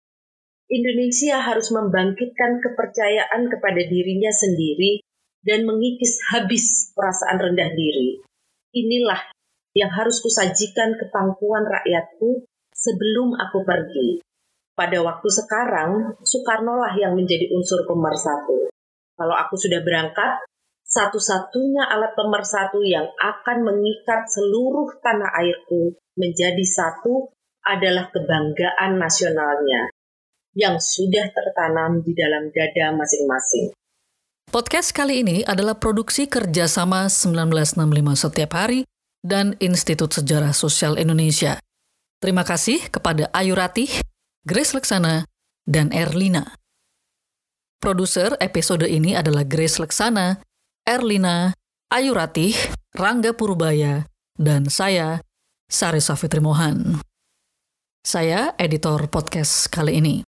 Indonesia 0.65 1.45
harus 1.45 1.69
membangkitkan 1.69 2.57
kepercayaan 2.57 3.53
kepada 3.53 3.81
dirinya 3.85 4.33
sendiri 4.33 4.97
dan 5.45 5.61
mengikis 5.61 6.17
habis 6.33 6.89
perasaan 6.97 7.37
rendah 7.37 7.69
diri. 7.69 8.25
Inilah 8.73 9.29
yang 9.77 9.93
harus 9.93 10.17
kusajikan 10.25 10.97
ke 10.97 11.05
pangkuan 11.13 11.69
rakyatku 11.69 12.49
sebelum 12.73 13.37
aku 13.37 13.61
pergi. 13.61 14.25
Pada 14.73 15.05
waktu 15.05 15.29
sekarang, 15.29 16.17
Soekarno 16.25 16.81
lah 16.81 16.97
yang 16.97 17.13
menjadi 17.13 17.45
unsur 17.53 17.85
pemersatu. 17.85 18.73
Kalau 19.15 19.35
aku 19.37 19.55
sudah 19.61 19.85
berangkat, 19.85 20.49
satu-satunya 20.81 21.93
alat 21.93 22.17
pemersatu 22.17 22.81
yang 22.81 23.05
akan 23.21 23.69
mengikat 23.69 24.25
seluruh 24.33 24.97
tanah 24.97 25.29
airku 25.45 25.93
menjadi 26.17 26.65
satu 26.65 27.29
adalah 27.63 28.09
kebanggaan 28.09 28.97
nasionalnya 28.97 29.94
yang 30.55 30.79
sudah 30.79 31.29
tertanam 31.35 31.99
di 31.99 32.15
dalam 32.15 32.47
dada 32.49 32.95
masing-masing. 32.95 33.75
Podcast 34.47 34.95
kali 34.95 35.19
ini 35.19 35.43
adalah 35.43 35.75
produksi 35.75 36.31
kerjasama 36.31 37.11
1965 37.11 37.75
setiap 38.15 38.51
hari 38.55 38.87
dan 39.19 39.59
Institut 39.59 40.15
Sejarah 40.15 40.55
Sosial 40.55 40.95
Indonesia. 40.95 41.59
Terima 42.23 42.47
kasih 42.47 42.87
kepada 42.87 43.27
Ayu 43.35 43.51
Ratih, 43.51 43.91
Grace 44.47 44.71
Leksana, 44.71 45.27
dan 45.67 45.91
Erlina. 45.91 46.55
Produser 47.83 48.39
episode 48.39 48.87
ini 48.87 49.11
adalah 49.11 49.43
Grace 49.43 49.75
Leksana, 49.83 50.39
Erlina, 50.87 51.51
Ayu 51.91 52.15
Ratih, 52.15 52.55
Rangga 52.95 53.35
Purbaya, 53.35 54.07
dan 54.39 54.71
saya, 54.71 55.19
Sari 55.67 55.99
Safitri 55.99 56.39
Mohan. 56.39 57.03
Saya 58.05 58.55
editor 58.55 59.09
podcast 59.11 59.67
kali 59.67 59.99
ini. 59.99 60.34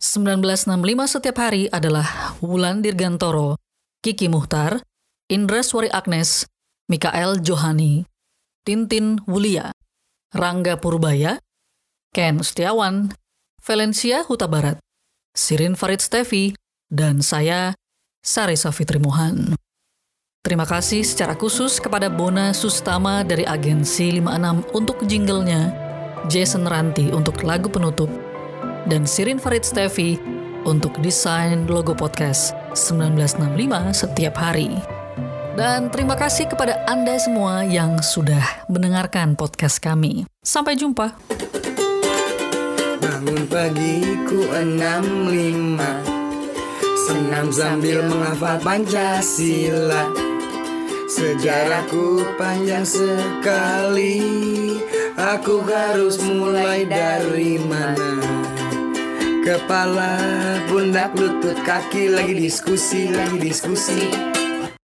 1965 0.00 0.80
setiap 1.12 1.36
hari 1.44 1.68
adalah 1.68 2.32
Wulan 2.40 2.80
Dirgantoro, 2.80 3.60
Kiki 4.00 4.32
Muhtar, 4.32 4.80
Indra 5.28 5.60
Swari 5.60 5.92
Agnes, 5.92 6.48
Mikael 6.88 7.44
Johani, 7.44 8.08
Tintin 8.64 9.20
Wulia, 9.28 9.76
Rangga 10.32 10.80
Purbaya, 10.80 11.36
Ken 12.16 12.40
Setiawan, 12.40 13.12
Valencia 13.60 14.24
Huta 14.24 14.48
Barat, 14.48 14.80
Sirin 15.36 15.76
Farid 15.76 16.00
Stevi, 16.00 16.56
dan 16.88 17.20
saya, 17.20 17.76
Sari 18.24 18.56
Safitri 18.56 18.96
Mohan. 18.96 19.52
Terima 20.40 20.64
kasih 20.64 21.04
secara 21.04 21.36
khusus 21.36 21.76
kepada 21.76 22.08
Bona 22.08 22.56
Sustama 22.56 23.20
dari 23.20 23.44
Agensi 23.44 24.16
56 24.16 24.72
untuk 24.72 24.96
jinglenya, 25.04 25.76
Jason 26.32 26.64
Ranti 26.64 27.12
untuk 27.12 27.44
lagu 27.44 27.68
penutup, 27.68 28.08
dan 28.88 29.04
Sirin 29.04 29.36
Farid 29.36 29.66
Stevi 29.66 30.16
untuk 30.64 30.96
desain 31.00 31.68
logo 31.68 31.92
podcast 31.92 32.56
1965 32.72 33.92
setiap 33.92 34.34
hari. 34.36 34.72
Dan 35.58 35.92
terima 35.92 36.16
kasih 36.16 36.48
kepada 36.48 36.80
Anda 36.88 37.18
semua 37.20 37.66
yang 37.66 38.00
sudah 38.00 38.64
mendengarkan 38.70 39.36
podcast 39.36 39.82
kami. 39.82 40.24
Sampai 40.40 40.78
jumpa. 40.78 41.12
Bangun 43.00 43.44
pagiku 43.48 44.40
enam 44.56 45.28
lima 45.28 46.00
Senam 47.08 47.48
sambil 47.48 48.04
menghafal 48.04 48.60
Pancasila 48.60 50.08
Sejarahku 51.08 52.22
panjang 52.36 52.84
sekali 52.84 54.20
Aku 55.16 55.64
harus 55.64 56.20
mulai 56.20 56.84
dari 56.84 57.56
mana 57.60 58.20
Kepala, 59.40 60.20
pundak, 60.68 61.16
lutut, 61.16 61.56
kaki 61.64 62.12
Lagi 62.12 62.36
diskusi, 62.36 63.08
lagi 63.08 63.40
diskusi 63.40 64.49